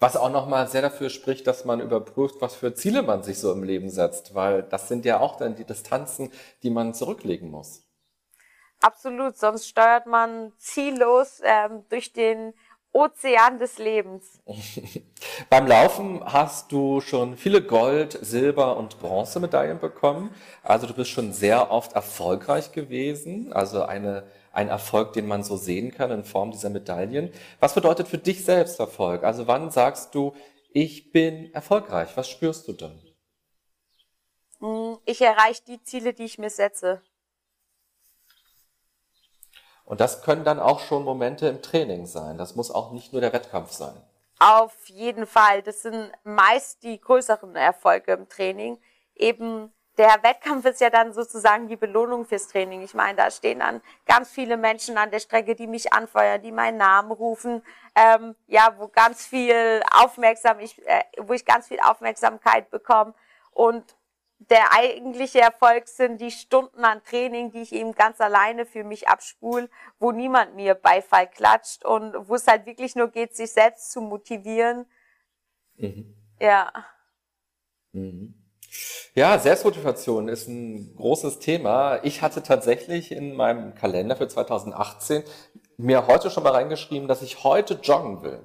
Was 0.01 0.17
auch 0.17 0.31
nochmal 0.31 0.67
sehr 0.67 0.81
dafür 0.81 1.11
spricht, 1.11 1.47
dass 1.47 1.67
man 1.67 1.81
überprüft, 1.81 2.37
was 2.41 2.55
für 2.55 2.75
Ziele 2.75 3.03
man 3.03 3.23
sich 3.23 3.39
so 3.39 3.53
im 3.53 3.63
Leben 3.63 3.91
setzt, 3.91 4.35
weil 4.35 4.63
das 4.63 4.89
sind 4.89 5.05
ja 5.05 5.21
auch 5.21 5.37
dann 5.37 5.57
die 5.57 5.65
Distanzen, 5.65 6.33
die 6.63 6.71
man 6.71 6.95
zurücklegen 6.95 7.51
muss. 7.51 7.85
Absolut, 8.81 9.37
sonst 9.37 9.69
steuert 9.69 10.07
man 10.07 10.55
ziellos 10.57 11.43
ähm, 11.45 11.85
durch 11.91 12.15
den 12.15 12.55
Ozean 12.93 13.59
des 13.59 13.77
Lebens. 13.79 14.41
Beim 15.51 15.67
Laufen 15.67 16.23
hast 16.25 16.73
du 16.73 17.03
schon 17.03 17.37
viele 17.37 17.63
Gold-, 17.63 18.19
Silber- 18.23 18.79
und 18.79 18.99
Bronzemedaillen 19.01 19.79
bekommen. 19.79 20.35
Also 20.63 20.87
du 20.87 20.95
bist 20.95 21.11
schon 21.11 21.33
sehr 21.33 21.71
oft 21.71 21.93
erfolgreich 21.93 22.73
gewesen. 22.73 23.53
Also 23.53 23.83
eine, 23.83 24.25
ein 24.53 24.69
Erfolg, 24.69 25.13
den 25.13 25.27
man 25.27 25.43
so 25.43 25.57
sehen 25.57 25.93
kann 25.93 26.11
in 26.11 26.25
Form 26.25 26.51
dieser 26.51 26.71
Medaillen. 26.71 27.33
Was 27.61 27.75
bedeutet 27.75 28.09
für 28.09 28.19
dich 28.19 28.45
selbst 28.45 28.81
Erfolg? 28.81 29.25
Also 29.25 29.47
wann 29.47 29.71
sagst 29.71 30.15
du, 30.15 30.35
ich 30.73 31.13
bin 31.13 31.53
erfolgreich? 31.55 32.17
Was 32.17 32.29
spürst 32.29 32.69
du 32.69 32.73
dann? 32.73 33.01
Hm, 34.61 34.99
ich 35.05 35.21
erreiche 35.21 35.63
die 35.67 35.83
Ziele, 35.83 36.13
die 36.13 36.25
ich 36.25 36.39
mir 36.39 36.51
setze. 36.51 37.03
Und 39.85 40.01
das 40.01 40.23
können 40.23 40.45
dann 40.45 40.61
auch 40.61 40.81
schon 40.81 41.03
Momente 41.03 41.49
im 41.49 41.63
Training 41.63 42.07
sein. 42.07 42.39
Das 42.39 42.55
muss 42.55 42.71
auch 42.71 42.93
nicht 42.93 43.13
nur 43.13 43.21
der 43.21 43.33
Wettkampf 43.33 43.73
sein. 43.73 44.01
Auf 44.39 44.89
jeden 44.89 45.27
Fall. 45.27 45.63
Das 45.63 45.83
sind 45.83 46.13
meist 46.23 46.83
die 46.83 47.01
größeren 47.01 47.57
Erfolge 47.57 48.13
im 48.13 48.29
Training. 48.29 48.79
Eben 49.17 49.73
der 49.99 50.23
Wettkampf 50.23 50.65
ist 50.65 50.81
ja 50.81 50.91
dann 50.91 51.13
sozusagen 51.13 51.69
die 51.69 51.77
Belohnung 51.77 52.25
fürs 52.25 52.49
Training. 52.49 52.83
Ich 52.83 52.95
meine, 52.95 53.17
da 53.17 53.31
stehen 53.31 53.59
dann 53.59 53.83
ganz 54.07 54.31
viele 54.31 54.57
Menschen 54.57 54.97
an 54.97 55.11
der 55.11 55.21
Strecke, 55.21 55.55
die 55.55 55.67
mich 55.67 55.93
anfeuern, 55.93 56.41
die 56.41 56.53
meinen 56.53 56.79
Namen 56.79 57.11
rufen, 57.11 57.63
ähm, 57.95 58.35
ja, 58.47 58.75
wo 58.79 58.89
ganz 58.89 59.27
viel 59.27 59.83
aufmerksam 59.93 60.61
ich, 60.61 60.81
äh, 60.87 61.03
wo 61.19 61.33
ich 61.33 61.45
ganz 61.45 61.69
viel 61.69 61.81
Aufmerksamkeit 61.81 62.71
bekomme. 62.71 63.15
Und 63.51 63.97
der 64.39 64.73
eigentliche 64.73 65.41
Erfolg 65.41 65.87
sind 65.87 66.19
die 66.21 66.31
Stunden 66.31 66.83
an 66.83 67.05
Training, 67.05 67.51
die 67.51 67.61
ich 67.61 67.73
eben 67.73 67.93
ganz 67.93 68.21
alleine 68.23 68.65
für 68.65 68.85
mich 68.85 69.07
abspule, 69.07 69.69
wo 69.99 70.13
niemand 70.13 70.55
mir 70.55 70.75
Beifall 70.75 71.29
klatscht 71.29 71.85
und 71.85 72.15
wo 72.27 72.37
es 72.37 72.47
halt 72.47 72.65
wirklich 72.65 72.97
nur 72.97 73.09
geht, 73.09 73.37
sich 73.37 73.53
selbst 73.53 73.93
zu 73.93 74.01
motivieren. 74.01 74.87
Mhm. 75.77 76.17
Ja. 76.41 76.73
Mhm. 77.93 78.40
Ja, 79.15 79.39
Selbstmotivation 79.39 80.29
ist 80.29 80.49
ein 80.49 80.95
großes 80.97 81.41
Thema. 81.41 81.99
Ich 82.05 82.23
hatte 82.23 82.43
tatsächlich 82.43 83.11
in 83.13 83.35
meinem 83.35 83.75
Kalender 83.75 84.17
für 84.17 84.29
2018 84.29 85.25
mir 85.77 86.07
heute 86.07 86.31
schon 86.31 86.43
mal 86.45 86.53
reingeschrieben, 86.53 87.09
dass 87.09 87.23
ich 87.23 87.43
heute 87.43 87.75
joggen 87.83 88.23
will. 88.23 88.45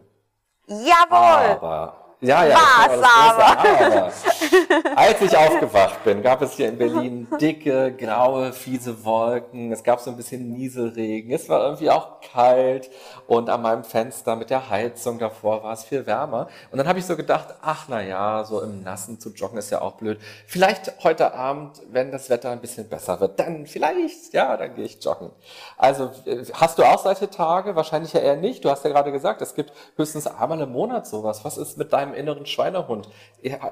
Jawohl! 0.67 1.51
Aber 1.51 2.15
ja, 2.21 2.45
ja, 2.45 2.55
Was 2.55 3.03
aber? 3.03 3.59
aber. 3.59 4.11
Als 4.95 5.21
ich 5.21 5.35
aufgewacht 5.35 6.03
bin, 6.03 6.21
gab 6.21 6.41
es 6.41 6.53
hier 6.53 6.69
in 6.69 6.77
Berlin 6.77 7.27
dicke, 7.39 7.93
graue, 7.97 8.53
fiese 8.53 9.03
Wolken. 9.03 9.71
Es 9.71 9.83
gab 9.83 9.99
so 9.99 10.11
ein 10.11 10.17
bisschen 10.17 10.51
Nieselregen. 10.51 11.31
Es 11.31 11.49
war 11.49 11.63
irgendwie 11.63 11.89
auch 11.89 12.21
kalt 12.21 12.89
und 13.27 13.49
an 13.49 13.61
meinem 13.61 13.83
Fenster 13.83 14.35
mit 14.35 14.49
der 14.49 14.69
Heizung 14.69 15.19
davor 15.19 15.63
war 15.63 15.73
es 15.73 15.83
viel 15.83 16.05
wärmer. 16.05 16.47
Und 16.71 16.77
dann 16.77 16.87
habe 16.87 16.99
ich 16.99 17.05
so 17.05 17.15
gedacht, 17.15 17.55
ach 17.61 17.85
na 17.87 18.01
ja, 18.01 18.43
so 18.43 18.61
im 18.61 18.83
Nassen 18.83 19.19
zu 19.19 19.29
joggen 19.29 19.57
ist 19.57 19.69
ja 19.71 19.81
auch 19.81 19.93
blöd. 19.93 20.19
Vielleicht 20.47 21.03
heute 21.03 21.33
Abend, 21.33 21.81
wenn 21.89 22.11
das 22.11 22.29
Wetter 22.29 22.51
ein 22.51 22.61
bisschen 22.61 22.87
besser 22.89 23.19
wird, 23.19 23.39
dann 23.39 23.65
vielleicht, 23.65 24.33
ja, 24.33 24.57
dann 24.57 24.75
gehe 24.75 24.85
ich 24.85 25.03
joggen. 25.03 25.31
Also 25.77 26.11
hast 26.53 26.79
du 26.79 26.83
auch 26.83 26.99
solche 26.99 27.29
Tage? 27.29 27.75
Wahrscheinlich 27.75 28.13
ja 28.13 28.19
eher 28.19 28.35
nicht. 28.37 28.63
Du 28.63 28.69
hast 28.69 28.83
ja 28.83 28.91
gerade 28.91 29.11
gesagt, 29.11 29.41
es 29.41 29.55
gibt 29.55 29.71
höchstens 29.95 30.27
einmal 30.27 30.61
im 30.61 30.71
Monat 30.71 31.07
sowas. 31.07 31.43
Was 31.43 31.57
ist 31.57 31.77
mit 31.77 31.93
deinem 31.93 32.13
inneren 32.13 32.45
Schweinehund? 32.45 33.09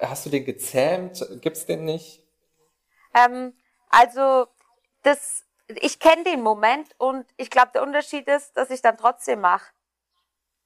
Hast 0.01 0.25
du 0.25 0.29
den 0.29 0.45
gezähmt? 0.63 1.25
Gibt's 1.41 1.65
den 1.65 1.85
nicht? 1.85 2.23
Ähm, 3.13 3.53
also 3.89 4.47
das, 5.03 5.45
ich 5.67 5.99
kenne 5.99 6.23
den 6.23 6.41
Moment 6.41 6.89
und 6.97 7.25
ich 7.37 7.49
glaube, 7.49 7.71
der 7.73 7.83
Unterschied 7.83 8.27
ist, 8.27 8.55
dass 8.57 8.69
ich 8.69 8.81
dann 8.81 8.97
trotzdem 8.97 9.41
mache. 9.41 9.71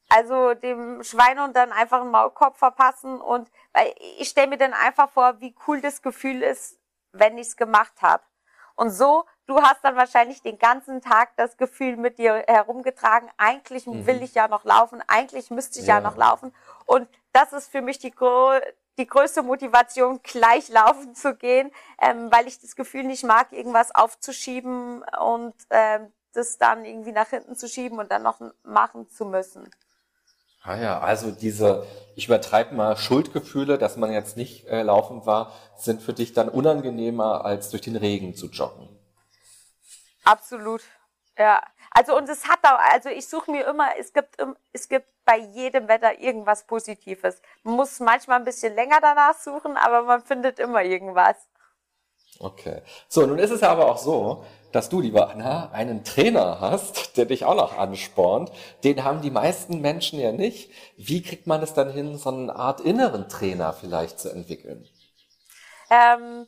Also 0.09 0.53
dem 0.53 1.03
Schweinehund 1.03 1.55
dann 1.55 1.73
einfach 1.73 2.01
einen 2.01 2.11
Maulkorb 2.11 2.55
verpassen 2.55 3.19
und 3.19 3.49
weil 3.73 3.93
ich 4.19 4.29
stelle 4.29 4.47
mir 4.47 4.57
dann 4.57 4.73
einfach 4.73 5.09
vor, 5.09 5.41
wie 5.41 5.53
cool 5.67 5.81
das 5.81 6.01
Gefühl 6.01 6.41
ist, 6.43 6.79
wenn 7.11 7.37
ich 7.37 7.47
es 7.47 7.57
gemacht 7.57 8.01
habe. 8.01 8.23
Und 8.75 8.91
so, 8.91 9.25
du 9.47 9.59
hast 9.61 9.83
dann 9.83 9.97
wahrscheinlich 9.97 10.41
den 10.43 10.59
ganzen 10.59 11.01
Tag 11.01 11.35
das 11.35 11.57
Gefühl 11.57 11.97
mit 11.97 12.19
dir 12.19 12.45
herumgetragen, 12.47 13.29
eigentlich 13.35 13.85
mhm. 13.87 14.05
will 14.05 14.21
ich 14.21 14.35
ja 14.35 14.47
noch 14.47 14.63
laufen, 14.63 15.03
eigentlich 15.07 15.49
müsste 15.49 15.79
ich 15.79 15.87
ja, 15.87 15.95
ja 15.95 16.01
noch 16.01 16.15
laufen. 16.15 16.53
Und 16.85 17.09
das 17.33 17.51
ist 17.51 17.69
für 17.69 17.81
mich 17.81 17.99
die, 17.99 18.13
die 18.97 19.07
größte 19.07 19.43
Motivation, 19.43 20.21
gleich 20.23 20.69
laufen 20.69 21.15
zu 21.15 21.35
gehen, 21.35 21.71
ähm, 22.01 22.31
weil 22.31 22.47
ich 22.47 22.59
das 22.59 22.75
Gefühl 22.75 23.03
nicht 23.03 23.23
mag, 23.23 23.51
irgendwas 23.51 23.93
aufzuschieben 23.93 25.03
und 25.19 25.53
ähm, 25.69 26.11
das 26.33 26.57
dann 26.57 26.85
irgendwie 26.85 27.11
nach 27.11 27.29
hinten 27.29 27.55
zu 27.55 27.67
schieben 27.67 27.99
und 27.99 28.11
dann 28.11 28.23
noch 28.23 28.39
machen 28.63 29.09
zu 29.09 29.25
müssen. 29.25 29.69
Ah 30.63 30.75
ja, 30.75 30.99
also 30.99 31.31
diese, 31.31 31.87
ich 32.15 32.25
übertreibe 32.25 32.75
mal, 32.75 32.97
Schuldgefühle, 32.97 33.77
dass 33.77 33.95
man 33.95 34.11
jetzt 34.11 34.35
nicht 34.35 34.67
äh, 34.67 34.81
laufen 34.81 35.25
war, 35.25 35.53
sind 35.77 36.01
für 36.01 36.13
dich 36.13 36.33
dann 36.33 36.49
unangenehmer, 36.49 37.45
als 37.45 37.69
durch 37.69 37.83
den 37.83 37.95
Regen 37.95 38.35
zu 38.35 38.47
joggen. 38.47 38.89
Absolut. 40.25 40.81
Ja. 41.37 41.61
Also 41.97 42.15
und 42.15 42.29
es 42.29 42.47
hat 42.47 42.59
auch, 42.61 42.77
also 42.93 43.09
ich 43.09 43.27
suche 43.27 43.49
mir 43.49 43.65
immer, 43.65 43.87
es 43.99 44.13
gibt, 44.13 44.37
es 44.71 44.87
gibt 44.87 45.07
bei 45.25 45.37
jedem 45.37 45.87
Wetter 45.87 46.19
irgendwas 46.19 46.63
Positives. 46.67 47.41
Man 47.63 47.73
muss 47.73 47.99
manchmal 47.99 48.37
ein 48.37 48.45
bisschen 48.45 48.75
länger 48.75 48.99
danach 49.01 49.33
suchen, 49.33 49.75
aber 49.77 50.03
man 50.03 50.21
findet 50.21 50.59
immer 50.59 50.83
irgendwas. 50.83 51.37
Okay. 52.37 52.83
So, 53.07 53.25
nun 53.25 53.39
ist 53.39 53.49
es 53.49 53.61
ja 53.61 53.71
aber 53.71 53.89
auch 53.89 53.97
so, 53.97 54.45
dass 54.71 54.89
du, 54.89 55.01
lieber 55.01 55.31
Anna, 55.31 55.71
einen 55.71 56.03
Trainer 56.03 56.59
hast, 56.59 57.17
der 57.17 57.25
dich 57.25 57.45
auch 57.45 57.55
noch 57.55 57.75
anspornt. 57.75 58.51
Den 58.83 59.03
haben 59.03 59.23
die 59.23 59.31
meisten 59.31 59.81
Menschen 59.81 60.19
ja 60.19 60.31
nicht. 60.31 60.69
Wie 60.97 61.23
kriegt 61.23 61.47
man 61.47 61.63
es 61.63 61.73
dann 61.73 61.89
hin, 61.89 62.15
so 62.19 62.29
eine 62.29 62.55
Art 62.55 62.79
inneren 62.79 63.27
Trainer 63.27 63.73
vielleicht 63.73 64.19
zu 64.19 64.29
entwickeln? 64.29 64.87
Ähm, 65.89 66.45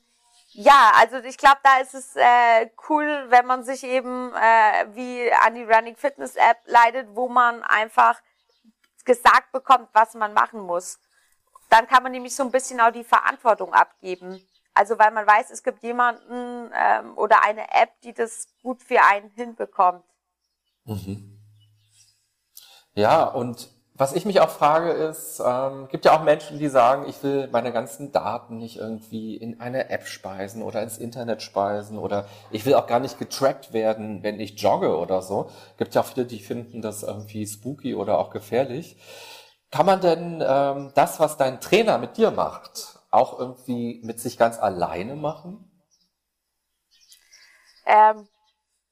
ja, 0.52 0.92
also 0.96 1.18
ich 1.18 1.38
glaube, 1.38 1.60
da 1.64 1.78
ist 1.80 1.94
es 1.94 2.16
äh, 2.16 2.70
cool, 2.90 3.26
wenn 3.30 3.46
man 3.46 3.64
sich 3.64 3.84
eben 3.84 4.34
äh, 4.34 4.88
wie 4.96 5.32
an 5.32 5.56
die 5.56 5.64
Running 5.64 5.96
Fitness 5.96 6.36
App 6.36 6.58
leitet, 6.66 7.08
wo 7.16 7.30
man 7.30 7.64
einfach 7.64 8.20
gesagt 9.06 9.52
bekommt, 9.52 9.90
was 9.94 10.16
man 10.16 10.34
machen 10.34 10.62
muss. 10.62 11.00
Dann 11.70 11.88
kann 11.88 12.04
man 12.04 12.12
nämlich 12.12 12.36
so 12.36 12.44
ein 12.44 12.52
bisschen 12.52 12.82
auch 12.82 12.92
die 12.92 13.04
Verantwortung 13.04 13.74
abgeben. 13.74 14.42
Also 14.74 14.98
weil 14.98 15.12
man 15.12 15.28
weiß, 15.28 15.52
es 15.52 15.64
gibt 15.64 15.84
jemanden 15.84 16.72
ähm, 16.74 17.18
oder 17.18 17.44
eine 17.44 17.72
App, 17.74 18.00
die 18.02 18.14
das 18.14 18.48
gut 18.64 18.82
für 18.82 19.02
einen 19.04 19.30
hinbekommt. 19.32 20.04
Mhm. 20.86 21.40
Ja, 22.94 23.26
und 23.26 23.70
was 24.00 24.14
ich 24.14 24.24
mich 24.24 24.40
auch 24.40 24.50
frage 24.50 24.92
ist, 24.92 25.42
ähm, 25.46 25.90
gibt 25.90 26.06
ja 26.06 26.18
auch 26.18 26.24
Menschen, 26.24 26.58
die 26.58 26.70
sagen, 26.70 27.04
ich 27.10 27.22
will 27.22 27.50
meine 27.52 27.74
ganzen 27.74 28.14
Daten 28.14 28.58
nicht 28.58 28.78
irgendwie 28.78 29.36
in 29.36 29.60
eine 29.60 29.90
App 29.90 30.08
speisen 30.08 30.64
oder 30.64 30.82
ins 30.82 30.98
Internet 30.98 31.42
speisen 31.42 31.98
oder 31.98 32.26
ich 32.50 32.66
will 32.66 32.76
auch 32.76 32.88
gar 32.88 33.02
nicht 33.02 33.20
getrackt 33.20 33.74
werden, 33.74 34.24
wenn 34.24 34.40
ich 34.40 34.58
jogge 34.58 34.98
oder 34.98 35.22
so. 35.22 35.52
Gibt 35.78 35.96
ja 35.96 36.02
auch 36.02 36.06
viele, 36.06 36.26
die 36.26 36.40
finden 36.40 36.82
das 36.82 37.04
irgendwie 37.04 37.46
spooky 37.46 37.94
oder 37.94 38.20
auch 38.20 38.30
gefährlich. 38.30 38.96
Kann 39.70 39.86
man 39.86 40.00
denn 40.00 40.42
ähm, 40.48 40.94
das, 40.96 41.20
was 41.20 41.36
dein 41.36 41.60
Trainer 41.60 41.98
mit 41.98 42.16
dir 42.16 42.32
macht, 42.32 43.00
auch 43.12 43.38
irgendwie 43.38 44.00
mit 44.06 44.22
sich 44.22 44.38
ganz 44.38 44.60
alleine 44.60 45.18
machen? 45.18 45.70
Ähm, 47.86 48.30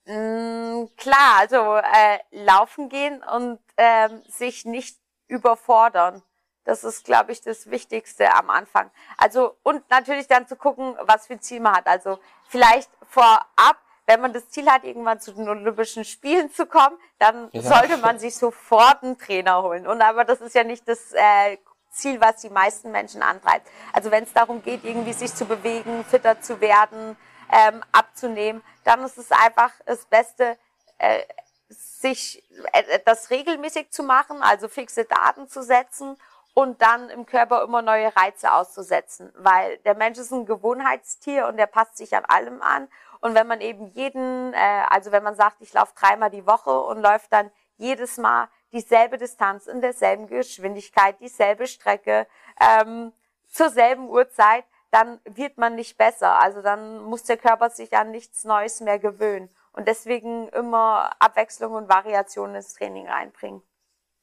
mh, 0.04 0.82
mm, 0.84 0.89
klar, 0.98 1.38
also 1.39 1.78
äh, 1.78 2.20
laufen 2.43 2.89
gehen 2.89 3.24
und 3.24 3.60
ähm, 3.78 4.24
sich 4.28 4.66
nicht 4.66 5.00
überfordern. 5.28 6.24
Das 6.66 6.84
ist, 6.84 7.06
glaube 7.06 7.32
ich, 7.32 7.42
das 7.42 7.70
Wichtigste 7.70 8.34
am 8.34 8.50
Anfang. 8.50 8.92
Also 9.18 9.56
und 9.63 9.90
natürlich 9.90 10.28
dann 10.28 10.48
zu 10.48 10.58
gucken, 10.58 10.98
was 11.02 11.28
für 11.28 11.34
ein 11.34 11.42
Ziel 11.42 11.62
man 11.62 11.78
hat. 11.78 11.88
Also 11.88 12.20
vielleicht 12.50 12.90
vorab, 13.08 13.78
wenn 14.06 14.20
man 14.20 14.34
das 14.34 14.50
Ziel 14.50 14.70
hat, 14.70 14.84
irgendwann 14.84 15.22
zu 15.22 15.32
den 15.32 15.48
Olympischen 15.48 16.04
Spielen 16.04 16.52
zu 16.52 16.66
kommen, 16.66 16.98
dann 17.20 17.50
ja. 17.54 17.62
sollte 17.62 17.98
man 17.98 18.20
sich 18.20 18.36
sofort 18.36 19.04
einen 19.04 19.18
Trainer 19.18 19.63
holen. 19.63 19.88
Und 19.88 20.02
aber 20.02 20.26
das 20.26 20.42
ist 20.42 20.56
ja 20.56 20.63
nicht 20.63 20.88
das 20.88 21.13
äh, 21.13 21.58
Ziel, 21.92 22.20
was 22.22 22.42
die 22.42 22.50
meisten 22.50 22.92
Menschen 22.92 23.22
antreibt. 23.22 23.68
Also 23.94 24.12
wenn 24.12 24.24
es 24.24 24.34
darum 24.34 24.62
geht, 24.62 24.84
irgendwie 24.84 25.13
sich 25.13 25.34
zu 25.34 25.46
bewegen, 25.46 26.04
fitter 26.06 26.42
zu 26.42 26.62
werden, 26.62 27.18
ähm, 27.52 27.84
abzunehmen, 27.92 28.62
dann 28.84 29.04
ist 29.04 29.18
es 29.18 29.32
einfach 29.32 29.72
das 29.86 30.06
Beste, 30.06 30.58
äh, 30.98 31.22
sich 31.69 32.43
äh, 32.73 32.99
das 33.06 33.30
regelmäßig 33.30 33.91
zu 33.91 34.03
machen, 34.03 34.41
also 34.41 34.67
fixe 34.67 35.06
Daten 35.06 35.47
zu 35.47 35.62
setzen 35.62 36.17
und 36.53 36.82
dann 36.82 37.10
im 37.10 37.25
Körper 37.25 37.62
immer 37.63 37.82
neue 37.82 38.15
Reize 38.15 38.51
auszusetzen, 38.51 39.32
weil 39.36 39.77
der 39.80 39.95
Mensch 39.95 40.17
ist 40.17 40.32
ein 40.32 40.45
Gewohnheitstier 40.45 41.47
und 41.47 41.58
der 41.58 41.67
passt 41.67 41.97
sich 41.97 42.15
an 42.15 42.25
allem 42.25 42.62
an. 42.62 42.88
Und 43.19 43.36
wenn 43.36 43.47
man 43.47 43.62
eben 43.62 43.88
jeden, 43.88 44.53
äh, 44.53 44.84
also 44.89 45.12
wenn 45.12 45.23
man 45.23 45.36
sagt, 45.36 45.58
ich 45.60 45.73
laufe 45.73 45.93
dreimal 45.95 46.30
die 46.30 46.47
Woche 46.47 46.80
und 46.82 47.01
läuft 47.01 47.32
dann 47.32 47.51
jedes 47.77 48.17
Mal 48.17 48.47
dieselbe 48.71 49.17
Distanz 49.17 49.67
in 49.67 49.82
derselben 49.82 50.27
Geschwindigkeit, 50.27 51.19
dieselbe 51.19 51.67
Strecke, 51.67 52.27
ähm, 52.60 53.13
zur 53.47 53.69
selben 53.69 54.10
Uhrzeit, 54.10 54.65
dann 54.91 55.19
wird 55.25 55.58
man 55.58 55.75
nicht 55.75 55.97
besser. 55.97 56.39
Also 56.39 56.62
dann 56.62 57.03
muss 57.03 57.23
der 57.23 57.38
Körper 57.38 57.69
sich 57.69 57.95
an 57.95 58.12
nichts 58.12 58.43
Neues 58.43 58.82
mehr 58.82 58.99
gewöhnen. 58.99 59.49
Und 59.78 59.88
deswegen 59.88 60.50
immer 60.50 61.12
Abwechslung 61.20 61.74
und 61.74 61.88
Variation 61.88 62.56
ins 62.56 62.74
Training 62.74 63.08
reinbringen. 63.08 63.62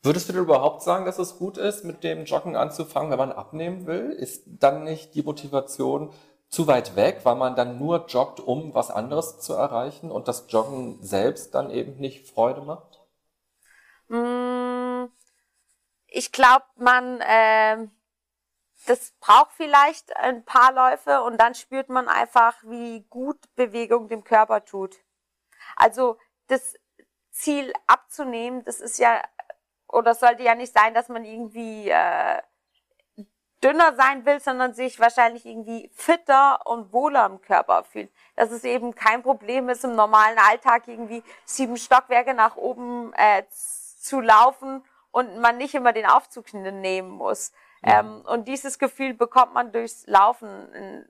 Würdest 0.02 0.28
du 0.28 0.32
dir 0.32 0.40
überhaupt 0.40 0.82
sagen, 0.82 1.04
dass 1.04 1.20
es 1.20 1.38
gut 1.38 1.58
ist, 1.58 1.84
mit 1.84 2.02
dem 2.02 2.24
Joggen 2.24 2.56
anzufangen, 2.56 3.12
wenn 3.12 3.20
man 3.20 3.30
abnehmen 3.30 3.86
will? 3.86 4.10
Ist 4.10 4.42
dann 4.46 4.82
nicht 4.82 5.14
die 5.14 5.22
Motivation 5.22 6.12
zu 6.48 6.66
weit 6.66 6.96
weg, 6.96 7.20
weil 7.22 7.36
man 7.36 7.54
dann 7.54 7.78
nur 7.78 8.06
joggt, 8.06 8.40
um 8.40 8.74
was 8.74 8.90
anderes 8.90 9.38
zu 9.38 9.52
erreichen 9.52 10.10
und 10.10 10.26
das 10.26 10.46
Joggen 10.48 11.00
selbst 11.04 11.54
dann 11.54 11.70
eben 11.70 11.98
nicht 11.98 12.28
Freude 12.28 12.62
macht? 12.62 13.00
Mm, 14.08 15.04
ich 16.08 16.32
glaube, 16.32 16.64
man, 16.74 17.20
äh, 17.20 17.86
das 18.86 19.12
braucht 19.20 19.52
vielleicht 19.52 20.16
ein 20.16 20.44
paar 20.44 20.72
Läufe 20.72 21.22
und 21.22 21.40
dann 21.40 21.54
spürt 21.54 21.90
man 21.90 22.08
einfach, 22.08 22.56
wie 22.64 23.04
gut 23.08 23.38
Bewegung 23.54 24.08
dem 24.08 24.24
Körper 24.24 24.64
tut. 24.64 25.03
Also 25.76 26.18
das 26.48 26.74
Ziel 27.30 27.72
abzunehmen, 27.86 28.64
das 28.64 28.80
ist 28.80 28.98
ja, 28.98 29.22
oder 29.88 30.14
sollte 30.14 30.42
ja 30.42 30.54
nicht 30.54 30.72
sein, 30.72 30.94
dass 30.94 31.08
man 31.08 31.24
irgendwie 31.24 31.88
äh, 31.90 32.40
dünner 33.62 33.94
sein 33.96 34.26
will, 34.26 34.40
sondern 34.40 34.74
sich 34.74 35.00
wahrscheinlich 35.00 35.46
irgendwie 35.46 35.90
fitter 35.94 36.66
und 36.66 36.92
wohler 36.92 37.24
im 37.26 37.40
Körper 37.40 37.82
fühlt. 37.84 38.12
Dass 38.36 38.50
es 38.50 38.62
eben 38.64 38.94
kein 38.94 39.22
Problem 39.22 39.68
ist, 39.68 39.84
im 39.84 39.96
normalen 39.96 40.38
Alltag 40.38 40.86
irgendwie 40.86 41.22
sieben 41.46 41.76
Stockwerke 41.76 42.34
nach 42.34 42.56
oben 42.56 43.12
äh, 43.14 43.42
zu 43.50 44.20
laufen 44.20 44.84
und 45.10 45.38
man 45.38 45.56
nicht 45.56 45.74
immer 45.74 45.92
den 45.92 46.06
Aufzug 46.06 46.52
nehmen 46.52 47.10
muss. 47.10 47.52
Ja. 47.82 48.00
Ähm, 48.00 48.22
und 48.26 48.48
dieses 48.48 48.78
Gefühl 48.78 49.14
bekommt 49.14 49.54
man 49.54 49.72
durchs 49.72 50.06
Laufen, 50.06 50.48
ein 50.74 51.08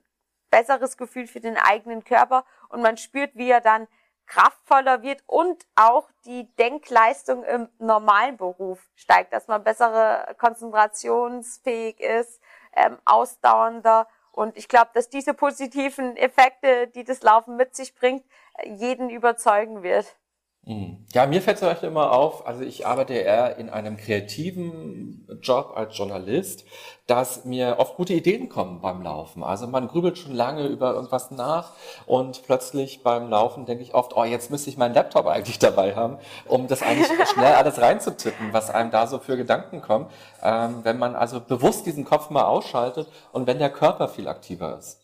besseres 0.49 0.95
Gefühl 0.95 1.27
für 1.27 1.41
den 1.41 1.57
eigenen 1.57 2.05
Körper 2.05 2.45
und 2.69 2.81
man 2.81 2.95
spürt, 2.95 3.35
wie 3.35 3.49
er 3.49 3.61
dann 3.61 3.87
kraftvoller 4.27 5.01
wird 5.01 5.23
und 5.27 5.65
auch 5.75 6.09
die 6.25 6.53
Denkleistung 6.55 7.43
im 7.43 7.69
normalen 7.79 8.37
Beruf 8.37 8.79
steigt, 8.95 9.33
dass 9.33 9.47
man 9.47 9.63
bessere 9.63 10.35
konzentrationsfähig 10.37 11.99
ist, 11.99 12.41
ähm, 12.75 12.97
ausdauernder. 13.05 14.07
Und 14.31 14.57
ich 14.57 14.67
glaube, 14.67 14.91
dass 14.93 15.09
diese 15.09 15.33
positiven 15.33 16.17
Effekte, 16.17 16.87
die 16.87 17.03
das 17.03 17.23
Laufen 17.23 17.55
mit 17.55 17.75
sich 17.75 17.95
bringt, 17.95 18.25
jeden 18.65 19.09
überzeugen 19.09 19.83
wird. 19.83 20.17
Mhm. 20.67 21.05
Ja, 21.13 21.27
mir 21.27 21.43
fällt 21.43 21.59
zum 21.59 21.67
Beispiel 21.67 21.89
immer 21.89 22.11
auf, 22.11 22.47
also 22.47 22.63
ich 22.63 22.87
arbeite 22.87 23.13
eher 23.13 23.57
in 23.57 23.69
einem 23.69 23.97
kreativen 23.97 25.27
Job 25.43 25.73
als 25.75 25.95
Journalist, 25.95 26.65
dass 27.05 27.45
mir 27.45 27.75
oft 27.77 27.95
gute 27.97 28.13
Ideen 28.13 28.49
kommen 28.49 28.81
beim 28.81 29.03
Laufen. 29.03 29.43
Also 29.43 29.67
man 29.67 29.87
grübelt 29.87 30.17
schon 30.17 30.33
lange 30.33 30.65
über 30.65 30.95
irgendwas 30.95 31.29
nach 31.29 31.73
und 32.07 32.41
plötzlich 32.47 33.03
beim 33.03 33.29
Laufen 33.29 33.67
denke 33.67 33.83
ich 33.83 33.93
oft, 33.93 34.17
oh, 34.17 34.23
jetzt 34.23 34.49
müsste 34.49 34.71
ich 34.71 34.77
meinen 34.77 34.95
Laptop 34.95 35.27
eigentlich 35.27 35.59
dabei 35.59 35.95
haben, 35.95 36.17
um 36.47 36.67
das 36.67 36.81
eigentlich 36.81 37.07
schnell 37.29 37.53
alles 37.53 37.79
reinzutippen, 37.79 38.51
was 38.51 38.71
einem 38.71 38.89
da 38.89 39.05
so 39.05 39.19
für 39.19 39.37
Gedanken 39.37 39.81
kommen. 39.81 40.07
Ähm, 40.41 40.79
wenn 40.81 40.97
man 40.97 41.15
also 41.15 41.41
bewusst 41.41 41.85
diesen 41.85 42.05
Kopf 42.05 42.31
mal 42.31 42.45
ausschaltet 42.45 43.07
und 43.31 43.45
wenn 43.45 43.59
der 43.59 43.69
Körper 43.69 44.07
viel 44.07 44.27
aktiver 44.27 44.79
ist. 44.79 44.99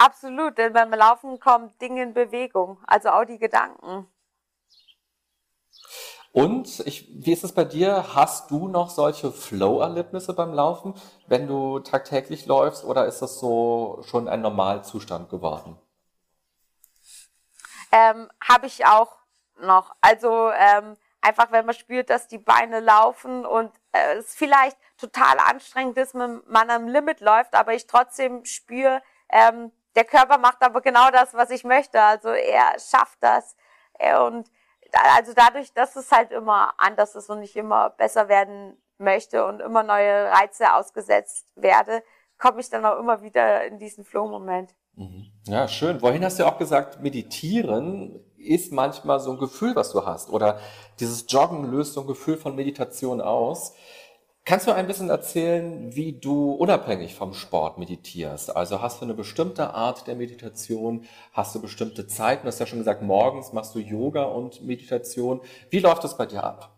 Absolut, 0.00 0.58
denn 0.58 0.72
beim 0.72 0.92
Laufen 0.92 1.38
kommen 1.38 1.72
Dinge 1.80 2.02
in 2.02 2.12
Bewegung, 2.12 2.78
also 2.88 3.10
auch 3.10 3.24
die 3.24 3.38
Gedanken. 3.38 4.08
Und 6.32 6.80
ich, 6.80 7.08
wie 7.10 7.32
ist 7.32 7.44
es 7.44 7.52
bei 7.52 7.64
dir? 7.64 8.14
Hast 8.14 8.50
du 8.50 8.68
noch 8.68 8.90
solche 8.90 9.32
Flow-Erlebnisse 9.32 10.34
beim 10.34 10.52
Laufen, 10.52 10.94
wenn 11.26 11.46
du 11.46 11.80
tagtäglich 11.80 12.46
läufst, 12.46 12.84
oder 12.84 13.06
ist 13.06 13.22
das 13.22 13.40
so 13.40 14.02
schon 14.06 14.28
ein 14.28 14.42
Normalzustand 14.42 15.30
geworden? 15.30 15.78
Ähm, 17.90 18.28
Habe 18.46 18.66
ich 18.66 18.84
auch 18.84 19.16
noch. 19.60 19.94
Also 20.00 20.50
ähm, 20.52 20.96
einfach, 21.22 21.50
wenn 21.50 21.66
man 21.66 21.74
spürt, 21.74 22.10
dass 22.10 22.28
die 22.28 22.38
Beine 22.38 22.80
laufen 22.80 23.46
und 23.46 23.72
äh, 23.92 24.16
es 24.16 24.34
vielleicht 24.34 24.76
total 24.98 25.38
anstrengend 25.38 25.96
ist, 25.96 26.14
wenn 26.14 26.42
man 26.46 26.70
am 26.70 26.88
Limit 26.88 27.20
läuft, 27.20 27.54
aber 27.54 27.74
ich 27.74 27.86
trotzdem 27.86 28.44
spüre, 28.44 29.02
ähm, 29.30 29.72
der 29.96 30.04
Körper 30.04 30.38
macht 30.38 30.62
aber 30.62 30.80
genau 30.82 31.10
das, 31.10 31.34
was 31.34 31.50
ich 31.50 31.64
möchte. 31.64 32.00
Also 32.00 32.28
er 32.28 32.78
schafft 32.78 33.18
das. 33.20 33.56
Und 34.28 34.48
also 34.92 35.32
dadurch, 35.34 35.72
dass 35.72 35.96
es 35.96 36.10
halt 36.10 36.30
immer 36.30 36.72
anders 36.78 37.14
ist 37.14 37.30
und 37.30 37.42
ich 37.42 37.56
immer 37.56 37.90
besser 37.90 38.28
werden 38.28 38.76
möchte 38.98 39.44
und 39.44 39.60
immer 39.60 39.82
neue 39.82 40.30
Reize 40.30 40.74
ausgesetzt 40.74 41.46
werde, 41.54 42.02
komme 42.38 42.60
ich 42.60 42.70
dann 42.70 42.84
auch 42.84 42.98
immer 42.98 43.22
wieder 43.22 43.64
in 43.64 43.78
diesen 43.78 44.04
Flow-Moment. 44.04 44.74
Mhm. 44.94 45.26
Ja, 45.46 45.68
schön. 45.68 46.02
Wohin 46.02 46.24
hast 46.24 46.38
du 46.38 46.46
auch 46.46 46.58
gesagt, 46.58 47.00
meditieren 47.00 48.24
ist 48.36 48.72
manchmal 48.72 49.20
so 49.20 49.32
ein 49.32 49.38
Gefühl, 49.38 49.74
was 49.76 49.92
du 49.92 50.06
hast. 50.06 50.30
Oder 50.30 50.60
dieses 51.00 51.26
Joggen 51.28 51.70
löst 51.70 51.94
so 51.94 52.02
ein 52.02 52.06
Gefühl 52.06 52.36
von 52.36 52.54
Meditation 52.54 53.20
aus. 53.20 53.74
Kannst 54.48 54.66
du 54.66 54.72
ein 54.72 54.86
bisschen 54.86 55.10
erzählen, 55.10 55.94
wie 55.94 56.18
du 56.18 56.52
unabhängig 56.52 57.14
vom 57.14 57.34
Sport 57.34 57.76
meditierst? 57.76 58.56
Also 58.56 58.80
hast 58.80 58.98
du 58.98 59.04
eine 59.04 59.12
bestimmte 59.12 59.74
Art 59.74 60.06
der 60.06 60.16
Meditation? 60.16 61.06
Hast 61.34 61.54
du 61.54 61.60
bestimmte 61.60 62.06
Zeiten? 62.06 62.44
Du 62.44 62.48
hast 62.48 62.58
ja 62.58 62.64
schon 62.64 62.78
gesagt, 62.78 63.02
morgens 63.02 63.52
machst 63.52 63.74
du 63.74 63.78
Yoga 63.78 64.22
und 64.22 64.62
Meditation. 64.64 65.42
Wie 65.68 65.80
läuft 65.80 66.02
das 66.02 66.16
bei 66.16 66.24
dir 66.24 66.44
ab? 66.44 66.74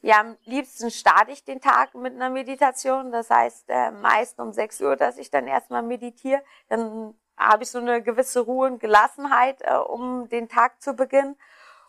Ja, 0.00 0.20
am 0.20 0.36
liebsten 0.44 0.92
starte 0.92 1.32
ich 1.32 1.44
den 1.44 1.60
Tag 1.60 1.96
mit 1.96 2.14
einer 2.14 2.30
Meditation. 2.30 3.10
Das 3.10 3.30
heißt, 3.30 3.64
äh, 3.66 3.90
meist 3.90 4.38
um 4.38 4.52
6 4.52 4.80
Uhr, 4.82 4.94
dass 4.94 5.18
ich 5.18 5.28
dann 5.28 5.48
erstmal 5.48 5.82
meditiere. 5.82 6.40
Dann 6.68 7.14
habe 7.36 7.64
ich 7.64 7.70
so 7.72 7.78
eine 7.78 8.00
gewisse 8.00 8.42
Ruhe 8.42 8.68
und 8.68 8.78
Gelassenheit, 8.78 9.60
äh, 9.62 9.74
um 9.74 10.28
den 10.28 10.48
Tag 10.48 10.80
zu 10.80 10.94
beginnen. 10.94 11.34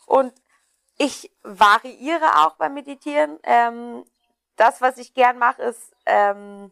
Und 0.06 0.32
ich 0.98 1.30
variiere 1.44 2.44
auch 2.44 2.56
beim 2.56 2.74
Meditieren. 2.74 3.38
Ähm, 3.44 4.02
das, 4.62 4.80
was 4.80 4.96
ich 4.98 5.12
gern 5.12 5.38
mache, 5.38 5.60
ist, 5.62 5.92
ähm, 6.06 6.70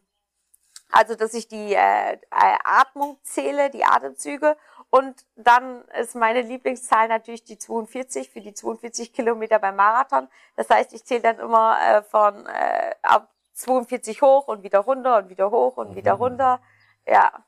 also, 0.93 1.17
dass 1.17 1.35
ich 1.35 1.49
die 1.49 1.75
äh, 1.75 2.19
Atmung 2.31 3.19
zähle, 3.23 3.69
die 3.71 3.85
Atemzüge. 3.85 4.57
Und 4.91 5.25
dann 5.37 5.85
ist 6.01 6.15
meine 6.15 6.43
Lieblingszahl 6.43 7.09
natürlich 7.09 7.45
die 7.45 7.59
42 7.59 8.31
für 8.31 8.41
die 8.41 8.55
42 8.55 9.13
Kilometer 9.13 9.59
beim 9.59 9.77
Marathon. 9.77 10.29
Das 10.57 10.71
heißt, 10.71 10.93
ich 10.93 11.05
zähle 11.05 11.23
dann 11.23 11.39
immer 11.41 11.79
äh, 11.81 12.03
von 12.03 12.47
äh, 12.47 12.95
ab 13.03 13.29
42 13.55 14.23
hoch 14.23 14.47
und 14.47 14.63
wieder 14.63 14.81
runter 14.81 15.19
und 15.19 15.29
wieder 15.29 15.51
hoch 15.51 15.77
und 15.77 15.91
mhm. 15.91 15.97
wieder 15.97 16.13
runter. 16.15 16.61
Ja. 17.07 17.45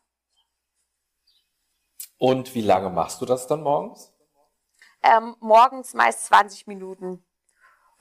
Und 2.19 2.55
wie 2.55 2.63
lange 2.63 2.91
machst 2.91 3.21
du 3.21 3.27
das 3.27 3.47
dann 3.47 3.63
morgens? 3.63 4.13
Ähm, 5.03 5.37
morgens 5.41 5.95
meist 5.95 6.27
20 6.27 6.67
Minuten. 6.67 7.25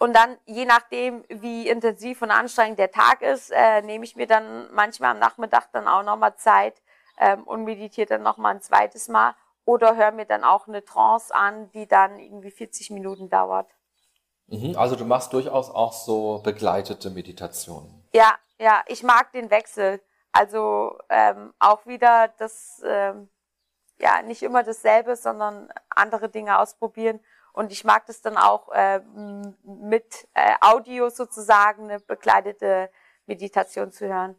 Und 0.01 0.15
dann, 0.15 0.39
je 0.47 0.65
nachdem, 0.65 1.23
wie 1.29 1.69
intensiv 1.69 2.23
und 2.23 2.31
anstrengend 2.31 2.79
der 2.79 2.89
Tag 2.89 3.21
ist, 3.21 3.51
äh, 3.51 3.83
nehme 3.83 4.03
ich 4.03 4.15
mir 4.15 4.25
dann 4.25 4.67
manchmal 4.73 5.11
am 5.11 5.19
Nachmittag 5.19 5.71
dann 5.73 5.87
auch 5.87 6.01
nochmal 6.01 6.35
Zeit 6.37 6.81
ähm, 7.19 7.43
und 7.43 7.65
meditiere 7.65 8.07
dann 8.07 8.23
nochmal 8.23 8.55
ein 8.55 8.61
zweites 8.61 9.09
Mal 9.09 9.35
oder 9.63 9.95
höre 9.95 10.11
mir 10.11 10.25
dann 10.25 10.43
auch 10.43 10.67
eine 10.67 10.83
Trance 10.83 11.31
an, 11.35 11.69
die 11.69 11.87
dann 11.87 12.17
irgendwie 12.17 12.49
40 12.49 12.89
Minuten 12.89 13.29
dauert. 13.29 13.69
Mhm, 14.47 14.75
also 14.75 14.95
du 14.95 15.05
machst 15.05 15.33
durchaus 15.33 15.69
auch 15.69 15.93
so 15.93 16.41
begleitete 16.43 17.11
Meditationen. 17.11 18.03
Ja, 18.11 18.33
ja, 18.57 18.81
ich 18.87 19.03
mag 19.03 19.31
den 19.33 19.51
Wechsel. 19.51 20.01
Also 20.31 20.97
ähm, 21.09 21.53
auch 21.59 21.85
wieder 21.85 22.33
das, 22.39 22.81
ähm, 22.83 23.29
ja, 23.99 24.23
nicht 24.23 24.41
immer 24.41 24.63
dasselbe, 24.63 25.15
sondern 25.15 25.71
andere 25.91 26.27
Dinge 26.27 26.57
ausprobieren 26.57 27.19
und 27.53 27.71
ich 27.71 27.83
mag 27.83 28.05
das 28.05 28.21
dann 28.21 28.37
auch 28.37 28.69
äh, 28.71 29.01
mit 29.63 30.27
äh, 30.33 30.53
Audio 30.61 31.09
sozusagen 31.09 31.89
eine 31.89 31.99
begleitete 31.99 32.89
Meditation 33.25 33.91
zu 33.91 34.07
hören. 34.07 34.35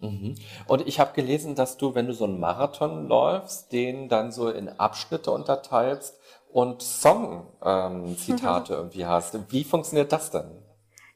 Mhm. 0.00 0.36
Und 0.66 0.86
ich 0.86 1.00
habe 1.00 1.12
gelesen, 1.12 1.54
dass 1.54 1.76
du, 1.76 1.94
wenn 1.94 2.06
du 2.06 2.12
so 2.12 2.24
einen 2.24 2.38
Marathon 2.38 3.08
läufst, 3.08 3.72
den 3.72 4.08
dann 4.08 4.30
so 4.30 4.48
in 4.48 4.68
Abschnitte 4.68 5.30
unterteilst 5.32 6.18
und 6.50 6.82
Song-Zitate 6.82 8.72
ähm, 8.72 8.78
irgendwie 8.78 9.06
hast. 9.06 9.50
Wie 9.50 9.64
funktioniert 9.64 10.12
das 10.12 10.30
denn? 10.30 10.64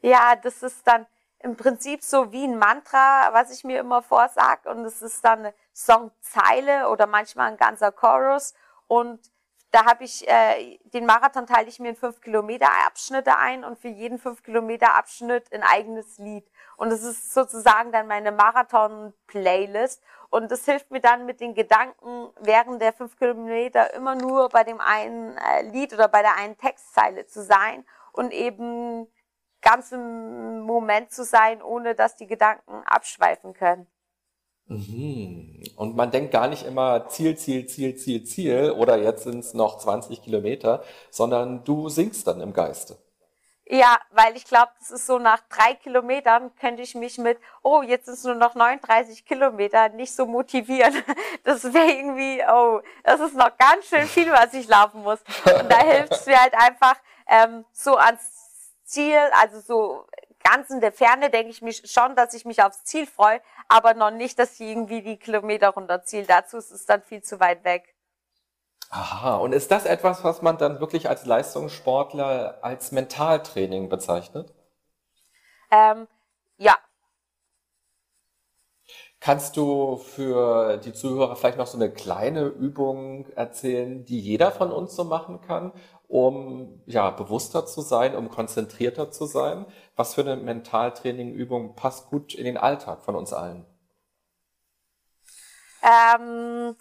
Ja, 0.01 0.35
das 0.37 0.63
ist 0.63 0.87
dann 0.87 1.07
im 1.39 1.57
Prinzip 1.57 2.03
so 2.03 2.33
wie 2.33 2.45
ein 2.45 2.59
Mantra, 2.59 3.31
was 3.33 3.53
ich 3.53 3.65
mir 3.65 3.81
immer 3.81 4.03
vorsag. 4.03 4.67
Und 4.67 4.85
es 4.85 5.01
ist 5.01 5.25
dann 5.25 5.41
eine 5.41 5.55
Songzeile 5.75 6.89
oder 6.89 7.07
manchmal 7.07 7.51
ein 7.51 7.57
ganzer 7.57 7.93
Chorus. 7.93 8.55
Und 8.87 9.21
da 9.73 9.87
habe 9.87 10.05
ich 10.05 10.29
äh, 10.29 10.79
den 10.85 11.07
Marathon 11.07 11.47
teile 11.47 11.69
ich 11.69 11.81
mir 11.81 11.89
in 11.89 11.97
fünf 11.97 12.21
Kilometer 12.21 12.69
Abschnitte 12.87 13.39
ein 13.39 13.65
und 13.65 13.79
für 13.79 13.89
jeden 13.89 14.19
fünf 14.19 14.43
Kilometer 14.43 14.95
Abschnitt 14.95 15.51
ein 15.53 15.63
eigenes 15.63 16.19
Lied. 16.19 16.47
Und 16.77 16.91
das 16.91 17.03
ist 17.03 17.33
sozusagen 17.33 17.91
dann 17.91 18.07
meine 18.07 18.33
Marathon-Playlist. 18.33 20.03
Und 20.29 20.51
das 20.51 20.67
hilft 20.67 20.91
mir 20.91 21.01
dann 21.01 21.25
mit 21.25 21.41
den 21.41 21.55
Gedanken 21.55 22.31
während 22.41 22.83
der 22.83 22.93
fünf 22.93 23.19
Kilometer 23.19 23.95
immer 23.95 24.15
nur 24.15 24.51
bei 24.51 24.63
dem 24.63 24.81
einen 24.81 25.39
äh, 25.39 25.63
Lied 25.63 25.95
oder 25.95 26.09
bei 26.09 26.21
der 26.21 26.37
einen 26.37 26.59
Textzeile 26.59 27.27
zu 27.27 27.43
sein 27.43 27.85
und 28.13 28.33
eben 28.33 29.07
ganz 29.63 29.91
im 29.93 30.61
Moment 30.61 31.13
zu 31.13 31.25
sein, 31.25 31.63
ohne 31.63 31.95
dass 31.95 32.17
die 32.17 32.27
Gedanken 32.27 32.83
abschweifen 32.85 33.55
können. 33.55 33.87
Mhm. 34.73 35.63
Und 35.77 35.97
man 35.97 36.11
denkt 36.11 36.33
gar 36.33 36.49
nicht 36.49 36.65
immer 36.65 37.09
Ziel, 37.09 37.37
Ziel, 37.37 37.67
Ziel, 37.67 37.97
Ziel, 37.97 38.25
Ziel 38.25 38.71
oder 38.73 38.97
jetzt 38.99 39.25
sind 39.25 39.41
es 39.41 39.55
noch 39.55 39.79
20 39.79 40.23
Kilometer, 40.23 40.83
sondern 41.11 41.65
du 41.65 41.89
singst 41.89 42.27
dann 42.27 42.41
im 42.41 42.53
Geiste. 42.53 42.97
Ja, 43.75 43.99
weil 44.11 44.37
ich 44.37 44.45
glaube, 44.45 44.71
das 44.81 44.91
ist 44.91 45.07
so 45.07 45.19
nach 45.19 45.41
drei 45.49 45.75
Kilometern 45.75 46.55
könnte 46.57 46.83
ich 46.83 46.95
mich 46.95 47.17
mit, 47.17 47.39
oh, 47.63 47.81
jetzt 47.81 48.05
sind 48.05 48.15
es 48.15 48.25
nur 48.25 48.35
noch 48.35 48.55
39 48.55 49.25
Kilometer, 49.25 49.89
nicht 49.89 50.15
so 50.15 50.27
motivieren. 50.27 50.95
Das 51.45 51.65
wäre 51.65 51.91
irgendwie, 51.91 52.41
oh, 52.49 52.81
das 53.03 53.19
ist 53.19 53.35
noch 53.35 53.57
ganz 53.59 53.87
schön 53.87 54.07
viel, 54.07 54.31
was 54.31 54.55
ich 54.55 54.69
laufen 54.69 55.03
muss. 55.03 55.19
Und 55.45 55.73
da 55.73 55.79
hilft 55.79 56.13
es 56.13 56.27
mir 56.27 56.41
halt 56.41 56.55
einfach 56.55 56.95
ähm, 57.27 57.65
so 57.73 57.97
ans 57.97 58.21
Ziel, 58.85 59.19
also 59.41 59.59
so 59.61 60.07
ganz 60.42 60.70
in 60.70 60.81
der 60.81 60.92
Ferne 60.92 61.31
denke 61.31 61.50
ich 61.50 61.62
mich 61.62 61.90
schon, 61.90 62.16
dass 62.16 62.35
ich 62.35 62.44
mich 62.44 62.62
aufs 62.62 62.85
Ziel 62.85 63.07
freue, 63.07 63.40
aber 63.68 63.94
noch 63.94 64.11
nicht, 64.11 64.38
dass 64.38 64.55
ich 64.55 64.68
irgendwie 64.68 65.02
die 65.02 65.16
Kilometer 65.16 65.70
runterziehe. 65.70 66.24
Dazu 66.24 66.57
ist 66.59 66.70
es 66.70 66.87
dann 66.87 67.02
viel 67.02 67.22
zu 67.22 67.40
weit 67.40 67.64
weg. 67.64 67.94
Aha, 68.90 69.37
und 69.37 69.55
ist 69.55 69.70
das 69.70 69.87
etwas, 69.87 70.22
was 70.22 70.42
man 70.42 70.59
dann 70.59 70.78
wirklich 70.78 71.09
als 71.09 71.24
Leistungssportler 71.24 72.59
als 72.61 72.92
Mentaltraining 72.92 73.88
bezeichnet? 73.88 74.52
Ähm, 75.70 76.07
ja. 76.59 76.76
Kannst 79.18 79.57
du 79.57 79.96
für 79.96 80.76
die 80.76 80.92
Zuhörer 80.92 81.37
vielleicht 81.37 81.57
noch 81.57 81.66
so 81.66 81.78
eine 81.78 81.90
kleine 81.90 82.44
Übung 82.46 83.31
erzählen, 83.37 84.05
die 84.05 84.20
jeder 84.20 84.52
von 84.52 84.70
uns 84.70 84.94
so 84.94 85.05
machen 85.05 85.40
kann, 85.40 85.72
um 86.12 86.83
ja 86.85 87.09
bewusster 87.09 87.64
zu 87.64 87.81
sein, 87.81 88.14
um 88.14 88.29
konzentrierter 88.29 89.11
zu 89.11 89.25
sein? 89.25 89.64
Was 89.96 90.14
für 90.14 90.20
eine 90.20 90.37
Mentaltrainingübung 90.37 91.75
passt 91.75 92.11
gut 92.11 92.35
in 92.35 92.44
den 92.44 92.59
Alltag 92.59 93.03
von 93.03 93.16
uns 93.16 93.33
allen? 93.33 93.64
Ähm, 95.83 96.77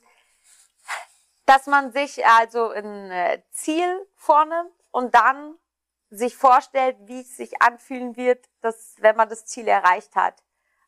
dass 1.45 1.65
man 1.65 1.93
sich 1.93 2.25
also 2.25 2.71
ein 2.71 3.09
äh, 3.09 3.41
Ziel 3.51 4.05
vornimmt 4.15 4.73
und 4.91 5.15
dann 5.15 5.55
sich 6.09 6.35
vorstellt, 6.35 6.97
wie 7.03 7.21
es 7.21 7.37
sich 7.37 7.61
anfühlen 7.61 8.17
wird, 8.17 8.49
dass, 8.59 8.95
wenn 8.99 9.15
man 9.15 9.29
das 9.29 9.45
Ziel 9.45 9.65
erreicht 9.65 10.13
hat. 10.13 10.43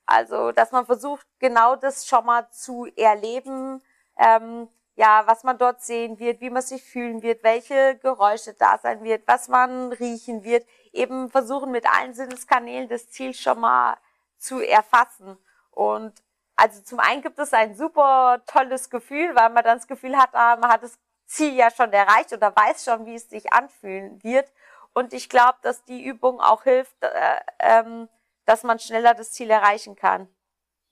Also, 0.05 0.51
dass 0.51 0.73
man 0.73 0.85
versucht, 0.85 1.25
genau 1.39 1.77
das 1.77 2.05
schon 2.05 2.25
mal 2.25 2.49
zu 2.51 2.87
erleben, 2.97 3.81
ähm, 4.17 4.67
ja, 4.95 5.23
was 5.25 5.43
man 5.43 5.57
dort 5.57 5.81
sehen 5.81 6.19
wird, 6.19 6.41
wie 6.41 6.49
man 6.49 6.61
sich 6.61 6.83
fühlen 6.83 7.21
wird, 7.23 7.43
welche 7.43 7.97
Geräusche 7.97 8.53
da 8.53 8.77
sein 8.77 9.03
wird, 9.03 9.27
was 9.27 9.47
man 9.47 9.91
riechen 9.93 10.43
wird, 10.43 10.67
eben 10.91 11.29
versuchen 11.29 11.71
mit 11.71 11.85
allen 11.87 12.13
Sinneskanälen 12.13 12.89
das 12.89 13.09
Ziel 13.09 13.33
schon 13.33 13.59
mal 13.59 13.97
zu 14.37 14.59
erfassen. 14.61 15.37
Und 15.71 16.13
also 16.55 16.81
zum 16.83 16.99
einen 16.99 17.21
gibt 17.23 17.39
es 17.39 17.53
ein 17.53 17.75
super 17.75 18.43
tolles 18.45 18.89
Gefühl, 18.89 19.35
weil 19.35 19.49
man 19.49 19.63
dann 19.63 19.77
das 19.77 19.87
Gefühl 19.87 20.15
hat, 20.15 20.29
ah, 20.33 20.57
man 20.57 20.71
hat 20.71 20.83
das 20.83 20.99
Ziel 21.25 21.55
ja 21.55 21.71
schon 21.71 21.91
erreicht 21.91 22.31
oder 22.31 22.55
weiß 22.55 22.85
schon, 22.85 23.05
wie 23.05 23.15
es 23.15 23.29
sich 23.29 23.51
anfühlen 23.51 24.21
wird. 24.23 24.51
Und 24.93 25.13
ich 25.13 25.27
glaube, 25.27 25.57
dass 25.63 25.83
die 25.85 26.03
Übung 26.03 26.39
auch 26.39 26.63
hilft, 26.63 26.95
äh, 27.01 27.39
ähm, 27.59 28.07
dass 28.45 28.61
man 28.61 28.77
schneller 28.77 29.15
das 29.15 29.31
Ziel 29.31 29.49
erreichen 29.49 29.95
kann. 29.95 30.27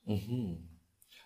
Mhm. 0.04 0.61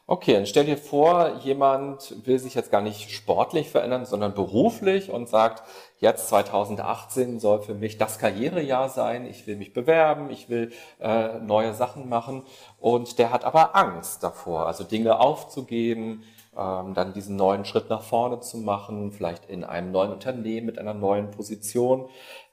Okay, 0.09 0.35
dann 0.35 0.47
stell 0.47 0.67
dir 0.67 0.77
vor, 0.77 1.41
jemand 1.43 2.25
will 2.25 2.39
sich 2.39 2.55
jetzt 2.55 2.71
gar 2.71 2.81
nicht 2.81 3.11
sportlich 3.11 3.71
verändern, 3.71 4.05
sondern 4.05 4.35
beruflich 4.35 5.11
und 5.11 5.29
sagt, 5.29 5.65
jetzt 5.99 6.29
2018 6.29 7.41
soll 7.41 7.61
für 7.61 7.75
mich 7.75 7.99
das 7.99 8.21
Karrierejahr 8.21 8.89
sein, 8.89 9.27
ich 9.27 9.49
will 9.49 9.57
mich 9.57 9.73
bewerben, 9.73 10.31
ich 10.31 10.49
will 10.49 10.71
äh, 11.01 11.41
neue 11.41 11.75
Sachen 11.75 12.09
machen. 12.09 12.45
Und 12.79 13.19
der 13.19 13.33
hat 13.33 13.45
aber 13.45 13.75
Angst 13.75 14.23
davor, 14.23 14.69
also 14.69 14.85
Dinge 14.85 15.19
aufzugeben, 15.19 16.23
ähm, 16.57 16.95
dann 16.95 17.13
diesen 17.13 17.35
neuen 17.35 17.65
Schritt 17.65 17.91
nach 17.91 18.03
vorne 18.03 18.39
zu 18.39 18.59
machen, 18.59 19.11
vielleicht 19.11 19.47
in 19.47 19.65
einem 19.65 19.91
neuen 19.91 20.13
Unternehmen 20.13 20.67
mit 20.67 20.79
einer 20.79 20.95
neuen 20.95 21.33
Position 21.33 22.09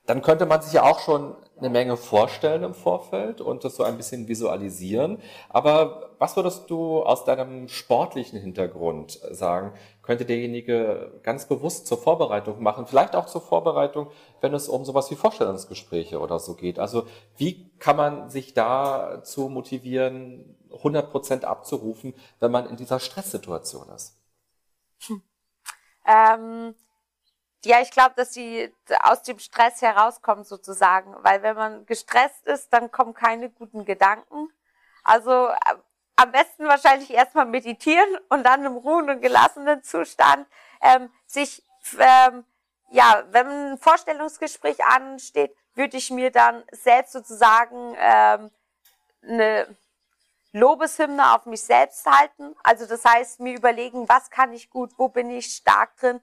dann 0.05 0.21
könnte 0.21 0.45
man 0.45 0.61
sich 0.61 0.73
ja 0.73 0.83
auch 0.83 0.99
schon 0.99 1.35
eine 1.57 1.69
Menge 1.69 1.95
vorstellen 1.95 2.63
im 2.63 2.73
Vorfeld 2.73 3.39
und 3.39 3.63
das 3.63 3.75
so 3.75 3.83
ein 3.83 3.95
bisschen 3.95 4.27
visualisieren. 4.27 5.19
Aber 5.47 6.09
was 6.19 6.35
würdest 6.35 6.69
du 6.69 7.03
aus 7.03 7.23
deinem 7.23 7.69
sportlichen 7.69 8.37
Hintergrund 8.39 9.19
sagen, 9.31 9.73
könnte 10.01 10.25
derjenige 10.25 11.19
ganz 11.23 11.47
bewusst 11.47 11.87
zur 11.87 11.97
Vorbereitung 11.97 12.61
machen? 12.61 12.85
Vielleicht 12.85 13.15
auch 13.15 13.27
zur 13.27 13.41
Vorbereitung, 13.41 14.07
wenn 14.41 14.53
es 14.53 14.67
um 14.67 14.83
sowas 14.83 15.09
wie 15.09 15.15
Vorstellungsgespräche 15.15 16.19
oder 16.19 16.39
so 16.39 16.55
geht. 16.55 16.79
Also 16.79 17.07
wie 17.37 17.71
kann 17.79 17.95
man 17.95 18.29
sich 18.29 18.53
dazu 18.53 19.47
motivieren, 19.47 20.57
100 20.73 21.11
Prozent 21.11 21.45
abzurufen, 21.45 22.13
wenn 22.41 22.51
man 22.51 22.67
in 22.67 22.75
dieser 22.75 22.99
Stresssituation 22.99 23.87
ist? 23.89 24.17
Hm. 25.07 25.21
Ähm 26.05 26.75
ja, 27.65 27.81
ich 27.81 27.91
glaube, 27.91 28.13
dass 28.15 28.33
sie 28.33 28.73
aus 29.01 29.23
dem 29.23 29.39
Stress 29.39 29.81
herauskommen 29.81 30.43
sozusagen, 30.43 31.15
weil 31.19 31.41
wenn 31.43 31.55
man 31.55 31.85
gestresst 31.85 32.45
ist, 32.45 32.71
dann 32.73 32.91
kommen 32.91 33.13
keine 33.13 33.49
guten 33.49 33.85
Gedanken. 33.85 34.49
Also 35.03 35.47
äh, 35.49 35.55
am 36.15 36.31
besten 36.31 36.65
wahrscheinlich 36.65 37.11
erstmal 37.11 37.45
meditieren 37.45 38.07
und 38.29 38.43
dann 38.43 38.65
im 38.65 38.77
ruhen 38.77 39.09
und 39.09 39.21
gelassenen 39.21 39.83
Zustand 39.83 40.47
ähm, 40.81 41.09
sich, 41.25 41.63
ähm, 41.97 42.45
ja, 42.91 43.23
wenn 43.31 43.47
ein 43.47 43.77
Vorstellungsgespräch 43.77 44.83
ansteht, 44.85 45.55
würde 45.73 45.97
ich 45.97 46.11
mir 46.11 46.31
dann 46.31 46.63
selbst 46.71 47.13
sozusagen 47.13 47.95
ähm, 47.97 48.51
eine 49.23 49.75
Lobeshymne 50.51 51.33
auf 51.33 51.47
mich 51.47 51.63
selbst 51.63 52.05
halten. 52.05 52.55
Also 52.63 52.85
das 52.85 53.03
heißt, 53.03 53.39
mir 53.39 53.57
überlegen, 53.57 54.07
was 54.07 54.29
kann 54.29 54.53
ich 54.53 54.69
gut, 54.69 54.91
wo 54.97 55.09
bin 55.09 55.31
ich 55.31 55.47
stark 55.47 55.97
drin 55.97 56.21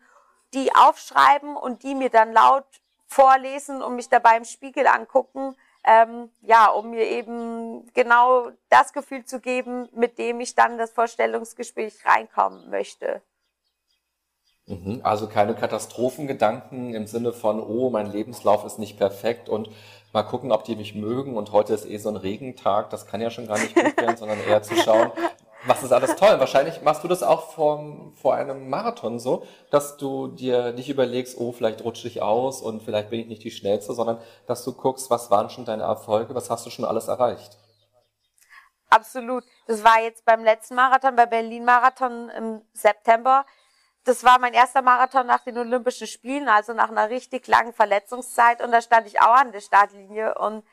die 0.54 0.74
aufschreiben 0.74 1.56
und 1.56 1.82
die 1.82 1.94
mir 1.94 2.10
dann 2.10 2.32
laut 2.32 2.64
vorlesen 3.06 3.82
und 3.82 3.96
mich 3.96 4.08
dabei 4.08 4.36
im 4.36 4.44
Spiegel 4.44 4.86
angucken, 4.86 5.56
ähm, 5.84 6.30
ja, 6.42 6.66
um 6.66 6.90
mir 6.90 7.04
eben 7.04 7.90
genau 7.94 8.50
das 8.68 8.92
Gefühl 8.92 9.24
zu 9.24 9.40
geben, 9.40 9.88
mit 9.92 10.18
dem 10.18 10.40
ich 10.40 10.54
dann 10.54 10.78
das 10.78 10.92
Vorstellungsgespräch 10.92 12.04
reinkommen 12.04 12.68
möchte. 12.70 13.22
Mhm, 14.66 15.00
also 15.02 15.26
keine 15.26 15.54
Katastrophengedanken 15.54 16.94
im 16.94 17.06
Sinne 17.06 17.32
von, 17.32 17.60
oh, 17.60 17.90
mein 17.90 18.10
Lebenslauf 18.12 18.64
ist 18.64 18.78
nicht 18.78 18.98
perfekt 18.98 19.48
und 19.48 19.68
mal 20.12 20.22
gucken, 20.22 20.52
ob 20.52 20.64
die 20.64 20.76
mich 20.76 20.94
mögen 20.94 21.36
und 21.36 21.50
heute 21.50 21.74
ist 21.74 21.86
eh 21.86 21.96
so 21.96 22.08
ein 22.08 22.16
Regentag, 22.16 22.90
das 22.90 23.06
kann 23.06 23.20
ja 23.20 23.30
schon 23.30 23.48
gar 23.48 23.58
nicht 23.58 23.74
gut 23.74 23.96
werden, 23.96 24.16
sondern 24.16 24.38
eher 24.40 24.62
zu 24.62 24.76
schauen, 24.76 25.10
was 25.66 25.82
ist 25.82 25.92
alles 25.92 26.16
toll. 26.16 26.38
Wahrscheinlich 26.38 26.82
machst 26.82 27.04
du 27.04 27.08
das 27.08 27.22
auch 27.22 27.50
vor, 27.52 28.12
vor 28.14 28.34
einem 28.34 28.68
Marathon 28.70 29.18
so, 29.18 29.44
dass 29.70 29.96
du 29.96 30.28
dir 30.28 30.72
nicht 30.72 30.88
überlegst, 30.88 31.36
oh, 31.38 31.52
vielleicht 31.52 31.84
rutsche 31.84 32.08
ich 32.08 32.22
aus 32.22 32.62
und 32.62 32.82
vielleicht 32.82 33.10
bin 33.10 33.20
ich 33.20 33.26
nicht 33.26 33.44
die 33.44 33.50
Schnellste, 33.50 33.92
sondern 33.92 34.20
dass 34.46 34.64
du 34.64 34.72
guckst, 34.72 35.10
was 35.10 35.30
waren 35.30 35.50
schon 35.50 35.64
deine 35.64 35.82
Erfolge, 35.82 36.34
was 36.34 36.50
hast 36.50 36.66
du 36.66 36.70
schon 36.70 36.84
alles 36.84 37.08
erreicht. 37.08 37.56
Absolut. 38.88 39.44
Das 39.66 39.84
war 39.84 40.00
jetzt 40.02 40.24
beim 40.24 40.42
letzten 40.42 40.74
Marathon, 40.74 41.14
bei 41.14 41.26
Berlin-Marathon 41.26 42.28
im 42.30 42.62
September. 42.72 43.46
Das 44.04 44.24
war 44.24 44.38
mein 44.38 44.54
erster 44.54 44.82
Marathon 44.82 45.26
nach 45.26 45.44
den 45.44 45.58
Olympischen 45.58 46.06
Spielen, 46.06 46.48
also 46.48 46.72
nach 46.72 46.88
einer 46.88 47.10
richtig 47.10 47.46
langen 47.46 47.72
Verletzungszeit. 47.72 48.62
Und 48.62 48.72
da 48.72 48.80
stand 48.80 49.06
ich 49.06 49.20
auch 49.20 49.34
an 49.34 49.52
der 49.52 49.60
Startlinie 49.60 50.34
und 50.38 50.64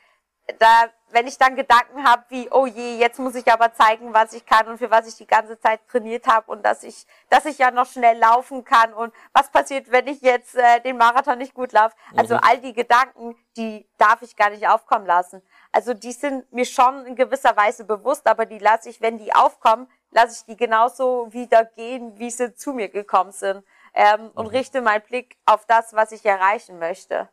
da, 0.58 0.88
wenn 1.10 1.26
ich 1.26 1.36
dann 1.38 1.56
Gedanken 1.56 2.04
habe 2.04 2.24
wie, 2.28 2.50
oh 2.50 2.66
je, 2.66 2.96
jetzt 2.98 3.18
muss 3.18 3.34
ich 3.34 3.50
aber 3.52 3.72
zeigen, 3.74 4.14
was 4.14 4.32
ich 4.32 4.46
kann 4.46 4.66
und 4.68 4.78
für 4.78 4.90
was 4.90 5.06
ich 5.06 5.16
die 5.16 5.26
ganze 5.26 5.58
Zeit 5.60 5.86
trainiert 5.88 6.26
habe 6.26 6.50
und 6.50 6.64
dass 6.64 6.82
ich, 6.82 7.06
dass 7.28 7.44
ich 7.44 7.58
ja 7.58 7.70
noch 7.70 7.86
schnell 7.86 8.18
laufen 8.18 8.64
kann 8.64 8.92
und 8.94 9.12
was 9.32 9.50
passiert, 9.50 9.90
wenn 9.90 10.06
ich 10.06 10.20
jetzt 10.22 10.54
äh, 10.54 10.80
den 10.80 10.96
Marathon 10.96 11.38
nicht 11.38 11.54
gut 11.54 11.72
laufe. 11.72 11.94
Also 12.16 12.34
mhm. 12.34 12.40
all 12.42 12.58
die 12.58 12.72
Gedanken, 12.72 13.36
die 13.56 13.86
darf 13.98 14.22
ich 14.22 14.36
gar 14.36 14.50
nicht 14.50 14.66
aufkommen 14.68 15.06
lassen. 15.06 15.42
Also 15.72 15.92
die 15.92 16.12
sind 16.12 16.50
mir 16.52 16.66
schon 16.66 17.04
in 17.06 17.14
gewisser 17.14 17.56
Weise 17.56 17.84
bewusst, 17.84 18.26
aber 18.26 18.46
die 18.46 18.58
lasse 18.58 18.88
ich, 18.88 19.00
wenn 19.00 19.18
die 19.18 19.34
aufkommen, 19.34 19.90
lasse 20.10 20.40
ich 20.40 20.46
die 20.46 20.56
genauso 20.56 21.32
wieder 21.32 21.64
gehen, 21.64 22.18
wie 22.18 22.30
sie 22.30 22.54
zu 22.54 22.72
mir 22.72 22.88
gekommen 22.88 23.32
sind 23.32 23.64
ähm, 23.94 24.22
mhm. 24.22 24.30
und 24.34 24.46
richte 24.46 24.80
meinen 24.80 25.02
Blick 25.02 25.36
auf 25.44 25.66
das, 25.66 25.92
was 25.92 26.12
ich 26.12 26.24
erreichen 26.24 26.78
möchte. 26.78 27.28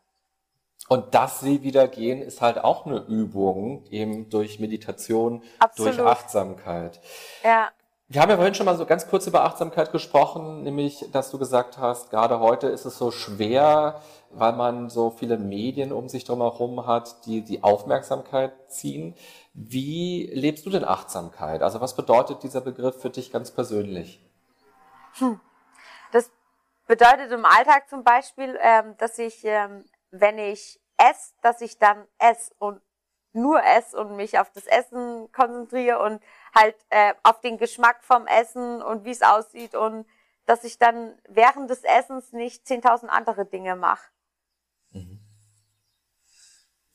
Und 0.87 1.15
dass 1.15 1.39
sie 1.39 1.63
wieder 1.63 1.87
gehen, 1.87 2.21
ist 2.21 2.41
halt 2.41 2.63
auch 2.63 2.85
eine 2.85 2.99
Übung, 3.07 3.85
eben 3.89 4.29
durch 4.29 4.59
Meditation, 4.59 5.41
Absolut. 5.59 5.97
durch 5.97 6.07
Achtsamkeit. 6.07 6.99
Ja. 7.43 7.69
Wir 8.07 8.21
haben 8.21 8.29
ja 8.29 8.35
vorhin 8.35 8.53
schon 8.53 8.67
mal 8.67 8.77
so 8.77 8.85
ganz 8.85 9.07
kurz 9.07 9.25
über 9.25 9.45
Achtsamkeit 9.45 9.91
gesprochen, 9.91 10.61
nämlich, 10.61 11.05
dass 11.11 11.31
du 11.31 11.39
gesagt 11.39 11.79
hast, 11.79 12.11
gerade 12.11 12.39
heute 12.39 12.67
ist 12.67 12.85
es 12.85 12.99
so 12.99 13.09
schwer, 13.09 13.99
weil 14.29 14.53
man 14.53 14.91
so 14.91 15.09
viele 15.09 15.39
Medien 15.39 15.91
um 15.91 16.07
sich 16.07 16.23
drumherum 16.23 16.85
hat, 16.85 17.25
die 17.25 17.41
die 17.41 17.63
Aufmerksamkeit 17.63 18.53
ziehen. 18.67 19.15
Wie 19.55 20.29
lebst 20.31 20.67
du 20.67 20.69
denn 20.69 20.85
Achtsamkeit? 20.85 21.63
Also 21.63 21.81
was 21.81 21.95
bedeutet 21.95 22.43
dieser 22.43 22.61
Begriff 22.61 23.01
für 23.01 23.09
dich 23.09 23.31
ganz 23.31 23.49
persönlich? 23.49 24.23
Hm. 25.13 25.39
Das 26.11 26.29
bedeutet 26.85 27.31
im 27.31 27.43
Alltag 27.43 27.89
zum 27.89 28.03
Beispiel, 28.03 28.55
ähm, 28.61 28.95
dass 28.99 29.17
ich 29.17 29.43
ähm, 29.45 29.83
wenn 30.21 30.37
ich 30.37 30.79
esse, 30.97 31.33
dass 31.41 31.61
ich 31.61 31.77
dann 31.77 32.05
esse 32.17 32.53
und 32.57 32.81
nur 33.33 33.61
esse 33.63 33.97
und 33.97 34.15
mich 34.15 34.39
auf 34.39 34.49
das 34.51 34.65
Essen 34.65 35.29
konzentriere 35.31 35.99
und 35.99 36.21
halt 36.53 36.75
äh, 36.89 37.13
auf 37.23 37.41
den 37.41 37.57
Geschmack 37.57 38.03
vom 38.03 38.27
Essen 38.27 38.81
und 38.81 39.03
wie 39.03 39.11
es 39.11 39.21
aussieht 39.21 39.75
und 39.75 40.05
dass 40.45 40.63
ich 40.63 40.77
dann 40.77 41.17
während 41.27 41.69
des 41.69 41.83
Essens 41.83 42.31
nicht 42.31 42.65
10.000 42.65 43.07
andere 43.07 43.45
Dinge 43.45 43.75
mache. 43.75 44.09
Mhm. 44.91 45.19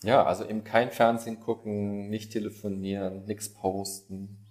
Ja, 0.03 0.25
also 0.25 0.45
eben 0.45 0.65
kein 0.65 0.93
Fernsehen 0.93 1.41
gucken, 1.41 2.09
nicht 2.09 2.33
telefonieren, 2.33 3.27
nichts 3.27 3.53
posten. 3.53 4.47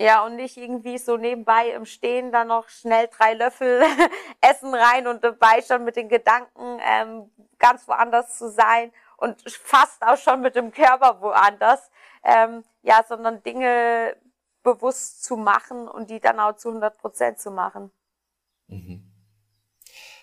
Ja, 0.00 0.24
und 0.24 0.36
nicht 0.36 0.56
irgendwie 0.56 0.96
so 0.96 1.16
nebenbei 1.16 1.70
im 1.70 1.84
Stehen 1.84 2.30
dann 2.30 2.48
noch 2.48 2.68
schnell 2.68 3.08
drei 3.08 3.34
Löffel 3.34 3.82
Essen 4.40 4.72
rein 4.72 5.08
und 5.08 5.24
dabei 5.24 5.60
schon 5.60 5.82
mit 5.84 5.96
den 5.96 6.08
Gedanken 6.08 6.78
ähm, 6.88 7.32
ganz 7.58 7.88
woanders 7.88 8.38
zu 8.38 8.48
sein 8.48 8.92
und 9.16 9.42
fast 9.50 10.00
auch 10.06 10.16
schon 10.16 10.40
mit 10.40 10.54
dem 10.54 10.70
Körper 10.70 11.20
woanders. 11.20 11.90
Ähm, 12.22 12.62
ja, 12.82 13.04
sondern 13.08 13.42
Dinge 13.42 14.16
bewusst 14.62 15.24
zu 15.24 15.36
machen 15.36 15.88
und 15.88 16.10
die 16.10 16.20
dann 16.20 16.38
auch 16.38 16.54
zu 16.54 16.68
100 16.68 16.96
Prozent 16.96 17.40
zu 17.40 17.50
machen. 17.50 17.90
Mhm. 18.68 19.02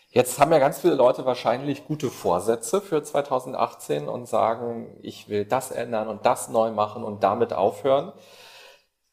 Jetzt 0.07 0.39
haben 0.39 0.53
ja 0.53 0.59
ganz 0.59 0.79
viele 0.79 0.95
Leute 0.95 1.25
wahrscheinlich 1.25 1.85
gute 1.85 2.09
Vorsätze 2.09 2.79
für 2.79 3.03
2018 3.03 4.07
und 4.07 4.25
sagen, 4.25 4.97
ich 5.01 5.27
will 5.27 5.43
das 5.43 5.71
ändern 5.71 6.07
und 6.07 6.25
das 6.25 6.47
neu 6.47 6.71
machen 6.71 7.03
und 7.03 7.23
damit 7.23 7.51
aufhören. 7.51 8.13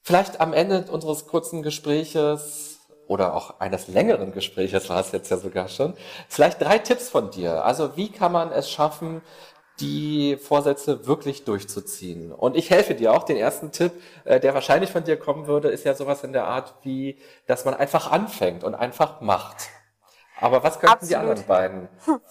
Vielleicht 0.03 0.41
am 0.41 0.53
Ende 0.53 0.91
unseres 0.91 1.27
kurzen 1.27 1.63
Gespräches 1.63 2.81
oder 3.07 3.35
auch 3.35 3.61
eines 3.61 3.89
längeren 3.89 4.33
Gespräches 4.33 4.89
war 4.89 5.01
es 5.01 5.13
jetzt 5.13 5.31
ja 5.31 5.37
sogar 5.37 5.69
schon, 5.69 5.95
vielleicht 6.29 6.61
drei 6.61 6.79
Tipps 6.79 7.09
von 7.09 7.31
dir. 7.31 7.65
Also 7.65 7.97
wie 7.97 8.11
kann 8.11 8.33
man 8.33 8.51
es 8.51 8.71
schaffen, 8.71 9.23
die 9.81 10.37
Vorsätze 10.37 11.07
wirklich 11.07 11.45
durchzuziehen. 11.45 12.33
Und 12.33 12.57
ich 12.57 12.71
helfe 12.71 12.95
dir 12.95 13.13
auch. 13.13 13.25
Den 13.25 13.37
ersten 13.37 13.73
Tipp, 13.73 13.93
äh, 14.25 14.39
der 14.39 14.55
wahrscheinlich 14.55 14.91
von 14.91 15.05
dir 15.05 15.17
kommen 15.17 15.47
würde, 15.47 15.69
ist 15.69 15.85
ja 15.85 15.95
sowas 15.95 16.23
in 16.25 16.33
der 16.33 16.47
Art 16.47 16.75
wie, 16.83 17.19
dass 17.47 17.65
man 17.65 17.75
einfach 17.75 18.11
anfängt 18.11 18.65
und 18.65 18.75
einfach 18.75 19.21
macht. 19.21 19.69
Aber 20.41 20.63
was 20.63 20.79
könnten 20.79 20.95
Absolut. 20.95 21.11
die 21.11 21.17
anderen 21.17 21.47
beiden 21.47 21.89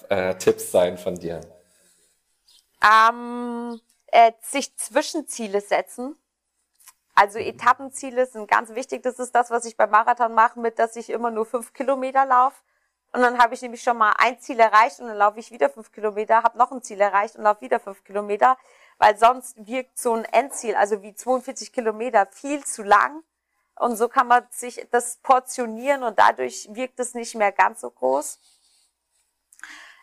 äh, 0.10 0.36
Tipps 0.36 0.72
sein 0.72 0.98
von 0.98 1.16
dir? 1.16 1.42
Ähm, 2.84 3.80
äh, 4.08 4.32
sich 4.42 4.76
Zwischenziele 4.78 5.62
setzen 5.62 6.16
Also 7.14 7.40
Etappenziele 7.40 8.26
sind 8.26 8.50
ganz 8.50 8.74
wichtig. 8.74 9.04
Das 9.04 9.20
ist 9.20 9.34
das, 9.36 9.52
was 9.52 9.66
ich 9.66 9.78
beim 9.78 9.90
Marathon 9.90 10.34
mache, 10.34 10.60
mit 10.60 10.80
dass 10.80 10.96
ich 10.96 11.10
immer 11.10 11.32
nur 11.32 11.46
fünf 11.46 11.74
Kilometer 11.74 12.26
laufe. 12.26 12.62
Und 13.14 13.22
dann 13.22 13.40
habe 13.40 13.54
ich 13.54 13.62
nämlich 13.62 13.84
schon 13.84 13.98
mal 13.98 14.14
ein 14.18 14.40
Ziel 14.40 14.60
erreicht 14.60 15.00
und 15.02 15.08
dann 15.08 15.18
laufe 15.18 15.40
ich 15.40 15.52
wieder 15.52 15.70
fünf 15.70 15.92
Kilometer, 15.92 16.44
habe 16.44 16.58
noch 16.58 16.72
ein 16.72 16.82
Ziel 16.82 17.02
erreicht 17.02 17.36
und 17.36 17.44
laufe 17.44 17.60
wieder 17.62 17.80
fünf 17.80 18.06
Kilometer, 18.06 18.58
weil 19.00 19.18
sonst 19.18 19.68
wirkt 19.68 20.00
so 20.00 20.14
ein 20.14 20.24
Endziel, 20.24 20.76
also 20.76 21.02
wie 21.02 21.14
42 21.14 21.74
Kilometer, 21.74 22.28
viel 22.28 22.64
zu 22.64 22.84
lang. 22.84 23.24
Und 23.76 23.98
so 23.98 24.08
kann 24.08 24.28
man 24.28 24.48
sich 24.52 24.88
das 24.92 25.18
portionieren 25.18 26.04
und 26.04 26.20
dadurch 26.20 26.70
wirkt 26.72 27.00
es 27.00 27.14
nicht 27.14 27.36
mehr 27.36 27.52
ganz 27.52 27.82
so 27.82 27.90
groß. 27.90 28.40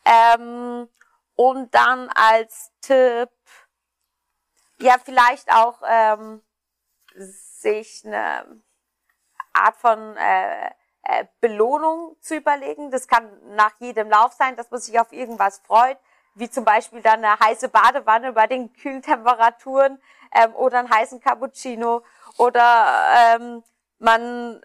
Ähm, 0.04 0.88
und 1.34 1.74
dann 1.74 2.10
als 2.10 2.72
Tipp, 2.80 3.30
ja, 4.80 4.96
vielleicht 5.02 5.50
auch 5.50 5.80
ähm, 5.86 6.42
sich 7.18 8.04
eine 8.04 8.62
Art 9.52 9.76
von 9.76 10.16
äh, 10.16 10.70
äh, 11.02 11.24
Belohnung 11.40 12.16
zu 12.20 12.36
überlegen. 12.36 12.90
Das 12.90 13.08
kann 13.08 13.30
nach 13.54 13.72
jedem 13.78 14.10
Lauf 14.10 14.32
sein, 14.32 14.56
dass 14.56 14.70
man 14.70 14.80
sich 14.80 14.98
auf 15.00 15.12
irgendwas 15.12 15.60
freut, 15.60 15.98
wie 16.34 16.50
zum 16.50 16.64
Beispiel 16.64 17.02
dann 17.02 17.24
eine 17.24 17.38
heiße 17.38 17.68
Badewanne 17.68 18.32
bei 18.32 18.46
den 18.46 18.72
kühlen 18.72 19.02
Temperaturen 19.02 20.00
ähm, 20.32 20.54
oder 20.54 20.80
einen 20.80 20.90
heißen 20.90 21.20
Cappuccino 21.20 22.02
oder 22.36 22.86
ähm, 23.16 23.64
man 23.98 24.60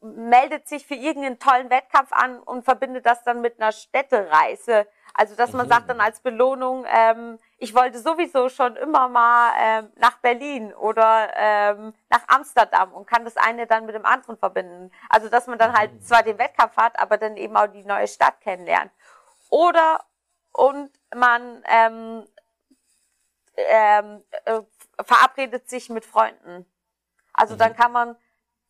meldet 0.00 0.68
sich 0.68 0.86
für 0.86 0.94
irgendeinen 0.94 1.38
tollen 1.38 1.70
Wettkampf 1.70 2.12
an 2.12 2.38
und 2.40 2.64
verbindet 2.64 3.06
das 3.06 3.22
dann 3.22 3.40
mit 3.40 3.60
einer 3.60 3.72
Städtereise. 3.72 4.86
Also 5.14 5.34
dass 5.34 5.52
man 5.52 5.66
mhm. 5.66 5.70
sagt 5.70 5.88
dann 5.88 6.00
als 6.00 6.20
Belohnung, 6.20 6.84
ähm, 6.92 7.38
ich 7.64 7.74
wollte 7.74 7.98
sowieso 7.98 8.50
schon 8.50 8.76
immer 8.76 9.08
mal 9.08 9.52
ähm, 9.58 9.92
nach 9.96 10.18
Berlin 10.18 10.74
oder 10.74 11.30
ähm, 11.34 11.94
nach 12.10 12.22
Amsterdam 12.28 12.92
und 12.92 13.06
kann 13.06 13.24
das 13.24 13.38
eine 13.38 13.66
dann 13.66 13.86
mit 13.86 13.94
dem 13.94 14.04
anderen 14.04 14.36
verbinden. 14.36 14.92
Also 15.08 15.30
dass 15.30 15.46
man 15.46 15.58
dann 15.58 15.72
halt 15.72 15.94
mhm. 15.94 16.02
zwar 16.02 16.22
den 16.22 16.38
Wettkampf 16.38 16.76
hat, 16.76 16.98
aber 16.98 17.16
dann 17.16 17.38
eben 17.38 17.56
auch 17.56 17.66
die 17.66 17.84
neue 17.84 18.06
Stadt 18.06 18.38
kennenlernt. 18.42 18.92
Oder 19.48 20.04
und 20.52 20.90
man 21.14 21.64
ähm, 21.66 22.28
ähm, 23.56 24.22
äh, 24.44 24.60
verabredet 25.02 25.70
sich 25.70 25.88
mit 25.88 26.04
Freunden. 26.04 26.66
Also 27.32 27.54
mhm. 27.54 27.58
dann 27.58 27.76
kann 27.76 27.92
man 27.92 28.16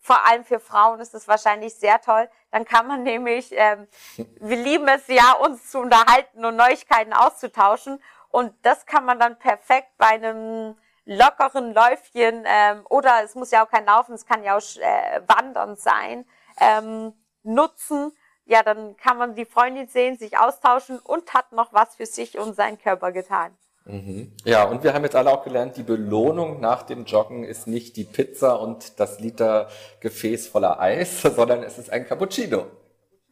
vor 0.05 0.25
allem 0.27 0.45
für 0.45 0.61
Frauen 0.61 1.01
ist 1.01 1.15
es 1.15 1.27
wahrscheinlich 1.27 1.75
sehr 1.77 1.99
toll. 2.01 2.29
Dann 2.51 2.67
kann 2.67 2.87
man 2.87 3.03
nämlich, 3.03 3.51
ähm, 3.53 3.89
wir 4.17 4.57
lieben 4.57 4.87
es 4.87 5.09
ja, 5.09 5.33
uns 5.33 5.71
zu 5.71 5.81
unterhalten 5.81 6.45
und 6.45 6.55
Neuigkeiten 6.57 7.13
auszutauschen. 7.13 8.01
Und 8.35 8.53
das 8.62 8.85
kann 8.85 9.05
man 9.05 9.20
dann 9.20 9.39
perfekt 9.39 9.91
bei 9.97 10.09
einem 10.09 10.74
lockeren 11.05 11.72
Läufchen 11.72 12.43
ähm, 12.45 12.85
oder 12.91 13.22
es 13.22 13.37
muss 13.37 13.53
ja 13.53 13.64
auch 13.64 13.70
kein 13.70 13.87
Laufen, 13.87 14.12
es 14.12 14.26
kann 14.26 14.43
ja 14.43 14.57
auch 14.57 14.76
äh, 14.80 15.20
Wandern 15.28 15.76
sein, 15.76 16.26
ähm, 16.61 17.12
nutzen. 17.45 18.11
Ja, 18.45 18.64
dann 18.64 18.97
kann 18.97 19.18
man 19.18 19.37
die 19.37 19.45
Freundin 19.45 19.87
sehen, 19.87 20.18
sich 20.18 20.37
austauschen 20.37 20.99
und 20.99 21.32
hat 21.32 21.53
noch 21.53 21.72
was 21.72 21.95
für 21.95 22.07
sich 22.07 22.37
und 22.37 22.57
seinen 22.57 22.76
Körper 22.76 23.12
getan. 23.12 23.57
Mhm. 23.85 24.32
Ja, 24.45 24.64
und 24.64 24.82
wir 24.82 24.95
haben 24.95 25.05
jetzt 25.05 25.14
alle 25.14 25.30
auch 25.30 25.45
gelernt, 25.45 25.76
die 25.76 25.85
Belohnung 25.85 26.59
nach 26.59 26.82
dem 26.82 27.05
Joggen 27.05 27.45
ist 27.45 27.68
nicht 27.68 27.97
die 27.97 28.05
Pizza 28.05 28.61
und 28.61 28.99
das 28.99 29.20
Liter 29.20 29.68
Gefäß 30.01 30.49
voller 30.49 30.80
Eis, 30.80 31.22
sondern 31.37 31.62
es 31.62 31.78
ist 31.78 31.89
ein 31.89 32.05
Cappuccino. 32.05 32.66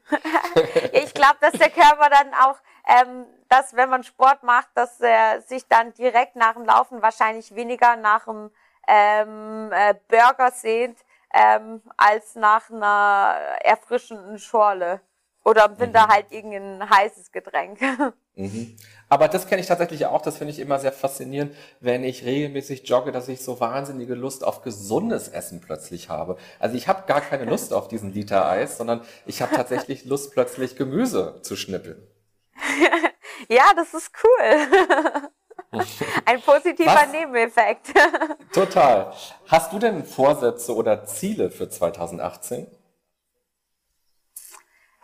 ich 0.93 1.13
glaube, 1.13 1.39
dass 1.41 1.55
der 1.55 1.71
Körper 1.71 2.09
dann 2.09 2.35
auch, 2.35 2.57
ähm, 2.87 3.27
dass 3.53 3.77
wenn 3.77 3.91
man 3.91 4.03
Sport 4.03 4.43
macht, 4.45 4.69
dass 4.75 4.99
er 5.01 5.43
sich 5.43 5.69
dann 5.69 5.93
direkt 5.93 6.37
nach 6.37 6.55
dem 6.55 6.65
Laufen 6.65 7.03
wahrscheinlich 7.03 7.55
weniger 7.55 7.97
nach 7.97 8.25
dem 8.25 8.51
ähm, 8.89 9.71
äh, 9.71 9.95
Burger 10.09 10.51
sehnt, 10.51 10.97
ähm, 11.35 11.83
als 11.99 12.35
nach 12.35 12.71
einer 12.71 13.37
erfrischenden 13.63 14.39
Schorle. 14.39 15.03
Oder 15.45 15.67
im 15.67 15.79
Winter 15.79 16.07
mhm. 16.07 16.11
halt 16.13 16.33
irgendein 16.33 16.89
heißes 16.89 17.31
Getränk. 17.31 17.79
Mhm. 18.35 18.79
Aber 19.11 19.29
das 19.29 19.47
kenne 19.47 19.61
ich 19.61 19.67
tatsächlich 19.67 20.07
auch, 20.07 20.23
das 20.23 20.39
finde 20.39 20.55
ich 20.55 20.59
immer 20.59 20.79
sehr 20.79 20.91
faszinierend, 20.91 21.55
wenn 21.81 22.03
ich 22.03 22.25
regelmäßig 22.25 22.89
jogge, 22.89 23.13
dass 23.13 23.29
ich 23.29 23.45
so 23.45 23.61
wahnsinnige 23.61 24.15
Lust 24.15 24.43
auf 24.43 24.63
gesundes 24.63 25.29
Essen 25.29 25.61
plötzlich 25.61 26.09
habe. 26.09 26.39
Also 26.59 26.75
ich 26.75 26.89
habe 26.89 27.07
gar 27.07 27.21
keine 27.21 27.45
Lust 27.45 27.75
auf 27.75 27.89
diesen 27.89 28.15
Liter 28.15 28.49
Eis, 28.49 28.79
sondern 28.79 29.03
ich 29.27 29.43
habe 29.43 29.55
tatsächlich 29.55 30.05
Lust, 30.07 30.33
plötzlich 30.33 30.77
Gemüse 30.77 31.41
zu 31.43 31.57
schnippeln. 31.57 32.09
ja, 33.49 33.73
das 33.75 33.95
ist 33.95 34.11
cool. 34.23 35.31
Ein 36.27 36.43
positiver 36.43 36.95
Was? 36.95 37.13
Nebeneffekt. 37.13 37.93
Total. 38.53 39.13
Hast 39.49 39.73
du 39.73 39.79
denn 39.79 40.05
Vorsätze 40.05 40.75
oder 40.75 41.05
Ziele 41.07 41.51
für 41.51 41.69
2018? 41.69 42.67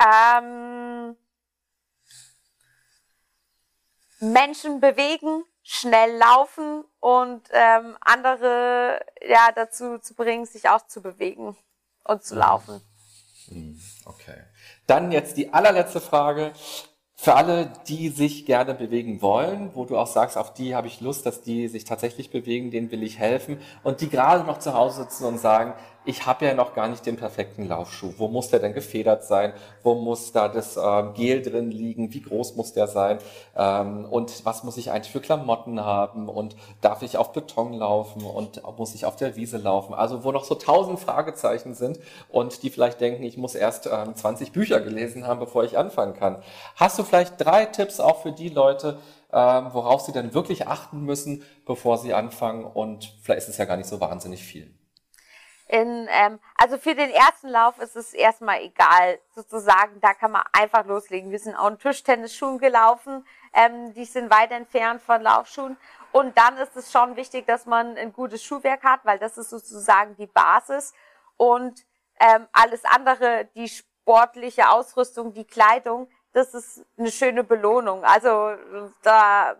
Ähm, 0.00 1.16
Menschen 4.20 4.80
bewegen, 4.80 5.44
schnell 5.62 6.16
laufen 6.18 6.84
und 7.00 7.42
ähm, 7.52 7.96
andere 8.00 9.00
ja 9.26 9.50
dazu 9.54 9.98
zu 9.98 10.14
bringen, 10.14 10.46
sich 10.46 10.68
auch 10.68 10.86
zu 10.86 11.02
bewegen 11.02 11.56
und 12.04 12.22
zu 12.22 12.34
laufen. 12.34 12.80
Hm, 13.48 13.80
okay. 14.04 14.44
Dann 14.86 15.12
jetzt 15.12 15.36
die 15.36 15.52
allerletzte 15.52 16.00
Frage. 16.00 16.52
Für 17.20 17.34
alle, 17.34 17.72
die 17.88 18.10
sich 18.10 18.46
gerne 18.46 18.74
bewegen 18.74 19.20
wollen, 19.22 19.72
wo 19.74 19.84
du 19.84 19.98
auch 19.98 20.06
sagst, 20.06 20.38
auf 20.38 20.54
die 20.54 20.76
habe 20.76 20.86
ich 20.86 21.00
Lust, 21.00 21.26
dass 21.26 21.42
die 21.42 21.66
sich 21.66 21.82
tatsächlich 21.82 22.30
bewegen, 22.30 22.70
denen 22.70 22.92
will 22.92 23.02
ich 23.02 23.18
helfen. 23.18 23.58
Und 23.82 24.00
die 24.00 24.08
gerade 24.08 24.44
noch 24.44 24.60
zu 24.60 24.72
Hause 24.72 25.02
sitzen 25.02 25.24
und 25.24 25.40
sagen, 25.40 25.74
ich 26.08 26.24
habe 26.24 26.46
ja 26.46 26.54
noch 26.54 26.72
gar 26.72 26.88
nicht 26.88 27.04
den 27.04 27.18
perfekten 27.18 27.68
Laufschuh. 27.68 28.14
Wo 28.16 28.28
muss 28.28 28.48
der 28.48 28.60
denn 28.60 28.72
gefedert 28.72 29.24
sein? 29.24 29.52
Wo 29.82 29.94
muss 29.94 30.32
da 30.32 30.48
das 30.48 30.78
ähm, 30.78 31.12
Gel 31.12 31.42
drin 31.42 31.70
liegen? 31.70 32.14
Wie 32.14 32.22
groß 32.22 32.56
muss 32.56 32.72
der 32.72 32.86
sein? 32.86 33.18
Ähm, 33.54 34.06
und 34.06 34.46
was 34.46 34.64
muss 34.64 34.78
ich 34.78 34.90
eigentlich 34.90 35.12
für 35.12 35.20
Klamotten 35.20 35.84
haben? 35.84 36.30
Und 36.30 36.56
darf 36.80 37.02
ich 37.02 37.18
auf 37.18 37.32
Beton 37.32 37.74
laufen? 37.74 38.22
Und 38.22 38.62
muss 38.78 38.94
ich 38.94 39.04
auf 39.04 39.16
der 39.16 39.36
Wiese 39.36 39.58
laufen? 39.58 39.92
Also 39.92 40.24
wo 40.24 40.32
noch 40.32 40.44
so 40.44 40.54
tausend 40.54 40.98
Fragezeichen 40.98 41.74
sind 41.74 41.98
und 42.30 42.62
die 42.62 42.70
vielleicht 42.70 43.02
denken, 43.02 43.22
ich 43.22 43.36
muss 43.36 43.54
erst 43.54 43.86
ähm, 43.86 44.14
20 44.14 44.52
Bücher 44.52 44.80
gelesen 44.80 45.26
haben, 45.26 45.40
bevor 45.40 45.64
ich 45.64 45.76
anfangen 45.76 46.14
kann. 46.14 46.42
Hast 46.76 46.98
du 46.98 47.02
vielleicht 47.02 47.34
drei 47.36 47.66
Tipps 47.66 48.00
auch 48.00 48.22
für 48.22 48.32
die 48.32 48.48
Leute, 48.48 48.98
ähm, 49.30 49.66
worauf 49.72 50.00
sie 50.00 50.12
dann 50.12 50.32
wirklich 50.32 50.68
achten 50.68 51.02
müssen, 51.02 51.42
bevor 51.66 51.98
sie 51.98 52.14
anfangen? 52.14 52.64
Und 52.64 53.12
vielleicht 53.20 53.42
ist 53.42 53.48
es 53.50 53.58
ja 53.58 53.66
gar 53.66 53.76
nicht 53.76 53.90
so 53.90 54.00
wahnsinnig 54.00 54.42
viel. 54.42 54.77
In, 55.68 56.08
ähm, 56.10 56.40
also 56.56 56.78
für 56.78 56.94
den 56.94 57.10
ersten 57.10 57.48
Lauf 57.48 57.78
ist 57.78 57.94
es 57.94 58.14
erstmal 58.14 58.62
egal, 58.62 59.18
sozusagen, 59.34 60.00
da 60.00 60.14
kann 60.14 60.32
man 60.32 60.42
einfach 60.52 60.86
loslegen. 60.86 61.30
Wir 61.30 61.38
sind 61.38 61.56
auch 61.56 61.68
in 61.68 61.78
Tischtennisschuhen 61.78 62.58
gelaufen, 62.58 63.26
ähm, 63.52 63.92
die 63.92 64.06
sind 64.06 64.30
weit 64.30 64.50
entfernt 64.50 65.02
von 65.02 65.20
Laufschuhen. 65.20 65.76
Und 66.10 66.38
dann 66.38 66.56
ist 66.56 66.74
es 66.74 66.90
schon 66.90 67.16
wichtig, 67.16 67.46
dass 67.46 67.66
man 67.66 67.98
ein 67.98 68.14
gutes 68.14 68.42
Schuhwerk 68.42 68.82
hat, 68.82 69.00
weil 69.04 69.18
das 69.18 69.36
ist 69.36 69.50
sozusagen 69.50 70.16
die 70.16 70.26
Basis. 70.26 70.94
Und 71.36 71.84
ähm, 72.18 72.48
alles 72.52 72.84
andere, 72.86 73.44
die 73.54 73.68
sportliche 73.68 74.70
Ausrüstung, 74.70 75.34
die 75.34 75.44
Kleidung, 75.44 76.08
das 76.32 76.54
ist 76.54 76.84
eine 76.98 77.10
schöne 77.10 77.44
Belohnung. 77.44 78.04
Also 78.04 78.54
da 79.02 79.54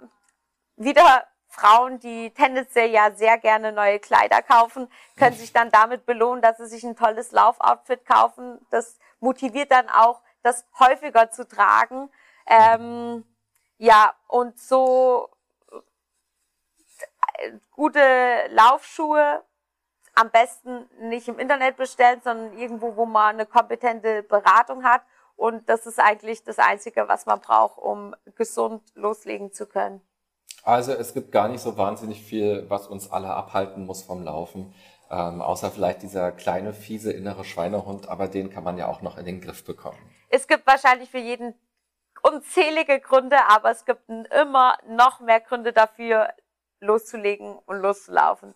wieder 0.76 1.26
Frauen, 1.48 1.98
die 1.98 2.30
tendenziell 2.34 2.90
ja 2.90 3.10
sehr 3.12 3.38
gerne 3.38 3.72
neue 3.72 3.98
Kleider 3.98 4.42
kaufen, 4.42 4.90
können 5.16 5.36
sich 5.36 5.52
dann 5.52 5.70
damit 5.70 6.06
belohnen, 6.06 6.42
dass 6.42 6.58
sie 6.58 6.66
sich 6.66 6.84
ein 6.84 6.96
tolles 6.96 7.32
Laufoutfit 7.32 8.06
kaufen. 8.06 8.64
Das 8.70 8.98
motiviert 9.20 9.70
dann 9.70 9.88
auch, 9.88 10.20
das 10.42 10.66
häufiger 10.78 11.30
zu 11.30 11.48
tragen. 11.48 12.10
Ähm, 12.46 13.24
ja, 13.78 14.14
und 14.26 14.58
so 14.58 15.30
äh, 17.38 17.52
gute 17.70 18.00
Laufschuhe 18.50 19.42
am 20.14 20.30
besten 20.30 20.88
nicht 21.00 21.28
im 21.28 21.38
Internet 21.38 21.76
bestellen, 21.76 22.20
sondern 22.22 22.58
irgendwo, 22.58 22.96
wo 22.96 23.06
man 23.06 23.36
eine 23.36 23.46
kompetente 23.46 24.22
Beratung 24.22 24.84
hat. 24.84 25.02
Und 25.36 25.68
das 25.68 25.86
ist 25.86 26.00
eigentlich 26.00 26.42
das 26.42 26.58
Einzige, 26.58 27.06
was 27.06 27.24
man 27.24 27.40
braucht, 27.40 27.78
um 27.78 28.16
gesund 28.34 28.82
loslegen 28.96 29.52
zu 29.52 29.66
können. 29.66 30.02
Also 30.68 30.92
es 30.92 31.14
gibt 31.14 31.32
gar 31.32 31.48
nicht 31.48 31.62
so 31.62 31.78
wahnsinnig 31.78 32.22
viel, 32.22 32.66
was 32.68 32.88
uns 32.88 33.10
alle 33.10 33.28
abhalten 33.28 33.86
muss 33.86 34.02
vom 34.02 34.22
Laufen. 34.22 34.74
Ähm, 35.10 35.40
außer 35.40 35.70
vielleicht 35.70 36.02
dieser 36.02 36.30
kleine, 36.30 36.74
fiese 36.74 37.10
innere 37.10 37.44
Schweinehund, 37.44 38.06
aber 38.10 38.28
den 38.28 38.50
kann 38.50 38.64
man 38.64 38.76
ja 38.76 38.86
auch 38.86 39.00
noch 39.00 39.16
in 39.16 39.24
den 39.24 39.40
Griff 39.40 39.64
bekommen. 39.64 39.96
Es 40.28 40.46
gibt 40.46 40.66
wahrscheinlich 40.66 41.08
für 41.08 41.20
jeden 41.20 41.54
unzählige 42.22 43.00
Gründe, 43.00 43.38
aber 43.48 43.70
es 43.70 43.86
gibt 43.86 44.10
immer 44.10 44.76
noch 44.86 45.20
mehr 45.20 45.40
Gründe 45.40 45.72
dafür, 45.72 46.34
loszulegen 46.80 47.56
und 47.64 47.78
loszulaufen. 47.80 48.54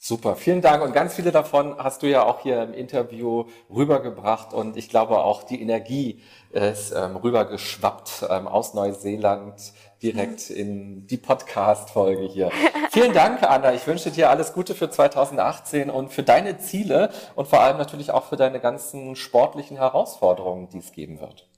Super, 0.00 0.36
vielen 0.36 0.60
Dank. 0.62 0.84
Und 0.84 0.92
ganz 0.92 1.14
viele 1.14 1.32
davon 1.32 1.76
hast 1.76 2.02
du 2.02 2.06
ja 2.06 2.24
auch 2.24 2.40
hier 2.40 2.62
im 2.62 2.72
Interview 2.72 3.46
rübergebracht. 3.68 4.54
Und 4.54 4.76
ich 4.76 4.88
glaube 4.88 5.18
auch 5.18 5.42
die 5.42 5.60
Energie 5.60 6.22
ist 6.50 6.92
ähm, 6.92 7.16
rübergeschwappt 7.16 8.26
ähm, 8.30 8.46
aus 8.46 8.74
Neuseeland 8.74 9.72
direkt 10.00 10.50
in 10.50 11.08
die 11.08 11.16
Podcast-Folge 11.16 12.22
hier. 12.22 12.52
Vielen 12.92 13.12
Dank, 13.12 13.42
Anna. 13.42 13.74
Ich 13.74 13.88
wünsche 13.88 14.12
dir 14.12 14.30
alles 14.30 14.52
Gute 14.52 14.76
für 14.76 14.88
2018 14.88 15.90
und 15.90 16.12
für 16.12 16.22
deine 16.22 16.58
Ziele 16.58 17.10
und 17.34 17.48
vor 17.48 17.60
allem 17.60 17.76
natürlich 17.76 18.12
auch 18.12 18.24
für 18.26 18.36
deine 18.36 18.60
ganzen 18.60 19.16
sportlichen 19.16 19.78
Herausforderungen, 19.78 20.68
die 20.68 20.78
es 20.78 20.92
geben 20.92 21.18
wird. 21.20 21.48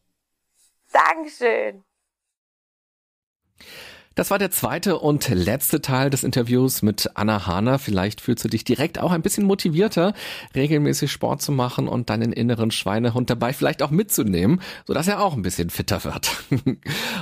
Dankeschön. 0.90 1.84
Das 4.16 4.32
war 4.32 4.38
der 4.38 4.50
zweite 4.50 4.98
und 4.98 5.28
letzte 5.28 5.80
Teil 5.80 6.10
des 6.10 6.24
Interviews 6.24 6.82
mit 6.82 7.08
Anna 7.14 7.46
Hahner. 7.46 7.78
Vielleicht 7.78 8.20
fühlst 8.20 8.44
du 8.44 8.48
dich 8.48 8.64
direkt 8.64 8.98
auch 8.98 9.12
ein 9.12 9.22
bisschen 9.22 9.46
motivierter, 9.46 10.14
regelmäßig 10.52 11.12
Sport 11.12 11.42
zu 11.42 11.52
machen 11.52 11.86
und 11.86 12.10
deinen 12.10 12.32
inneren 12.32 12.72
Schweinehund 12.72 13.30
dabei 13.30 13.52
vielleicht 13.52 13.84
auch 13.84 13.92
mitzunehmen, 13.92 14.62
sodass 14.84 15.06
er 15.06 15.22
auch 15.22 15.34
ein 15.34 15.42
bisschen 15.42 15.70
fitter 15.70 16.02
wird. 16.02 16.32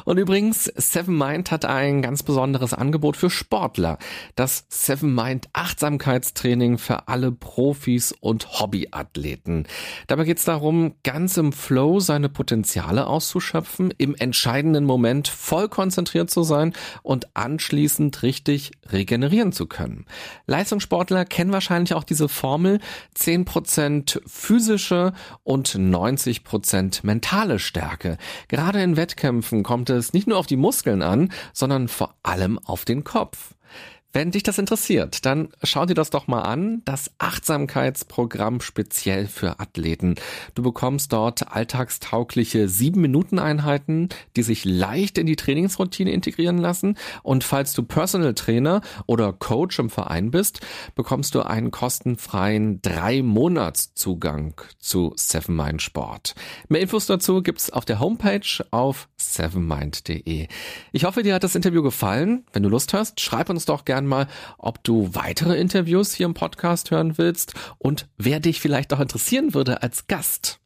und 0.06 0.16
übrigens, 0.16 0.64
Seven 0.64 1.18
Mind 1.18 1.50
hat 1.50 1.66
ein 1.66 2.00
ganz 2.00 2.22
besonderes 2.22 2.72
Angebot 2.72 3.18
für 3.18 3.28
Sportler. 3.28 3.98
Das 4.34 4.64
Seven 4.70 5.14
Mind 5.14 5.50
Achtsamkeitstraining 5.52 6.78
für 6.78 7.06
alle 7.06 7.32
Profis 7.32 8.12
und 8.18 8.60
Hobbyathleten. 8.60 9.66
Dabei 10.06 10.24
geht 10.24 10.38
es 10.38 10.46
darum, 10.46 10.94
ganz 11.04 11.36
im 11.36 11.52
Flow 11.52 12.00
seine 12.00 12.30
Potenziale 12.30 13.08
auszuschöpfen, 13.08 13.92
im 13.98 14.14
entscheidenden 14.14 14.86
Moment 14.86 15.28
voll 15.28 15.68
konzentriert 15.68 16.30
zu 16.30 16.44
sein 16.44 16.72
und 17.02 17.36
anschließend 17.36 18.22
richtig 18.22 18.72
regenerieren 18.90 19.52
zu 19.52 19.66
können. 19.66 20.06
Leistungssportler 20.46 21.24
kennen 21.24 21.52
wahrscheinlich 21.52 21.94
auch 21.94 22.04
diese 22.04 22.28
Formel 22.28 22.80
10% 23.16 24.20
physische 24.26 25.12
und 25.44 25.68
90% 25.70 27.00
mentale 27.02 27.58
Stärke. 27.58 28.18
Gerade 28.48 28.82
in 28.82 28.96
Wettkämpfen 28.96 29.62
kommt 29.62 29.90
es 29.90 30.12
nicht 30.12 30.26
nur 30.26 30.38
auf 30.38 30.46
die 30.46 30.56
Muskeln 30.56 31.02
an, 31.02 31.32
sondern 31.52 31.88
vor 31.88 32.14
allem 32.22 32.58
auf 32.58 32.84
den 32.84 33.04
Kopf. 33.04 33.54
Wenn 34.10 34.30
dich 34.30 34.42
das 34.42 34.56
interessiert, 34.56 35.26
dann 35.26 35.50
schau 35.62 35.84
dir 35.84 35.92
das 35.92 36.08
doch 36.08 36.28
mal 36.28 36.40
an. 36.40 36.80
Das 36.86 37.10
Achtsamkeitsprogramm 37.18 38.62
speziell 38.62 39.26
für 39.26 39.60
Athleten. 39.60 40.14
Du 40.54 40.62
bekommst 40.62 41.12
dort 41.12 41.52
alltagstaugliche 41.52 42.64
7-Minuten-Einheiten, 42.64 44.08
die 44.34 44.42
sich 44.42 44.64
leicht 44.64 45.18
in 45.18 45.26
die 45.26 45.36
Trainingsroutine 45.36 46.10
integrieren 46.10 46.56
lassen. 46.56 46.96
Und 47.22 47.44
falls 47.44 47.74
du 47.74 47.82
Personal 47.82 48.32
Trainer 48.32 48.80
oder 49.04 49.34
Coach 49.34 49.78
im 49.78 49.90
Verein 49.90 50.30
bist, 50.30 50.60
bekommst 50.94 51.34
du 51.34 51.42
einen 51.42 51.70
kostenfreien 51.70 52.80
3-Monats-Zugang 52.80 54.54
zu 54.78 55.12
Seven 55.16 55.54
Mind 55.54 55.82
Sport. 55.82 56.34
Mehr 56.68 56.80
Infos 56.80 57.04
dazu 57.04 57.42
gibt's 57.42 57.68
auf 57.68 57.84
der 57.84 58.00
Homepage 58.00 58.64
auf 58.70 59.06
sevenmind.de. 59.18 60.48
Ich 60.92 61.04
hoffe, 61.04 61.22
dir 61.22 61.34
hat 61.34 61.44
das 61.44 61.54
Interview 61.54 61.82
gefallen. 61.82 62.46
Wenn 62.54 62.62
du 62.62 62.70
Lust 62.70 62.94
hast, 62.94 63.20
schreib 63.20 63.50
uns 63.50 63.66
doch 63.66 63.84
gerne 63.84 63.97
gern 63.98 64.06
mal, 64.06 64.28
ob 64.58 64.84
du 64.84 65.10
weitere 65.14 65.58
Interviews 65.58 66.14
hier 66.14 66.26
im 66.26 66.34
Podcast 66.34 66.90
hören 66.90 67.18
willst 67.18 67.54
und 67.78 68.06
wer 68.16 68.38
dich 68.40 68.60
vielleicht 68.60 68.92
auch 68.92 69.00
interessieren 69.00 69.54
würde 69.54 69.82
als 69.82 70.06
Gast. 70.06 70.60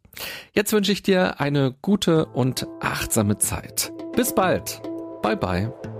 Jetzt 0.52 0.72
wünsche 0.74 0.92
ich 0.92 1.02
dir 1.02 1.40
eine 1.40 1.74
gute 1.80 2.26
und 2.26 2.66
achtsame 2.80 3.38
Zeit. 3.38 3.92
Bis 4.14 4.34
bald. 4.34 4.82
Bye 5.22 5.36
bye. 5.36 5.91